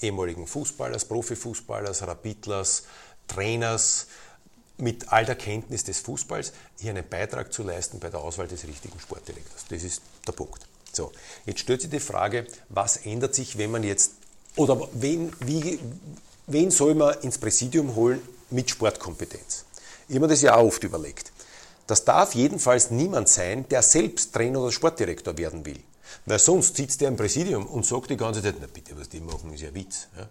ehemaligen 0.00 0.46
Fußballers, 0.46 1.04
Profifußballers, 1.04 2.02
Rapidlers, 2.02 2.84
Trainers, 3.28 4.08
mit 4.76 5.12
all 5.12 5.24
der 5.24 5.36
Kenntnis 5.36 5.84
des 5.84 6.00
Fußballs 6.00 6.52
hier 6.80 6.90
einen 6.90 7.06
Beitrag 7.08 7.52
zu 7.52 7.62
leisten 7.62 8.00
bei 8.00 8.08
der 8.08 8.20
Auswahl 8.20 8.48
des 8.48 8.66
richtigen 8.66 8.98
Sportdirektors. 8.98 9.66
Das 9.68 9.82
ist 9.84 10.02
der 10.26 10.32
Punkt. 10.32 10.66
So, 10.92 11.12
jetzt 11.46 11.60
stellt 11.60 11.80
sich 11.80 11.90
die 11.90 12.00
Frage, 12.00 12.46
was 12.68 12.98
ändert 12.98 13.34
sich, 13.34 13.58
wenn 13.58 13.70
man 13.70 13.82
jetzt, 13.82 14.12
oder 14.56 14.88
wen, 14.92 15.32
wie, 15.40 15.78
wen 16.46 16.70
soll 16.70 16.94
man 16.94 17.14
ins 17.20 17.38
Präsidium 17.38 17.94
holen 17.94 18.20
mit 18.50 18.70
Sportkompetenz? 18.70 19.64
Ich 20.08 20.16
habe 20.16 20.26
mir 20.26 20.28
das 20.28 20.42
ja 20.42 20.56
auch 20.56 20.66
oft 20.66 20.82
überlegt. 20.82 21.32
Das 21.86 22.04
darf 22.04 22.34
jedenfalls 22.34 22.90
niemand 22.90 23.28
sein, 23.28 23.68
der 23.68 23.82
selbst 23.82 24.32
Trainer 24.32 24.60
oder 24.60 24.72
Sportdirektor 24.72 25.36
werden 25.38 25.64
will. 25.64 25.80
Weil 26.26 26.38
sonst 26.38 26.76
sitzt 26.76 27.00
der 27.00 27.08
im 27.08 27.16
Präsidium 27.16 27.66
und 27.66 27.86
sagt 27.86 28.10
die 28.10 28.16
ganze 28.16 28.42
Zeit, 28.42 28.56
na 28.60 28.66
bitte, 28.72 28.98
was 28.98 29.08
die 29.08 29.20
machen, 29.20 29.52
ist 29.52 29.62
ja 29.62 29.74
Witz. 29.74 30.08
Ja? 30.16 30.28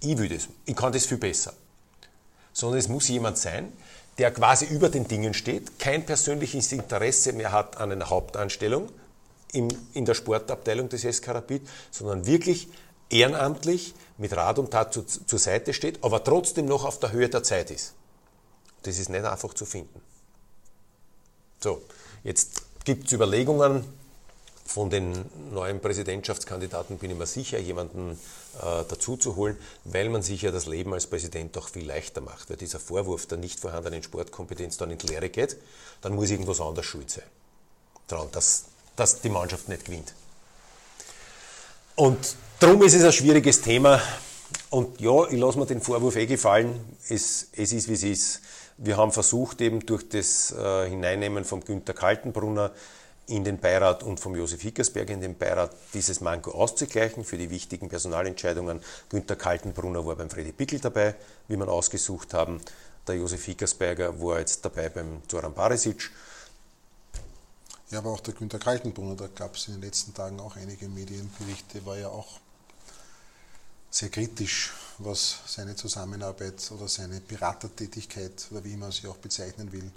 Ich 0.00 0.18
will 0.18 0.28
das, 0.28 0.48
ich 0.64 0.76
kann 0.76 0.92
das 0.92 1.06
viel 1.06 1.18
besser. 1.18 1.52
Sondern 2.52 2.78
es 2.78 2.88
muss 2.88 3.08
jemand 3.08 3.38
sein, 3.38 3.72
der 4.18 4.30
quasi 4.30 4.66
über 4.66 4.88
den 4.88 5.06
Dingen 5.06 5.34
steht, 5.34 5.78
kein 5.78 6.06
persönliches 6.06 6.72
Interesse 6.72 7.32
mehr 7.32 7.52
hat 7.52 7.76
an 7.76 7.92
einer 7.92 8.08
Hauptanstellung 8.08 8.88
in, 9.56 9.68
in 9.94 10.04
der 10.04 10.14
Sportabteilung 10.14 10.88
des 10.88 11.02
SK 11.02 11.28
Rapid, 11.28 11.62
sondern 11.90 12.26
wirklich 12.26 12.68
ehrenamtlich 13.10 13.94
mit 14.18 14.34
Rat 14.36 14.58
und 14.58 14.70
Tat 14.70 14.92
zu, 14.92 15.02
zur 15.02 15.38
Seite 15.38 15.72
steht, 15.72 16.02
aber 16.02 16.22
trotzdem 16.22 16.66
noch 16.66 16.84
auf 16.84 16.98
der 16.98 17.12
Höhe 17.12 17.28
der 17.28 17.42
Zeit 17.42 17.70
ist. 17.70 17.94
Das 18.82 18.98
ist 18.98 19.08
nicht 19.08 19.24
einfach 19.24 19.54
zu 19.54 19.64
finden. 19.64 20.00
So, 21.60 21.82
jetzt 22.22 22.62
gibt 22.84 23.06
es 23.06 23.12
Überlegungen 23.12 23.84
von 24.64 24.90
den 24.90 25.24
neuen 25.52 25.80
Präsidentschaftskandidaten, 25.80 26.98
bin 26.98 27.10
ich 27.10 27.16
mir 27.16 27.26
sicher, 27.26 27.58
jemanden 27.58 28.12
äh, 28.60 28.84
dazu 28.88 29.16
zu 29.16 29.36
holen, 29.36 29.56
weil 29.84 30.08
man 30.08 30.22
sich 30.22 30.42
ja 30.42 30.50
das 30.50 30.66
Leben 30.66 30.92
als 30.92 31.06
Präsident 31.06 31.56
auch 31.56 31.68
viel 31.68 31.86
leichter 31.86 32.20
macht. 32.20 32.50
Weil 32.50 32.56
dieser 32.56 32.80
Vorwurf 32.80 33.26
der 33.26 33.38
nicht 33.38 33.60
vorhandenen 33.60 34.02
Sportkompetenz 34.02 34.76
dann 34.76 34.90
in 34.90 34.98
die 34.98 35.06
Lehre 35.06 35.30
geht, 35.30 35.56
dann 36.00 36.14
muss 36.14 36.30
irgendwas 36.30 36.60
anderes 36.60 36.86
schuld 36.86 37.10
sein. 37.10 37.24
Daran, 38.08 38.28
dass, 38.32 38.64
dass 38.96 39.20
die 39.20 39.28
Mannschaft 39.28 39.68
nicht 39.68 39.84
gewinnt. 39.84 40.14
Und 41.94 42.36
darum 42.58 42.82
ist 42.82 42.94
es 42.94 43.04
ein 43.04 43.12
schwieriges 43.12 43.62
Thema. 43.62 44.00
Und 44.70 45.00
ja, 45.00 45.26
ich 45.28 45.38
lasse 45.38 45.58
mir 45.58 45.66
den 45.66 45.80
Vorwurf 45.80 46.16
eh 46.16 46.26
gefallen. 46.26 46.80
Es, 47.08 47.48
es 47.52 47.72
ist, 47.72 47.88
wie 47.88 47.94
es 47.94 48.02
ist. 48.02 48.40
Wir 48.78 48.96
haben 48.96 49.12
versucht, 49.12 49.60
eben 49.60 49.80
durch 49.86 50.08
das 50.08 50.52
äh, 50.52 50.88
Hineinnehmen 50.88 51.44
von 51.44 51.60
Günter 51.60 51.94
Kaltenbrunner 51.94 52.72
in 53.28 53.42
den 53.42 53.58
Beirat 53.58 54.02
und 54.02 54.20
vom 54.20 54.36
Josef 54.36 54.60
Hickersberg 54.60 55.10
in 55.10 55.20
den 55.20 55.36
Beirat 55.36 55.74
dieses 55.94 56.20
Manko 56.20 56.52
auszugleichen 56.52 57.24
für 57.24 57.38
die 57.38 57.50
wichtigen 57.50 57.88
Personalentscheidungen. 57.88 58.80
Günter 59.08 59.34
Kaltenbrunner 59.34 60.06
war 60.06 60.16
beim 60.16 60.30
Freddy 60.30 60.52
Pickel 60.52 60.78
dabei, 60.78 61.14
wie 61.48 61.56
man 61.56 61.68
ausgesucht 61.68 62.34
haben. 62.34 62.60
Der 63.08 63.16
Josef 63.16 63.44
Hickersberger 63.44 64.20
war 64.20 64.38
jetzt 64.38 64.64
dabei 64.64 64.88
beim 64.90 65.22
Zoran 65.26 65.54
Barisic. 65.54 66.10
Ja, 67.90 67.98
aber 67.98 68.10
auch 68.10 68.20
der 68.20 68.34
Günter 68.34 68.58
Kaltenbrunner, 68.58 69.14
da 69.14 69.28
gab 69.28 69.54
es 69.54 69.68
in 69.68 69.74
den 69.74 69.82
letzten 69.82 70.12
Tagen 70.12 70.40
auch 70.40 70.56
einige 70.56 70.88
Medienberichte, 70.88 71.84
war 71.86 71.96
ja 71.96 72.08
auch 72.08 72.40
sehr 73.90 74.08
kritisch, 74.08 74.72
was 74.98 75.38
seine 75.46 75.76
Zusammenarbeit 75.76 76.70
oder 76.72 76.88
seine 76.88 77.20
Beratertätigkeit 77.20 78.48
oder 78.50 78.64
wie 78.64 78.76
man 78.76 78.90
sie 78.90 79.06
auch 79.06 79.16
bezeichnen 79.16 79.70
will, 79.72 79.90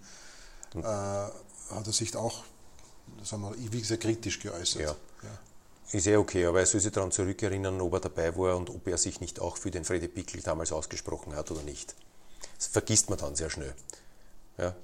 äh, 0.76 0.84
hat 0.84 1.88
er 1.88 1.94
sich 1.94 2.16
auch, 2.16 2.44
sagen 3.24 3.42
wir, 3.44 3.72
wie 3.72 3.80
gesagt, 3.80 4.04
kritisch 4.04 4.40
geäußert. 4.40 4.82
Ja. 4.82 4.96
ja. 5.24 5.40
Ist 5.92 6.06
eh 6.06 6.16
okay, 6.16 6.46
aber 6.46 6.60
er 6.60 6.68
soll 6.68 6.82
sich 6.82 6.92
daran 6.92 7.12
zurückerinnern, 7.12 7.82
ob 7.82 7.94
er 7.94 8.00
dabei 8.02 8.38
war 8.38 8.56
und 8.56 8.70
ob 8.70 8.88
er 8.88 9.00
sich 9.00 9.20
nicht 9.20 9.40
auch 9.40 9.58
für 9.58 9.72
den 9.72 9.84
Freddy 9.84 10.08
Pickel 10.08 10.42
damals 10.42 10.72
ausgesprochen 10.72 11.36
hat 11.36 11.50
oder 11.50 11.64
nicht. 11.64 11.96
Das 12.58 12.68
vergisst 12.68 13.10
man 13.10 13.18
dann 13.18 13.36
sehr 13.36 13.50
schnell. 13.50 13.74
Ja. 14.58 14.76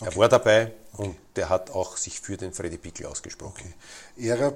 Okay. 0.00 0.10
Er 0.10 0.16
war 0.16 0.28
dabei 0.28 0.72
und 0.96 1.16
der 1.36 1.48
hat 1.48 1.70
auch 1.70 1.96
sich 1.96 2.20
für 2.20 2.36
den 2.36 2.52
Freddy 2.52 2.78
Pickel 2.78 3.06
ausgesprochen. 3.06 3.74
Okay. 4.16 4.28
Ära 4.28 4.52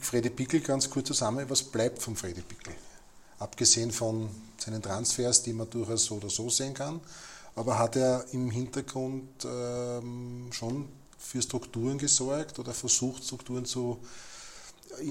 Freddy 0.00 0.30
Pickel, 0.30 0.60
ganz 0.60 0.88
kurz 0.88 1.08
zusammen, 1.08 1.48
was 1.48 1.62
bleibt 1.62 2.00
von 2.00 2.14
Freddy 2.14 2.42
Pickel? 2.42 2.74
Abgesehen 3.40 3.90
von 3.90 4.28
seinen 4.56 4.80
Transfers, 4.80 5.42
die 5.42 5.52
man 5.52 5.68
durchaus 5.68 6.04
so 6.04 6.16
oder 6.16 6.30
so 6.30 6.48
sehen 6.48 6.74
kann, 6.74 7.00
aber 7.56 7.78
hat 7.78 7.96
er 7.96 8.24
im 8.32 8.50
Hintergrund 8.50 9.44
ähm, 9.44 10.48
schon 10.52 10.88
für 11.18 11.42
Strukturen 11.42 11.98
gesorgt 11.98 12.58
oder 12.58 12.72
versucht, 12.72 13.24
Strukturen 13.24 13.64
zu 13.64 13.98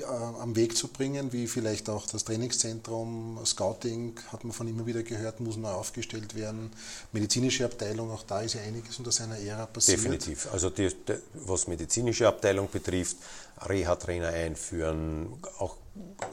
am 0.08 0.56
Weg 0.56 0.78
zu 0.78 0.88
bringen, 0.88 1.34
wie 1.34 1.48
vielleicht 1.48 1.90
auch 1.90 2.06
das 2.08 2.24
Trainingszentrum, 2.24 3.40
Scouting, 3.46 4.16
hat 4.32 4.44
man 4.44 4.54
von 4.54 4.68
immer 4.68 4.86
wieder 4.86 5.04
gehört, 5.04 5.40
muss 5.40 5.58
neu 5.58 5.70
aufgestellt 5.70 6.36
werden. 6.36 6.72
Medizinische 7.12 7.66
Abteilung, 7.66 8.12
auch 8.12 8.24
da 8.24 8.42
ist 8.42 8.54
ja 8.54 8.62
einiges 8.62 8.98
unter 9.00 9.12
seiner 9.12 9.38
Ära 9.38 9.66
passiert. 9.66 10.00
Definitiv. 10.00 10.48
Also 10.52 10.70
die, 10.70 10.90
die, 10.90 11.16
was 11.34 11.68
medizinische 11.68 12.28
Abteilung 12.28 12.70
betrifft, 12.72 13.18
Reha-Trainer 13.68 14.30
einführen, 14.30 15.34
auch 15.60 15.78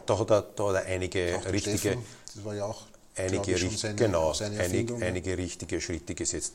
da 0.07 0.19
hat 0.19 0.31
er, 0.31 0.43
da 0.43 0.69
hat 0.69 0.75
er 0.77 0.85
einige 0.87 1.41
richtige. 1.51 1.79
Steffen, 1.79 2.05
das 2.35 2.45
war 2.45 2.55
ja 2.55 2.65
auch 2.65 2.83
einige, 3.17 3.53
ich, 3.53 3.79
seine, 3.79 3.97
genau, 3.97 4.33
seine 4.33 4.61
einige, 4.61 4.97
einige 4.97 5.37
richtige 5.37 5.81
Schritte 5.81 6.15
gesetzt. 6.15 6.55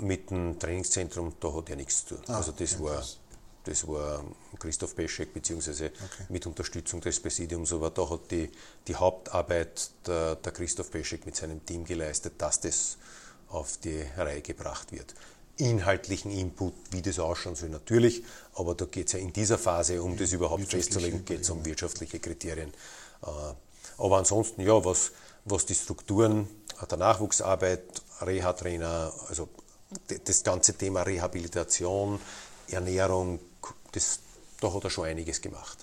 Mit 0.00 0.30
dem 0.30 0.58
Trainingszentrum, 0.58 1.34
da 1.40 1.52
hat 1.52 1.70
er 1.70 1.76
nichts 1.76 2.06
zu 2.06 2.14
tun. 2.14 2.24
Ah, 2.28 2.36
also 2.36 2.52
das 2.52 2.72
ja, 2.72 2.80
war. 2.80 2.96
Das 2.96 3.16
das 3.64 3.86
war 3.86 4.24
Christoph 4.58 4.96
Peschek, 4.96 5.34
beziehungsweise 5.34 5.86
okay. 5.86 6.24
mit 6.28 6.46
Unterstützung 6.46 7.00
des 7.00 7.20
Präsidiums, 7.20 7.72
aber 7.72 7.90
da 7.90 8.08
hat 8.08 8.30
die, 8.30 8.50
die 8.86 8.96
Hauptarbeit 8.96 9.90
der, 10.06 10.36
der 10.36 10.52
Christoph 10.52 10.90
Peschek 10.90 11.26
mit 11.26 11.36
seinem 11.36 11.64
Team 11.64 11.84
geleistet, 11.84 12.34
dass 12.38 12.60
das 12.60 12.96
auf 13.48 13.76
die 13.78 14.04
Reihe 14.16 14.42
gebracht 14.42 14.92
wird. 14.92 15.14
Inhaltlichen 15.56 16.30
Input, 16.30 16.74
wie 16.92 17.02
das 17.02 17.18
ausschauen 17.18 17.56
soll, 17.56 17.68
natürlich, 17.70 18.22
aber 18.54 18.74
da 18.74 18.84
geht 18.84 19.08
es 19.08 19.14
ja 19.14 19.18
in 19.18 19.32
dieser 19.32 19.58
Phase, 19.58 20.02
um 20.02 20.16
das 20.16 20.32
überhaupt 20.32 20.66
festzulegen, 20.66 21.24
geht 21.24 21.40
es 21.40 21.50
um 21.50 21.64
wirtschaftliche 21.64 22.20
Kriterien. 22.20 22.72
Äh, 23.22 23.26
aber 23.98 24.18
ansonsten, 24.18 24.62
ja, 24.62 24.84
was, 24.84 25.12
was 25.44 25.66
die 25.66 25.74
Strukturen 25.74 26.48
der 26.88 26.98
Nachwuchsarbeit, 26.98 27.82
Reha-Trainer, 28.20 29.12
also 29.28 29.48
das 30.24 30.44
ganze 30.44 30.74
Thema 30.74 31.02
Rehabilitation, 31.02 32.20
Ernährung, 32.70 33.40
das, 33.92 34.20
da 34.60 34.72
hat 34.72 34.84
er 34.84 34.90
schon 34.90 35.06
einiges 35.06 35.40
gemacht. 35.40 35.78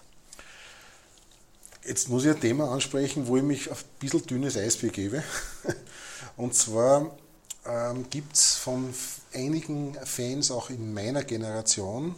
Jetzt 1.86 2.10
muss 2.10 2.26
ich 2.26 2.32
ein 2.32 2.40
Thema 2.40 2.72
ansprechen, 2.72 3.28
wo 3.28 3.38
ich 3.38 3.44
mich 3.44 3.70
auf 3.70 3.84
ein 3.84 4.00
bisschen 4.00 4.26
dünnes 4.26 4.58
Eis 4.58 4.76
begebe. 4.78 5.24
Und 6.38 6.56
zwar 6.56 7.16
ähm, 7.66 8.10
gibt 8.10 8.36
es 8.36 8.56
von 8.56 8.92
einigen 9.34 9.96
Fans, 10.04 10.50
auch 10.50 10.72
in 10.72 10.94
meiner 10.94 11.24
Generation, 11.24 12.16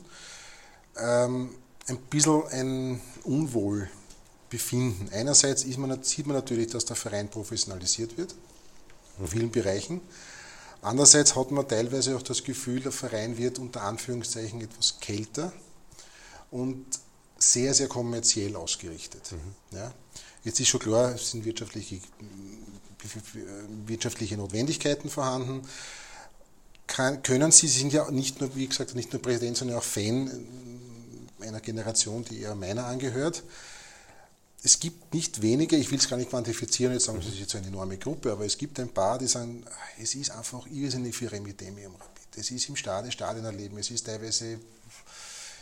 ähm, 0.97 1.53
ein 1.87 1.97
bisschen 1.97 2.47
ein 2.47 3.01
Unwohlbefinden. 3.23 5.09
Einerseits 5.11 5.65
man, 5.77 6.01
sieht 6.01 6.27
man 6.27 6.37
natürlich, 6.37 6.67
dass 6.67 6.85
der 6.85 6.95
Verein 6.95 7.29
professionalisiert 7.29 8.17
wird, 8.17 8.35
in 9.19 9.27
vielen 9.27 9.51
Bereichen. 9.51 9.99
Andererseits 10.81 11.35
hat 11.35 11.51
man 11.51 11.67
teilweise 11.67 12.15
auch 12.15 12.21
das 12.21 12.43
Gefühl, 12.43 12.79
der 12.81 12.93
Verein 12.93 13.37
wird 13.37 13.59
unter 13.59 13.81
Anführungszeichen 13.81 14.61
etwas 14.61 14.99
kälter 15.01 15.51
und 16.51 16.85
sehr, 17.37 17.73
sehr 17.73 17.87
kommerziell 17.87 18.55
ausgerichtet. 18.55 19.31
Mhm. 19.31 19.77
Ja. 19.77 19.93
Jetzt 20.43 20.59
ist 20.59 20.69
schon 20.69 20.79
klar, 20.79 21.13
es 21.13 21.31
sind 21.31 21.45
wirtschaftliche, 21.45 21.99
wirtschaftliche 23.85 24.37
Notwendigkeiten 24.37 25.09
vorhanden. 25.09 25.67
Kann, 26.87 27.21
können 27.21 27.51
Sie, 27.51 27.67
Sie 27.67 27.79
sind 27.79 27.93
ja 27.93 28.09
nicht 28.11 28.39
nur, 28.39 28.55
wie 28.55 28.67
gesagt, 28.67 28.95
nicht 28.95 29.11
nur 29.11 29.21
Präsident, 29.21 29.57
sondern 29.57 29.77
auch 29.77 29.83
Fan 29.83 30.47
einer 31.41 31.59
Generation, 31.59 32.23
die 32.23 32.41
eher 32.41 32.55
meiner 32.55 32.85
angehört 32.85 33.43
es 34.63 34.79
gibt 34.79 35.13
nicht 35.13 35.41
wenige, 35.41 35.75
ich 35.75 35.89
will 35.91 35.99
es 35.99 36.09
gar 36.09 36.17
nicht 36.17 36.29
quantifizieren, 36.29 36.93
jetzt 36.93 37.05
sagen, 37.05 37.19
es 37.19 37.27
ist 37.27 37.39
jetzt 37.39 37.55
eine 37.55 37.67
enorme 37.67 37.97
Gruppe, 37.97 38.31
aber 38.31 38.45
es 38.45 38.57
gibt 38.57 38.79
ein 38.79 38.89
paar, 38.89 39.17
die 39.17 39.27
sagen, 39.27 39.63
es 40.01 40.15
ist 40.15 40.31
einfach 40.31 40.65
irrsinnig 40.67 41.15
viel 41.15 41.29
Rapid. 41.29 41.61
Es 42.35 42.51
ist 42.51 42.67
im 42.69 42.75
Stadion 42.75 43.45
erleben, 43.45 43.77
es 43.77 43.91
ist 43.91 44.05
teilweise 44.05 44.59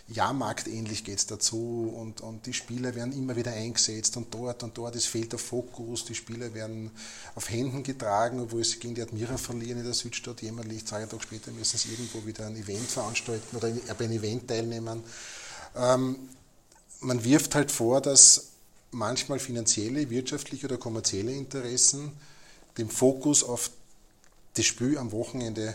Jahrmarktähnlich 0.07 1.03
geht 1.03 1.17
es 1.17 1.25
dazu 1.25 1.91
und, 1.95 2.21
und 2.21 2.45
die 2.45 2.53
Spieler 2.53 2.93
werden 2.93 3.11
immer 3.11 3.35
wieder 3.35 3.53
eingesetzt 3.53 4.15
und 4.17 4.31
dort 4.33 4.61
und 4.61 4.77
dort, 4.77 4.95
es 4.95 5.07
fehlt 5.07 5.31
der 5.31 5.39
Fokus, 5.39 6.05
die 6.05 6.13
Spieler 6.13 6.53
werden 6.53 6.91
auf 7.33 7.49
Händen 7.49 7.81
getragen, 7.81 8.39
obwohl 8.39 8.63
sie 8.63 8.77
gegen 8.77 8.93
die 8.93 9.01
Admira 9.01 9.37
verlieren 9.37 9.79
in 9.79 9.83
der 9.83 9.95
Südstadt 9.95 10.43
jämmerlich, 10.43 10.85
zwei 10.85 11.05
Tage 11.05 11.23
später 11.23 11.51
müssen 11.51 11.77
sie 11.77 11.89
irgendwo 11.89 12.23
wieder 12.25 12.45
ein 12.45 12.55
Event 12.55 12.87
veranstalten 12.87 13.57
oder 13.57 13.71
bei 13.71 14.05
einem 14.05 14.19
Event 14.19 14.47
teilnehmen. 14.47 15.03
Ähm, 15.75 16.29
man 16.99 17.23
wirft 17.23 17.55
halt 17.55 17.71
vor, 17.71 17.99
dass 17.99 18.49
manchmal 18.91 19.39
finanzielle, 19.39 20.09
wirtschaftliche 20.11 20.67
oder 20.67 20.77
kommerzielle 20.77 21.31
Interessen 21.31 22.11
dem 22.77 22.89
Fokus 22.89 23.43
auf 23.43 23.71
das 24.53 24.65
Spiel 24.65 24.97
am 24.97 25.11
Wochenende 25.11 25.73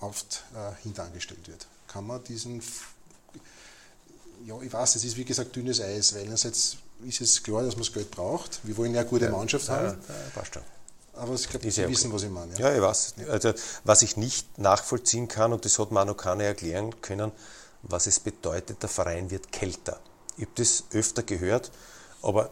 oft 0.00 0.44
äh, 0.54 0.82
hintangestellt 0.82 1.48
wird. 1.48 1.66
Kann 1.88 2.06
man 2.06 2.22
diesen, 2.24 2.62
ja, 4.44 4.60
ich 4.60 4.72
weiß, 4.72 4.96
es 4.96 5.04
ist 5.04 5.16
wie 5.16 5.24
gesagt 5.24 5.54
dünnes 5.56 5.80
Eis, 5.80 6.14
weil 6.14 6.22
einerseits 6.22 6.76
ist 7.06 7.20
es 7.20 7.42
klar, 7.42 7.62
dass 7.62 7.74
man 7.74 7.84
das 7.84 7.92
Geld 7.92 8.10
braucht. 8.10 8.60
Wir 8.62 8.76
wollen 8.76 8.94
ja 8.94 9.00
eine 9.00 9.08
gute 9.08 9.26
ja, 9.26 9.30
Mannschaft 9.30 9.68
haben. 9.68 9.98
Ja, 10.08 10.14
passt 10.34 10.54
schon. 10.54 10.62
Aber 11.14 11.34
ich 11.34 11.48
glaube, 11.48 11.70
Sie 11.70 11.80
ja 11.80 11.88
wissen, 11.88 12.12
was 12.12 12.24
ich 12.24 12.30
meine. 12.30 12.52
Ja, 12.58 12.74
ich 12.74 12.82
weiß. 12.82 13.14
Also, 13.28 13.52
was 13.84 14.02
ich 14.02 14.16
nicht 14.16 14.58
nachvollziehen 14.58 15.28
kann, 15.28 15.52
und 15.52 15.64
das 15.64 15.78
hat 15.78 15.92
Manu 15.92 16.14
Kane 16.14 16.44
erklären 16.44 17.00
können, 17.02 17.30
was 17.82 18.06
es 18.06 18.18
bedeutet, 18.18 18.82
der 18.82 18.88
Verein 18.88 19.30
wird 19.30 19.52
kälter. 19.52 20.00
Ich 20.36 20.44
habe 20.44 20.52
das 20.56 20.84
öfter 20.92 21.22
gehört 21.22 21.70
aber 22.24 22.50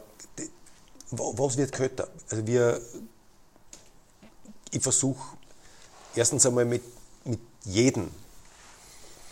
was 1.11 1.57
wird 1.57 1.73
kälter? 1.73 2.09
Also 2.31 2.47
wir, 2.47 2.81
ich 4.71 4.83
versuche 4.83 5.37
erstens 6.15 6.45
einmal 6.47 6.65
mit, 6.65 6.83
mit 7.25 7.41
jedem 7.65 8.11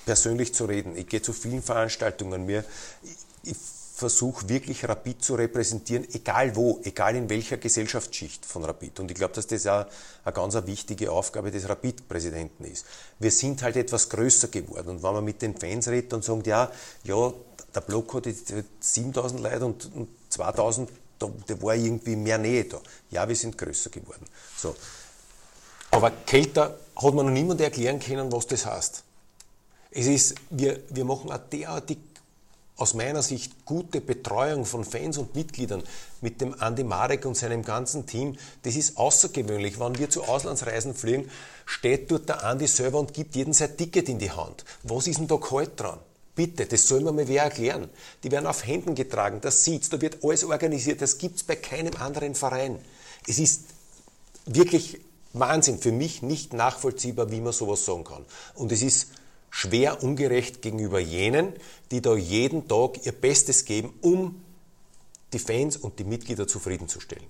persönlich 0.07 0.55
zu 0.55 0.65
reden. 0.65 0.97
Ich 0.97 1.07
gehe 1.07 1.23
zu 1.23 1.33
vielen 1.33 1.63
Veranstaltungen. 1.63 2.47
Mir, 2.47 2.65
ich, 3.03 3.17
ich 3.51 3.57
versuche 4.01 4.49
wirklich 4.49 4.89
Rapid 4.89 5.23
zu 5.23 5.35
repräsentieren, 5.35 6.09
egal 6.15 6.57
wo, 6.57 6.81
egal 6.85 7.17
in 7.17 7.29
welcher 7.29 7.59
Gesellschaftsschicht 7.59 8.47
von 8.47 8.65
Rapid. 8.65 8.99
Und 8.99 9.11
ich 9.11 9.17
glaube, 9.17 9.35
dass 9.35 9.47
das 9.47 9.65
ja 9.65 9.87
eine 10.25 10.33
ganz 10.33 10.55
wichtige 10.65 11.13
Aufgabe 11.13 11.51
des 11.51 11.69
Rapid-Präsidenten 11.69 12.65
ist. 12.65 12.87
Wir 13.19 13.31
sind 13.31 13.63
halt 13.63 13.77
etwas 13.77 14.09
größer 14.09 14.49
geworden. 14.49 14.89
Und 14.89 15.03
wenn 15.03 15.13
man 15.13 15.25
mit 15.25 15.43
den 15.43 15.55
Fans 15.55 15.87
redet 15.89 16.15
und 16.15 16.25
sagt, 16.25 16.47
ja, 16.47 16.73
ja, 17.05 17.33
der 17.75 17.81
Block 17.83 18.15
hat 18.15 18.27
jetzt 18.27 18.53
7000 18.81 19.43
Leute 19.43 19.67
und, 19.67 19.95
und 19.95 20.09
2000, 20.31 20.89
da, 21.19 21.31
da 21.47 21.63
war 21.63 21.75
irgendwie 21.75 22.17
mehr 22.17 22.39
Nähe 22.39 22.65
da. 22.65 22.81
Ja, 23.11 23.29
wir 23.29 23.37
sind 23.37 23.59
größer 23.59 23.91
geworden. 23.91 24.25
So. 24.57 24.75
Aber 25.91 26.11
kälter 26.11 26.79
hat 26.97 27.15
man 27.15 27.27
noch 27.27 27.33
niemand 27.33 27.61
erklären 27.61 28.01
können, 28.01 28.33
was 28.33 28.47
das 28.47 28.65
heißt. 28.65 29.05
Es 29.91 30.07
ist, 30.07 30.35
wir, 30.51 30.81
wir 30.91 31.05
machen 31.05 31.31
eine 31.31 31.43
derartig 31.51 31.99
aus 32.81 32.95
meiner 32.95 33.23
Sicht 33.23 33.67
gute 33.67 34.01
Betreuung 34.01 34.65
von 34.65 34.85
Fans 34.85 35.19
und 35.19 35.35
Mitgliedern 35.35 35.83
mit 36.23 36.41
dem 36.41 36.55
Andi 36.61 36.83
Marek 36.83 37.27
und 37.27 37.37
seinem 37.37 37.63
ganzen 37.63 38.07
Team, 38.07 38.39
das 38.63 38.75
ist 38.75 38.97
außergewöhnlich. 38.97 39.79
Wenn 39.79 39.99
wir 39.99 40.09
zu 40.09 40.23
Auslandsreisen 40.25 40.95
fliegen, 40.95 41.31
steht 41.67 42.11
dort 42.11 42.29
der 42.29 42.43
Andi 42.43 42.67
selber 42.67 42.99
und 42.99 43.13
gibt 43.13 43.37
jedem 43.37 43.53
sein 43.53 43.77
Ticket 43.77 44.09
in 44.09 44.19
die 44.19 44.31
Hand. 44.31 44.65
Was 44.83 45.07
ist 45.07 45.19
denn 45.19 45.29
da 45.29 45.37
kalt 45.37 45.79
dran? 45.79 45.99
Bitte, 46.35 46.65
das 46.65 46.89
soll 46.89 47.03
mir 47.03 47.13
mal 47.13 47.29
wer 47.29 47.43
erklären. 47.43 47.91
Die 48.23 48.31
werden 48.31 48.47
auf 48.47 48.67
Händen 48.67 48.95
getragen, 48.95 49.41
das 49.43 49.63
sieht's, 49.65 49.91
da 49.91 50.01
wird 50.01 50.25
alles 50.25 50.45
organisiert, 50.45 51.03
das 51.03 51.19
gibt's 51.19 51.43
bei 51.43 51.57
keinem 51.57 51.95
anderen 51.97 52.35
Verein. 52.35 52.79
Es 53.29 53.39
ist 53.39 53.65
wirklich 54.47 55.01
Wahnsinn, 55.35 55.79
für 55.79 55.93
mich 55.93 56.23
nicht 56.23 56.55
nachvollziehbar, 56.55 57.31
wie 57.31 57.43
man 57.43 57.53
sowas 57.53 57.85
sagen 57.85 58.05
kann. 58.05 58.25
Und 58.55 58.73
es 58.73 58.81
ist 58.81 59.09
schwer 59.51 60.03
ungerecht 60.03 60.63
gegenüber 60.63 61.01
jenen, 61.01 61.53
die 61.91 62.01
da 62.01 62.15
jeden 62.15 62.69
Tag 62.69 63.05
ihr 63.05 63.13
Bestes 63.13 63.65
geben, 63.65 63.93
um 64.01 64.43
die 65.33 65.39
Fans 65.39 65.77
und 65.77 65.99
die 65.99 66.05
Mitglieder 66.05 66.47
zufriedenzustellen. 66.47 67.27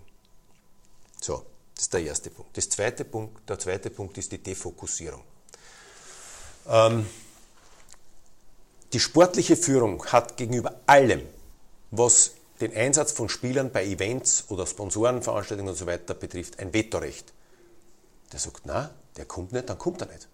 So, 1.21 1.45
das 1.75 1.85
ist 1.85 1.95
der 1.95 2.03
erste 2.03 2.31
Punkt. 2.31 2.57
Das 2.57 2.68
zweite 2.68 3.05
Punkt 3.05 3.49
der 3.49 3.59
zweite 3.59 3.91
Punkt 3.91 4.16
ist 4.18 4.33
die 4.33 4.39
Defokussierung. 4.39 5.23
Ähm, 6.68 7.07
die 8.93 9.01
sportliche 9.01 9.57
Führung 9.57 10.05
hat 10.07 10.37
gegenüber 10.37 10.81
allem, 10.87 11.23
was 11.91 12.33
den 12.61 12.75
Einsatz 12.75 13.12
von 13.12 13.29
Spielern 13.29 13.71
bei 13.71 13.85
Events 13.87 14.45
oder 14.49 14.66
Sponsorenveranstaltungen 14.66 15.71
und 15.71 15.79
so 15.79 15.87
betrifft, 15.87 16.59
ein 16.59 16.73
Vetorecht. 16.73 17.33
Der 18.33 18.41
sagt, 18.41 18.62
na, 18.64 18.91
der 19.16 19.25
kommt 19.25 19.53
nicht, 19.53 19.68
dann 19.68 19.79
kommt 19.79 20.01
er 20.03 20.09
nicht. 20.09 20.29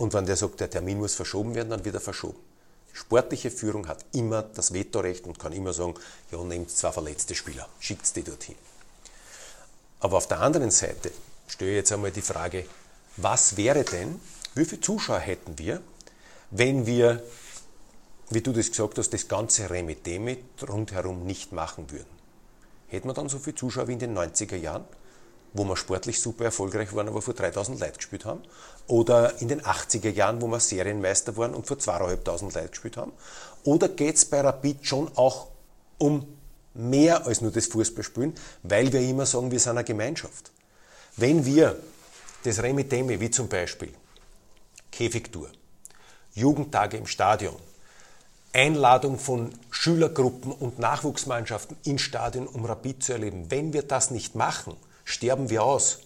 Und 0.00 0.14
wenn 0.14 0.24
der 0.24 0.36
sagt, 0.36 0.60
der 0.60 0.70
Termin 0.70 0.96
muss 0.96 1.14
verschoben 1.14 1.54
werden, 1.54 1.68
dann 1.68 1.84
wird 1.84 1.94
er 1.94 2.00
verschoben. 2.00 2.38
Sportliche 2.90 3.50
Führung 3.50 3.86
hat 3.86 4.02
immer 4.12 4.42
das 4.42 4.72
Vetorecht 4.72 5.26
und 5.26 5.38
kann 5.38 5.52
immer 5.52 5.74
sagen, 5.74 5.92
ja, 6.32 6.42
nehmt 6.42 6.70
zwei 6.70 6.90
verletzte 6.90 7.34
Spieler, 7.34 7.68
schickt 7.80 8.16
die 8.16 8.22
dorthin. 8.22 8.54
Aber 10.00 10.16
auf 10.16 10.26
der 10.26 10.40
anderen 10.40 10.70
Seite 10.70 11.12
stelle 11.46 11.72
ich 11.72 11.76
jetzt 11.76 11.92
einmal 11.92 12.12
die 12.12 12.22
Frage, 12.22 12.64
was 13.18 13.58
wäre 13.58 13.84
denn, 13.84 14.18
wie 14.54 14.64
viele 14.64 14.80
Zuschauer 14.80 15.18
hätten 15.18 15.58
wir, 15.58 15.82
wenn 16.50 16.86
wir, 16.86 17.22
wie 18.30 18.40
du 18.40 18.54
das 18.54 18.70
gesagt 18.70 18.96
hast, 18.96 19.10
das 19.10 19.28
ganze 19.28 19.68
Remiteme 19.68 20.38
rundherum 20.66 21.26
nicht 21.26 21.52
machen 21.52 21.90
würden? 21.90 22.08
Hätten 22.88 23.06
wir 23.06 23.12
dann 23.12 23.28
so 23.28 23.38
viele 23.38 23.56
Zuschauer 23.56 23.88
wie 23.88 23.92
in 23.92 23.98
den 23.98 24.16
90er 24.16 24.56
Jahren? 24.56 24.86
Wo 25.52 25.64
wir 25.64 25.76
sportlich 25.76 26.20
super 26.20 26.44
erfolgreich 26.44 26.94
waren, 26.94 27.08
aber 27.08 27.22
vor 27.22 27.34
3000 27.34 27.80
Leuten 27.80 27.96
gespielt 27.96 28.24
haben. 28.24 28.42
Oder 28.86 29.40
in 29.40 29.48
den 29.48 29.62
80er 29.62 30.10
Jahren, 30.10 30.40
wo 30.40 30.46
wir 30.48 30.60
Serienmeister 30.60 31.36
waren 31.36 31.54
und 31.54 31.66
vor 31.66 31.78
2500 31.78 32.54
Leuten 32.54 32.70
gespielt 32.70 32.96
haben. 32.96 33.12
Oder 33.64 33.88
geht 33.88 34.16
es 34.16 34.24
bei 34.24 34.40
Rapid 34.40 34.86
schon 34.86 35.10
auch 35.16 35.48
um 35.98 36.26
mehr 36.74 37.26
als 37.26 37.40
nur 37.40 37.50
das 37.50 37.66
Fußballspielen, 37.66 38.34
weil 38.62 38.92
wir 38.92 39.00
immer 39.00 39.26
sagen, 39.26 39.50
wir 39.50 39.58
sind 39.58 39.72
eine 39.72 39.84
Gemeinschaft. 39.84 40.52
Wenn 41.16 41.44
wir 41.44 41.78
das 42.44 42.62
Remiteme, 42.62 43.20
wie 43.20 43.30
zum 43.30 43.48
Beispiel 43.48 43.92
Käfigtour, 44.90 45.50
Jugendtage 46.34 46.96
im 46.96 47.06
Stadion, 47.06 47.56
Einladung 48.52 49.18
von 49.18 49.52
Schülergruppen 49.70 50.52
und 50.52 50.78
Nachwuchsmannschaften 50.78 51.76
ins 51.84 52.02
Stadion, 52.02 52.46
um 52.46 52.64
Rapid 52.64 53.02
zu 53.02 53.12
erleben, 53.12 53.50
wenn 53.50 53.72
wir 53.72 53.82
das 53.82 54.10
nicht 54.10 54.34
machen, 54.34 54.76
sterben 55.10 55.50
wir 55.50 55.62
aus. 55.62 55.98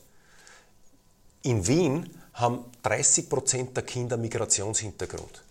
In 1.42 1.66
Wien 1.66 2.10
haben 2.34 2.64
30 2.82 3.28
Prozent 3.28 3.76
der 3.76 3.84
Kinder 3.84 4.16
Migrationshintergrund. 4.16 5.42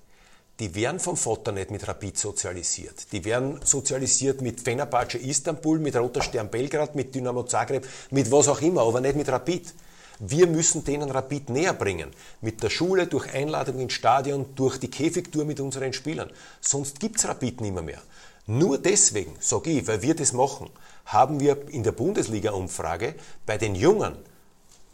Die 0.59 0.75
werden 0.75 0.99
vom 0.99 1.17
Vater 1.17 1.51
nicht 1.51 1.71
mit 1.71 1.87
Rapid 1.87 2.17
sozialisiert. 2.17 3.11
Die 3.11 3.25
werden 3.25 3.59
sozialisiert 3.63 4.41
mit 4.41 4.61
Fenerbahce 4.61 5.17
Istanbul, 5.17 5.79
mit 5.79 5.95
Roter 5.95 6.21
Stern 6.21 6.49
Belgrad, 6.49 6.95
mit 6.95 7.15
Dynamo 7.15 7.43
Zagreb, 7.43 7.87
mit 8.11 8.31
was 8.31 8.47
auch 8.47 8.61
immer, 8.61 8.81
aber 8.81 9.01
nicht 9.01 9.15
mit 9.15 9.29
Rapid. 9.29 9.73
Wir 10.19 10.45
müssen 10.47 10.83
denen 10.83 11.09
Rapid 11.09 11.49
näher 11.49 11.73
bringen. 11.73 12.11
Mit 12.41 12.61
der 12.61 12.69
Schule, 12.69 13.07
durch 13.07 13.33
Einladung 13.33 13.79
ins 13.79 13.93
Stadion, 13.93 14.53
durch 14.55 14.77
die 14.77 14.91
Käfigtour 14.91 15.43
mit 15.43 15.59
unseren 15.59 15.91
Spielern. 15.91 16.29
Sonst 16.61 16.99
gibt 16.99 17.17
es 17.17 17.27
Rapid 17.27 17.61
nicht 17.61 17.73
mehr. 17.73 18.01
Nur 18.45 18.77
deswegen, 18.77 19.35
sage 19.39 19.71
ich, 19.71 19.87
weil 19.87 20.01
wir 20.01 20.15
das 20.15 20.33
machen, 20.33 20.69
haben 21.05 21.39
wir 21.39 21.69
in 21.69 21.83
der 21.83 21.93
Bundesliga-Umfrage 21.93 23.15
bei 23.45 23.57
den 23.57 23.75
Jungen, 23.75 24.17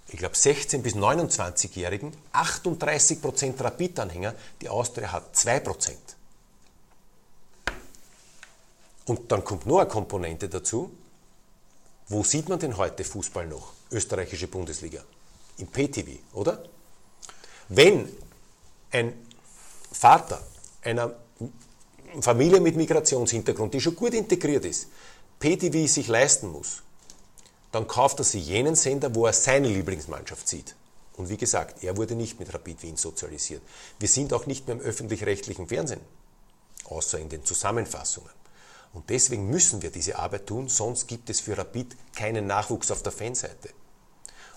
ich 0.07 0.17
glaube 0.17 0.35
16- 0.35 0.81
bis 0.81 0.95
29-Jährigen, 0.95 2.13
38% 2.33 3.63
Rapid-Anhänger, 3.63 4.35
die 4.61 4.69
Austria 4.69 5.11
hat 5.11 5.35
2%. 5.35 5.93
Und 9.05 9.31
dann 9.31 9.43
kommt 9.43 9.65
noch 9.65 9.79
eine 9.79 9.89
Komponente 9.89 10.47
dazu. 10.47 10.91
Wo 12.07 12.23
sieht 12.23 12.47
man 12.49 12.59
denn 12.59 12.77
heute 12.77 13.03
Fußball 13.03 13.47
noch? 13.47 13.73
Österreichische 13.91 14.47
Bundesliga. 14.47 15.03
Im 15.57 15.67
PTV, 15.67 16.19
oder? 16.33 16.63
Wenn 17.69 18.07
ein 18.91 19.13
Vater 19.91 20.41
einer 20.83 21.15
Familie 22.21 22.59
mit 22.59 22.75
Migrationshintergrund, 22.75 23.73
die 23.73 23.81
schon 23.81 23.95
gut 23.95 24.13
integriert 24.13 24.65
ist, 24.65 24.87
PTV 25.39 25.87
sich 25.87 26.07
leisten 26.07 26.51
muss, 26.51 26.83
dann 27.71 27.87
kauft 27.87 28.19
er 28.19 28.25
sich 28.25 28.47
jenen 28.47 28.75
Sender, 28.75 29.13
wo 29.13 29.25
er 29.25 29.33
seine 29.33 29.67
Lieblingsmannschaft 29.67 30.47
sieht. 30.47 30.75
Und 31.17 31.29
wie 31.29 31.37
gesagt, 31.37 31.83
er 31.83 31.97
wurde 31.97 32.15
nicht 32.15 32.39
mit 32.39 32.53
Rapid 32.53 32.81
Wien 32.83 32.97
sozialisiert. 32.97 33.61
Wir 33.99 34.07
sind 34.07 34.33
auch 34.33 34.45
nicht 34.45 34.67
mehr 34.67 34.77
im 34.77 34.81
öffentlich-rechtlichen 34.81 35.67
Fernsehen, 35.67 36.01
außer 36.85 37.19
in 37.19 37.29
den 37.29 37.43
Zusammenfassungen. 37.43 38.31
Und 38.93 39.09
deswegen 39.09 39.49
müssen 39.49 39.81
wir 39.81 39.91
diese 39.91 40.17
Arbeit 40.17 40.47
tun, 40.47 40.67
sonst 40.67 41.07
gibt 41.07 41.29
es 41.29 41.41
für 41.41 41.57
Rapid 41.57 41.95
keinen 42.15 42.47
Nachwuchs 42.47 42.89
auf 42.89 43.03
der 43.03 43.11
Fanseite. 43.11 43.69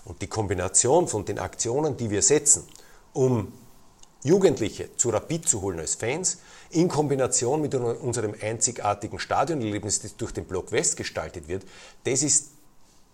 Und 0.05 0.21
die 0.21 0.27
Kombination 0.27 1.07
von 1.07 1.25
den 1.25 1.37
Aktionen, 1.37 1.97
die 1.97 2.09
wir 2.09 2.21
setzen, 2.21 2.67
um 3.13 3.53
Jugendliche 4.23 4.95
zu 4.95 5.09
Rapid 5.09 5.47
zu 5.47 5.61
holen 5.61 5.79
als 5.79 5.95
Fans, 5.95 6.37
in 6.73 6.87
Kombination 6.87 7.61
mit 7.61 7.73
unserem 7.75 8.35
einzigartigen 8.41 9.19
Stadionerlebnis, 9.19 10.01
das 10.01 10.17
durch 10.17 10.31
den 10.31 10.45
Block 10.45 10.71
West 10.71 10.97
gestaltet 10.97 11.47
wird, 11.47 11.63
das 12.03 12.23
ist 12.23 12.49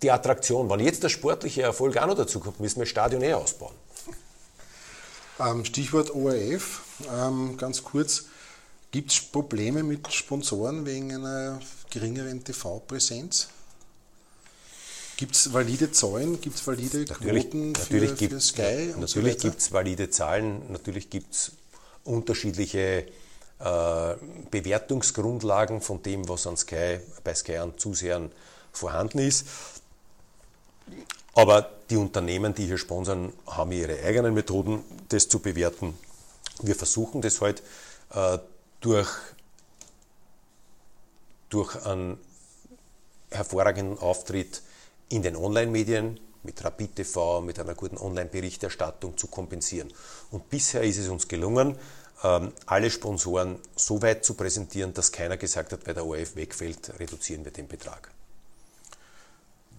die 0.01 0.12
Attraktion. 0.12 0.70
Wenn 0.70 0.80
jetzt 0.80 1.03
der 1.03 1.10
sportliche 1.10 1.62
Erfolg 1.62 1.97
auch 1.97 2.07
noch 2.07 2.16
dazu 2.16 2.39
kommt, 2.39 2.60
müssen 2.60 2.78
wir 2.78 2.84
das 2.84 2.89
Stadion 2.89 3.22
eh 3.22 3.34
ausbauen. 3.34 3.76
Ähm, 5.39 5.66
Stichwort 5.66 6.14
ORF, 6.14 6.82
ähm, 7.14 7.57
ganz 7.57 7.84
kurz. 7.84 8.26
Gibt 8.91 9.12
es 9.12 9.22
Probleme 9.22 9.84
mit 9.84 10.12
Sponsoren 10.12 10.86
wegen 10.86 11.14
einer 11.14 11.60
geringeren 11.91 12.43
TV-Präsenz? 12.43 13.49
Gibt 15.16 15.36
es 15.36 15.53
valide 15.53 15.91
Zahlen, 15.91 16.39
gibt 16.39 16.55
es 16.55 16.66
valide 16.66 17.05
Quoten 17.05 17.74
natürlich, 17.74 18.12
für, 18.12 18.30
für 18.30 18.39
Sky? 18.39 18.93
Natürlich 18.97 19.34
so 19.34 19.47
gibt 19.49 19.60
es 19.60 19.72
valide 19.72 20.10
Zahlen, 20.10 20.72
natürlich 20.72 21.10
gibt 21.10 21.34
es 21.34 21.51
unterschiedliche 22.03 23.05
Bewertungsgrundlagen 23.60 25.82
von 25.82 26.01
dem, 26.01 26.30
was 26.30 26.47
an 26.47 26.55
Sky, 26.55 26.99
bei 27.24 27.36
Sky 27.36 27.57
an 27.57 27.78
Zusehern 27.78 28.32
vorhanden 28.72 29.20
ist. 29.20 29.45
Aber 31.34 31.70
die 31.89 31.97
Unternehmen, 31.97 32.53
die 32.53 32.66
hier 32.66 32.78
sponsern, 32.78 33.34
haben 33.47 33.72
ihre 33.72 34.01
eigenen 34.03 34.34
Methoden, 34.34 34.84
das 35.10 35.28
zu 35.28 35.39
bewerten. 35.39 35.97
Wir 36.62 36.76
versuchen 36.76 37.22
das 37.22 37.41
heute 37.41 37.62
halt, 38.12 38.41
äh, 38.41 38.43
durch, 38.82 39.10
durch 41.49 41.86
einen 41.86 42.18
hervorragenden 43.30 43.99
Auftritt 43.99 44.62
in 45.10 45.22
den 45.22 45.36
Online-Medien, 45.36 46.20
mit 46.43 46.64
Rapid 46.64 46.95
TV, 46.95 47.41
mit 47.41 47.60
einer 47.60 47.76
guten 47.76 47.97
Online-Berichterstattung 47.97 49.18
zu 49.18 49.28
kompensieren. 49.28 49.91
Und 50.32 50.49
bisher 50.49 50.84
ist 50.84 50.97
es 50.97 51.10
uns 51.10 51.28
gelungen, 51.28 51.76
alle 52.22 52.91
Sponsoren 52.91 53.59
so 53.76 54.01
weit 54.01 54.26
zu 54.26 54.34
präsentieren, 54.34 54.93
dass 54.93 55.11
keiner 55.11 55.38
gesagt 55.38 55.72
hat, 55.72 55.88
weil 55.88 55.93
der 55.93 56.05
ORF 56.05 56.36
wegfällt, 56.36 56.99
reduzieren 56.99 57.45
wir 57.45 57.51
den 57.51 57.67
Betrag. 57.67 58.11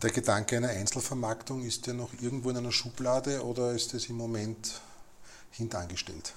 Der 0.02 0.10
Gedanke 0.10 0.56
einer 0.56 0.70
Einzelvermarktung, 0.70 1.62
ist 1.66 1.86
der 1.86 1.92
noch 1.92 2.10
irgendwo 2.22 2.48
in 2.48 2.56
einer 2.56 2.72
Schublade 2.72 3.44
oder 3.44 3.72
ist 3.72 3.92
das 3.92 4.06
im 4.06 4.16
Moment 4.16 4.80
hintangestellt? 5.50 6.32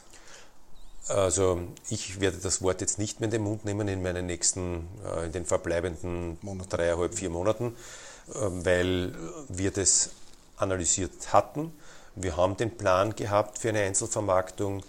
Also 1.08 1.62
ich 1.90 2.20
werde 2.20 2.38
das 2.38 2.62
Wort 2.62 2.82
jetzt 2.82 3.00
nicht 3.00 3.20
mehr 3.20 3.28
in 3.28 3.32
den 3.32 3.44
Mund 3.44 3.64
nehmen 3.64 3.88
in 3.88 4.02
meinen 4.02 4.26
nächsten, 4.26 4.88
äh, 5.06 5.26
in 5.26 5.32
den 5.32 5.46
verbleibenden 5.46 6.38
Monat. 6.42 6.72
dreieinhalb, 6.72 7.16
vier 7.16 7.30
Monaten. 7.30 7.76
Ähm, 8.36 8.66
weil 8.66 9.14
wir 9.50 9.72
das 9.72 10.12
analysiert 10.58 11.34
hatten. 11.34 11.74
Wir 12.16 12.38
haben 12.38 12.56
den 12.58 12.78
Plan 12.78 13.16
gehabt 13.16 13.58
für 13.58 13.70
eine 13.70 13.82
Einzelvermarktung, 13.82 14.78
ähm, 14.78 14.84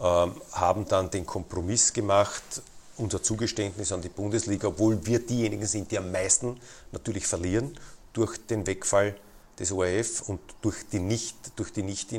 haben 0.00 0.88
dann 0.88 1.10
den 1.10 1.26
Kompromiss 1.26 1.92
gemacht, 1.92 2.62
unser 2.96 3.22
Zugeständnis 3.22 3.92
an 3.92 4.02
die 4.02 4.08
Bundesliga, 4.08 4.68
obwohl 4.68 5.04
wir 5.06 5.18
diejenigen 5.18 5.66
sind, 5.66 5.90
die 5.90 5.98
am 5.98 6.10
meisten 6.10 6.60
natürlich 6.92 7.26
verlieren 7.26 7.76
durch 8.12 8.38
den 8.46 8.66
Wegfall 8.66 9.16
des 9.58 9.72
ORF 9.72 10.28
und 10.28 10.40
durch 10.62 10.88
die 10.90 11.00
nicht, 11.00 11.36
durch 11.56 11.74
nicht 11.76 12.12
äh, 12.12 12.18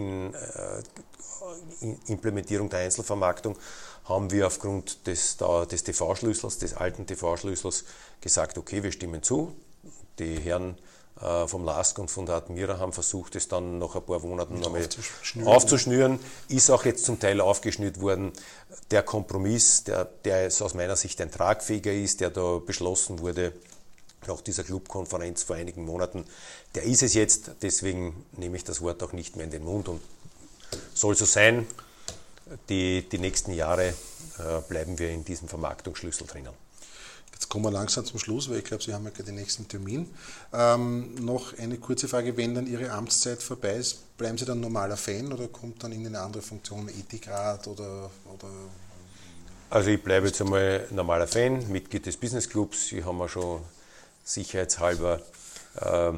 der 2.69 2.79
Einzelvermarktung 2.79 3.57
haben 4.05 4.31
wir 4.31 4.47
aufgrund 4.47 5.07
des, 5.07 5.37
des 5.37 5.83
TV-Schlüssels, 5.83 6.59
des 6.59 6.75
alten 6.75 7.05
TV-Schlüssels 7.05 7.85
gesagt, 8.19 8.57
okay, 8.57 8.83
wir 8.83 8.91
stimmen 8.91 9.23
zu, 9.23 9.55
die 10.19 10.39
Herren 10.39 10.77
äh, 11.21 11.47
vom 11.47 11.63
LASK 11.63 11.99
und 11.99 12.09
von 12.09 12.25
der 12.25 12.35
Admira 12.35 12.79
haben 12.79 12.93
versucht, 12.93 13.35
es 13.35 13.47
dann 13.47 13.77
nach 13.77 13.95
ein 13.95 14.03
paar 14.03 14.19
Monaten 14.19 14.59
nochmal 14.59 14.81
aufzuschnüren. 14.83 15.47
aufzuschnüren. 15.47 16.19
Ist 16.47 16.69
auch 16.69 16.85
jetzt 16.85 17.05
zum 17.05 17.19
Teil 17.19 17.41
aufgeschnürt 17.41 18.01
worden. 18.01 18.31
Der 18.89 19.03
Kompromiss, 19.03 19.83
der, 19.83 20.05
der 20.05 20.47
aus 20.47 20.73
meiner 20.73 20.95
Sicht 20.95 21.21
ein 21.21 21.31
tragfähiger 21.31 21.93
ist, 21.93 22.21
der 22.21 22.29
da 22.31 22.57
beschlossen 22.57 23.19
wurde 23.19 23.53
nach 24.27 24.41
dieser 24.41 24.63
Clubkonferenz 24.63 25.43
vor 25.43 25.55
einigen 25.55 25.85
Monaten, 25.85 26.25
der 26.75 26.83
ist 26.83 27.03
es 27.03 27.13
jetzt. 27.13 27.51
Deswegen 27.61 28.25
nehme 28.33 28.57
ich 28.57 28.63
das 28.63 28.81
Wort 28.81 29.01
auch 29.03 29.13
nicht 29.13 29.35
mehr 29.35 29.45
in 29.45 29.51
den 29.51 29.63
Mund 29.63 29.87
und 29.87 30.01
soll 30.93 31.15
so 31.15 31.25
sein. 31.25 31.67
Die, 32.69 33.07
die 33.07 33.17
nächsten 33.17 33.53
Jahre 33.53 33.89
äh, 33.89 34.61
bleiben 34.67 34.99
wir 34.99 35.09
in 35.09 35.23
diesem 35.23 35.47
Vermarktungsschlüssel 35.47 36.27
drinnen. 36.27 36.53
Jetzt 37.41 37.49
kommen 37.49 37.65
wir 37.65 37.71
langsam 37.71 38.05
zum 38.05 38.19
Schluss, 38.19 38.51
weil 38.51 38.59
ich 38.59 38.65
glaube, 38.65 38.83
Sie 38.83 38.93
haben 38.93 39.03
ja 39.03 39.09
den 39.09 39.33
nächsten 39.33 39.67
Termin. 39.67 40.07
Ähm, 40.53 41.15
noch 41.15 41.57
eine 41.57 41.79
kurze 41.79 42.07
Frage, 42.07 42.37
wenn 42.37 42.53
dann 42.53 42.67
Ihre 42.67 42.91
Amtszeit 42.91 43.41
vorbei 43.41 43.77
ist, 43.77 44.15
bleiben 44.15 44.37
Sie 44.37 44.45
dann 44.45 44.59
normaler 44.59 44.95
Fan 44.95 45.33
oder 45.33 45.47
kommt 45.47 45.83
dann 45.83 45.91
in 45.91 46.05
eine 46.05 46.19
andere 46.19 46.43
Funktion, 46.43 46.87
Ethikrat 46.87 47.67
oder, 47.67 48.11
oder 48.31 48.47
Also 49.71 49.89
ich 49.89 50.03
bleibe 50.03 50.27
jetzt 50.27 50.39
einmal 50.39 50.85
normaler 50.91 51.25
Fan, 51.25 51.67
Mitglied 51.71 52.05
des 52.05 52.15
Business 52.15 52.47
Clubs. 52.47 52.91
Ich 52.91 53.03
habe 53.03 53.17
mir 53.17 53.27
schon 53.27 53.61
sicherheitshalber 54.23 55.19
äh, 55.77 56.11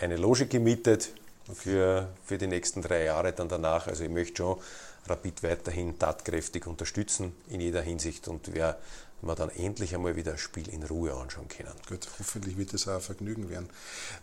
eine 0.00 0.16
Loge 0.16 0.46
gemietet 0.46 1.10
für, 1.54 2.08
für 2.24 2.38
die 2.38 2.48
nächsten 2.48 2.82
drei 2.82 3.04
Jahre 3.04 3.32
dann 3.32 3.48
danach. 3.48 3.86
Also 3.86 4.02
ich 4.02 4.10
möchte 4.10 4.38
schon 4.38 4.56
Rapid 5.08 5.44
weiterhin 5.44 5.96
tatkräftig 5.96 6.66
unterstützen 6.66 7.32
in 7.48 7.60
jeder 7.60 7.82
Hinsicht 7.82 8.26
und 8.26 8.52
wer 8.52 8.76
wir 9.26 9.34
dann 9.34 9.50
endlich 9.50 9.94
einmal 9.94 10.16
wieder 10.16 10.32
ein 10.32 10.38
Spiel 10.38 10.68
in 10.68 10.82
Ruhe 10.82 11.14
anschauen 11.14 11.48
können. 11.48 11.72
Gut, 11.88 12.06
hoffentlich 12.18 12.56
wird 12.56 12.72
das 12.72 12.86
auch 12.88 12.94
ein 12.94 13.00
Vergnügen 13.00 13.48
werden. 13.50 13.68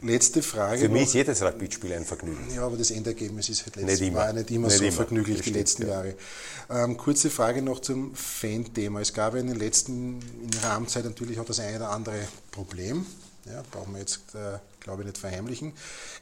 Letzte 0.02 0.42
Frage. 0.42 0.80
Für 0.80 0.90
mich 0.90 1.04
ist 1.04 1.14
jedes 1.14 1.42
Rapid-Spiel 1.42 1.94
ein 1.94 2.06
Vergnügen. 2.06 2.54
Ja, 2.54 2.66
aber 2.66 2.78
das 2.78 2.92
Endergebnis 2.92 3.50
ist 3.50 3.66
halt 3.66 3.76
letztes 3.76 4.00
nicht 4.00 4.10
immer, 4.10 4.20
Mal 4.20 4.34
nicht 4.34 4.52
immer 4.52 4.68
nicht 4.68 4.78
so 4.78 4.84
immer. 4.84 4.94
vergnüglich 4.94 5.42
die 5.42 5.52
letzten 5.52 5.84
ja. 5.84 5.90
Jahre. 5.90 6.16
Ähm, 6.70 6.98
kurze 6.98 7.30
Frage 7.30 7.62
noch 7.62 7.80
zum 7.80 8.16
Fan-Thema. 8.16 9.02
Es 9.02 9.14
gab 9.14 9.34
ja 9.34 9.40
in 9.40 9.48
den 9.48 9.58
letzten, 9.58 10.20
in 10.22 10.52
Ihrer 10.54 10.72
Amtszeit 10.72 11.06
natürlich 11.06 11.40
auch 11.40 11.46
das 11.46 11.60
eine 11.60 11.78
oder 11.78 11.90
andere 11.90 12.28
Problem. 12.52 13.06
Ja, 13.46 13.62
brauchen 13.72 13.94
wir 13.94 14.00
jetzt, 14.00 14.22
äh, 14.36 14.58
glaube 14.80 15.02
ich, 15.02 15.08
nicht 15.08 15.18
verheimlichen. 15.18 15.74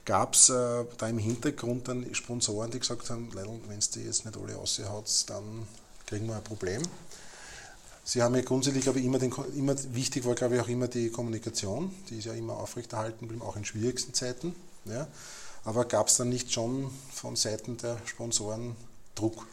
Gab 0.05 0.33
es 0.33 0.49
äh, 0.49 0.85
da 0.97 1.07
im 1.07 1.19
Hintergrund 1.19 1.87
dann 1.87 2.13
Sponsoren, 2.15 2.71
die 2.71 2.79
gesagt 2.79 3.09
haben, 3.11 3.29
wenn 3.67 3.77
es 3.77 3.91
die 3.91 4.01
jetzt 4.01 4.25
nicht 4.25 4.37
alle 4.37 4.55
raushaut, 4.55 5.05
dann 5.27 5.67
kriegen 6.07 6.27
wir 6.27 6.35
ein 6.35 6.43
Problem? 6.43 6.81
Sie 8.03 8.21
haben 8.21 8.35
ja 8.35 8.41
grundsätzlich, 8.41 8.83
glaube 8.83 8.99
ich, 8.99 9.05
immer, 9.05 9.19
den, 9.19 9.31
immer 9.55 9.75
wichtig 9.93 10.25
war, 10.25 10.35
glaube 10.35 10.55
ich, 10.55 10.61
auch 10.61 10.67
immer 10.67 10.87
die 10.87 11.09
Kommunikation. 11.09 11.93
Die 12.09 12.17
ist 12.17 12.25
ja 12.25 12.33
immer 12.33 12.57
aufrechterhalten 12.57 13.41
auch 13.41 13.55
in 13.55 13.65
schwierigsten 13.65 14.13
Zeiten. 14.13 14.55
Ja. 14.85 15.07
Aber 15.63 15.85
gab 15.85 16.07
es 16.07 16.17
dann 16.17 16.29
nicht 16.29 16.51
schon 16.51 16.89
von 17.13 17.35
Seiten 17.35 17.77
der 17.77 17.97
Sponsoren 18.05 18.75
Druck? 19.13 19.45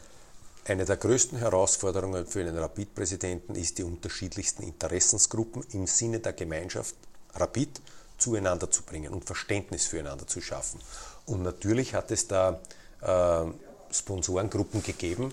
Eine 0.65 0.85
der 0.85 0.97
größten 0.97 1.37
Herausforderungen 1.37 2.25
für 2.25 2.41
einen 2.41 2.57
Rapid-Präsidenten 2.57 3.55
ist, 3.55 3.77
die 3.77 3.83
unterschiedlichsten 3.83 4.63
Interessensgruppen 4.63 5.63
im 5.71 5.87
Sinne 5.87 6.19
der 6.19 6.33
Gemeinschaft 6.33 6.95
Rapid 7.35 7.81
zueinander 8.17 8.69
zu 8.69 8.83
bringen 8.83 9.13
und 9.13 9.25
Verständnis 9.25 9.85
füreinander 9.85 10.27
zu 10.27 10.41
schaffen. 10.41 10.79
Und 11.25 11.43
natürlich 11.43 11.93
hat 11.93 12.11
es 12.11 12.27
da 12.27 12.59
äh, 13.01 13.93
Sponsorengruppen 13.93 14.83
gegeben, 14.83 15.31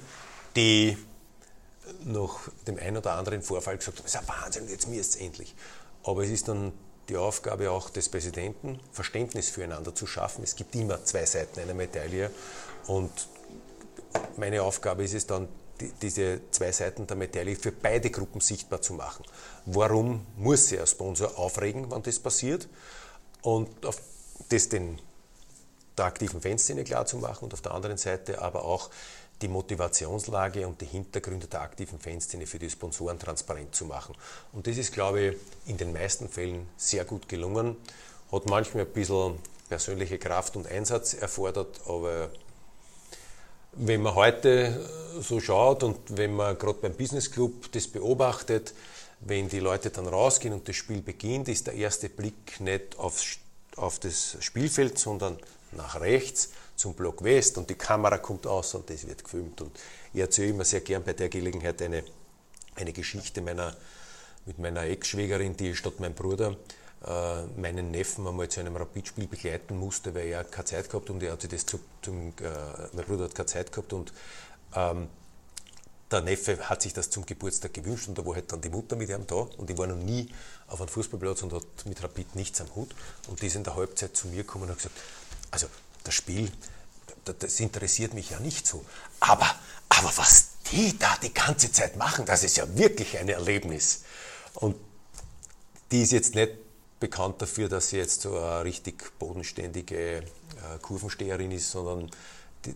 die 0.54 0.96
nach 2.04 2.48
dem 2.66 2.78
einen 2.78 2.98
oder 2.98 3.14
anderen 3.14 3.42
Vorfall 3.42 3.78
gesagt 3.78 3.98
das 4.00 4.06
ist 4.06 4.16
ein 4.16 4.28
Wahnsinn, 4.28 4.68
jetzt 4.68 4.88
mir 4.88 5.00
ist 5.00 5.14
es 5.14 5.20
endlich. 5.20 5.54
Aber 6.04 6.22
es 6.24 6.30
ist 6.30 6.48
dann 6.48 6.72
die 7.08 7.16
Aufgabe 7.16 7.70
auch 7.70 7.90
des 7.90 8.08
Präsidenten, 8.08 8.80
Verständnis 8.92 9.48
füreinander 9.48 9.94
zu 9.94 10.06
schaffen. 10.06 10.42
Es 10.42 10.56
gibt 10.56 10.74
immer 10.74 11.04
zwei 11.04 11.24
Seiten 11.24 11.60
einer 11.60 11.74
Medaille 11.74 12.30
und 12.86 13.10
meine 14.36 14.62
Aufgabe 14.62 15.04
ist 15.04 15.14
es 15.14 15.26
dann, 15.26 15.48
die, 15.80 15.92
diese 16.02 16.40
zwei 16.50 16.72
Seiten 16.72 17.06
der 17.06 17.16
Medaille 17.16 17.54
für 17.54 17.70
beide 17.70 18.10
Gruppen 18.10 18.40
sichtbar 18.40 18.80
zu 18.80 18.94
machen. 18.94 19.24
Warum 19.66 20.26
muss 20.36 20.68
sich 20.68 20.80
ein 20.80 20.86
Sponsor 20.86 21.38
aufregen, 21.38 21.90
wenn 21.90 22.02
das 22.02 22.18
passiert? 22.18 22.68
Und 23.42 23.84
auf 23.84 24.00
das 24.48 24.68
den 24.68 24.98
der 25.96 26.06
aktiven 26.06 26.40
Fanszene 26.40 26.84
klar 26.84 27.06
zu 27.06 27.16
machen 27.18 27.44
und 27.44 27.54
auf 27.54 27.62
der 27.62 27.72
anderen 27.72 27.96
Seite 27.96 28.42
aber 28.42 28.64
auch 28.64 28.90
die 29.42 29.48
Motivationslage 29.48 30.66
und 30.66 30.80
die 30.80 30.86
Hintergründe 30.86 31.46
der 31.46 31.60
aktiven 31.60 31.98
Fanszene 31.98 32.46
für 32.46 32.58
die 32.58 32.70
Sponsoren 32.70 33.18
transparent 33.18 33.74
zu 33.74 33.84
machen. 33.84 34.14
Und 34.52 34.66
das 34.66 34.78
ist, 34.78 34.92
glaube 34.92 35.20
ich, 35.20 35.36
in 35.66 35.76
den 35.76 35.92
meisten 35.92 36.28
Fällen 36.28 36.66
sehr 36.76 37.04
gut 37.04 37.28
gelungen. 37.28 37.76
Hat 38.32 38.46
manchmal 38.48 38.84
ein 38.86 38.92
bisschen 38.92 39.38
persönliche 39.68 40.18
Kraft 40.18 40.56
und 40.56 40.66
Einsatz 40.66 41.14
erfordert, 41.14 41.80
aber 41.86 42.30
wenn 43.72 44.00
man 44.00 44.14
heute 44.14 44.88
so 45.20 45.40
schaut 45.40 45.82
und 45.82 45.98
wenn 46.16 46.34
man 46.34 46.58
gerade 46.58 46.78
beim 46.80 46.94
Business 46.94 47.30
Club 47.30 47.70
das 47.72 47.88
beobachtet, 47.88 48.72
wenn 49.20 49.48
die 49.48 49.60
Leute 49.60 49.90
dann 49.90 50.06
rausgehen 50.06 50.54
und 50.54 50.68
das 50.68 50.76
Spiel 50.76 51.02
beginnt, 51.02 51.48
ist 51.48 51.66
der 51.66 51.74
erste 51.74 52.08
Blick 52.08 52.60
nicht 52.60 52.98
aufs, 52.98 53.38
auf 53.76 53.98
das 53.98 54.36
Spielfeld, 54.40 54.98
sondern 54.98 55.38
nach 55.72 56.00
rechts 56.00 56.50
zum 56.76 56.94
Block 56.94 57.24
West 57.24 57.58
und 57.58 57.68
die 57.68 57.74
Kamera 57.74 58.18
kommt 58.18 58.46
aus 58.46 58.74
und 58.74 58.88
das 58.88 59.06
wird 59.06 59.24
gefilmt. 59.24 59.60
Und 59.60 59.78
ich 60.12 60.20
erzähle 60.20 60.50
immer 60.50 60.64
sehr 60.64 60.80
gern 60.80 61.02
bei 61.02 61.14
der 61.14 61.28
Gelegenheit 61.28 61.80
eine, 61.82 62.04
eine 62.74 62.92
Geschichte 62.92 63.40
meiner, 63.40 63.76
mit 64.44 64.58
meiner 64.58 64.84
Ex-Schwägerin, 64.84 65.56
die 65.56 65.74
statt 65.74 65.94
mein 65.98 66.14
Bruder 66.14 66.56
äh, 67.04 67.42
meinen 67.60 67.90
Neffen 67.90 68.26
einmal 68.26 68.48
zu 68.48 68.60
einem 68.60 68.76
Rapidspiel 68.76 69.26
begleiten 69.26 69.78
musste, 69.78 70.14
weil 70.14 70.26
er 70.28 70.44
keine 70.44 70.64
Zeit 70.64 70.88
gehabt 70.88 71.10
und 71.10 71.22
er 71.22 71.32
hat 71.32 71.40
sich 71.40 71.50
das 71.50 71.66
zu, 71.66 71.78
zum, 72.02 72.28
äh, 72.28 72.32
mein 72.92 73.04
Bruder 73.04 73.24
hat 73.24 73.34
keine 73.34 73.46
Zeit 73.46 73.70
gehabt 73.70 73.92
und 73.92 74.12
ähm, 74.74 75.08
der 76.10 76.20
Neffe 76.20 76.56
hat 76.68 76.82
sich 76.82 76.92
das 76.92 77.10
zum 77.10 77.26
Geburtstag 77.26 77.74
gewünscht 77.74 78.08
und 78.08 78.16
da 78.16 78.24
war 78.24 78.36
halt 78.36 78.52
dann 78.52 78.60
die 78.60 78.70
Mutter 78.70 78.96
mit 78.96 79.10
ihm 79.10 79.26
da 79.26 79.34
und 79.34 79.68
ich 79.68 79.76
war 79.76 79.86
noch 79.86 79.96
nie 79.96 80.28
auf 80.68 80.80
einem 80.80 80.88
Fußballplatz 80.88 81.42
und 81.42 81.52
hat 81.52 81.64
mit 81.84 82.02
Rapid 82.02 82.36
nichts 82.36 82.60
am 82.60 82.74
Hut 82.74 82.94
und 83.28 83.42
die 83.42 83.46
ist 83.46 83.56
in 83.56 83.64
der 83.64 83.76
Halbzeit 83.76 84.16
zu 84.16 84.28
mir 84.28 84.38
gekommen 84.38 84.64
und 84.64 84.70
hat 84.70 84.78
gesagt, 84.78 84.96
also 85.50 85.66
das 86.06 86.14
Spiel, 86.14 86.50
das 87.24 87.60
interessiert 87.60 88.14
mich 88.14 88.30
ja 88.30 88.40
nicht 88.40 88.66
so. 88.66 88.84
Aber, 89.20 89.52
aber 89.88 90.12
was 90.16 90.48
die 90.72 90.98
da 90.98 91.16
die 91.22 91.32
ganze 91.32 91.70
Zeit 91.70 91.96
machen, 91.96 92.24
das 92.24 92.44
ist 92.44 92.56
ja 92.56 92.76
wirklich 92.76 93.18
ein 93.18 93.28
Erlebnis. 93.28 94.02
Und 94.54 94.76
die 95.90 96.02
ist 96.02 96.12
jetzt 96.12 96.34
nicht 96.34 96.52
bekannt 96.98 97.42
dafür, 97.42 97.68
dass 97.68 97.90
sie 97.90 97.98
jetzt 97.98 98.22
so 98.22 98.38
eine 98.38 98.64
richtig 98.64 99.18
bodenständige 99.18 100.18
äh, 100.18 100.22
Kurvensteherin 100.80 101.50
ist, 101.50 101.70
sondern 101.70 102.10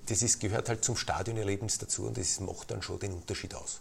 das 0.07 0.23
ist, 0.23 0.39
gehört 0.39 0.69
halt 0.69 0.85
zum 0.85 0.97
Stadionerlebnis 0.97 1.79
dazu 1.79 2.07
und 2.07 2.17
das 2.17 2.39
macht 2.41 2.71
dann 2.71 2.83
schon 2.83 3.01
den 3.01 3.13
Unterschied 3.13 3.55
aus. 3.55 3.81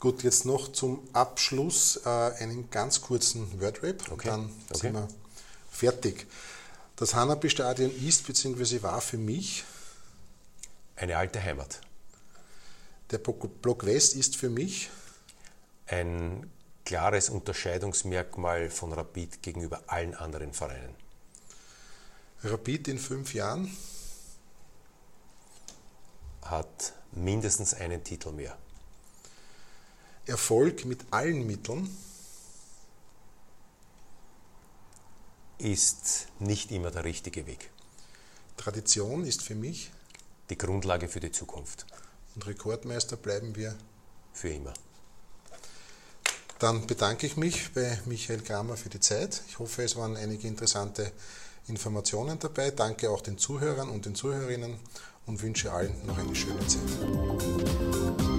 Gut, 0.00 0.22
jetzt 0.22 0.44
noch 0.44 0.70
zum 0.72 1.08
Abschluss 1.12 2.00
äh, 2.04 2.08
einen 2.08 2.70
ganz 2.70 3.00
kurzen 3.00 3.60
Wordrap 3.60 4.02
okay. 4.02 4.12
und 4.12 4.26
dann 4.26 4.44
okay. 4.70 4.78
sind 4.78 4.92
wir 4.94 5.08
fertig. 5.70 6.26
Das 6.98 7.14
Hanapi-Stadion 7.14 7.92
ist 8.04 8.26
bzw. 8.26 8.82
war 8.82 9.00
für 9.00 9.18
mich 9.18 9.62
eine 10.96 11.16
alte 11.16 11.40
Heimat. 11.40 11.80
Der 13.12 13.18
Block 13.18 13.86
West 13.86 14.16
ist 14.16 14.34
für 14.34 14.50
mich 14.50 14.90
ein 15.86 16.50
klares 16.84 17.28
Unterscheidungsmerkmal 17.28 18.68
von 18.68 18.92
Rapid 18.92 19.42
gegenüber 19.42 19.80
allen 19.86 20.16
anderen 20.16 20.52
Vereinen. 20.52 20.92
Rapid 22.42 22.88
in 22.88 22.98
fünf 22.98 23.32
Jahren 23.32 23.70
hat 26.42 26.94
mindestens 27.12 27.74
einen 27.74 28.02
Titel 28.02 28.32
mehr. 28.32 28.58
Erfolg 30.26 30.84
mit 30.84 31.06
allen 31.12 31.46
Mitteln 31.46 31.88
ist 35.58 36.28
nicht 36.38 36.70
immer 36.70 36.90
der 36.90 37.04
richtige 37.04 37.46
Weg. 37.46 37.70
Tradition 38.56 39.24
ist 39.24 39.42
für 39.42 39.54
mich 39.54 39.90
die 40.50 40.58
Grundlage 40.58 41.08
für 41.08 41.20
die 41.20 41.32
Zukunft. 41.32 41.86
Und 42.34 42.46
Rekordmeister 42.46 43.16
bleiben 43.16 43.56
wir 43.56 43.74
für 44.32 44.50
immer. 44.50 44.72
Dann 46.58 46.86
bedanke 46.86 47.26
ich 47.26 47.36
mich 47.36 47.72
bei 47.72 48.00
Michael 48.06 48.40
Kramer 48.40 48.76
für 48.76 48.88
die 48.88 49.00
Zeit. 49.00 49.42
Ich 49.48 49.58
hoffe, 49.58 49.82
es 49.84 49.94
waren 49.96 50.16
einige 50.16 50.48
interessante 50.48 51.12
Informationen 51.68 52.38
dabei. 52.38 52.70
Danke 52.70 53.10
auch 53.10 53.20
den 53.20 53.38
Zuhörern 53.38 53.88
und 53.90 54.06
den 54.06 54.14
Zuhörerinnen 54.14 54.76
und 55.26 55.42
wünsche 55.42 55.72
allen 55.72 55.94
noch 56.06 56.18
eine 56.18 56.34
schöne 56.34 56.66
Zeit. 56.66 58.37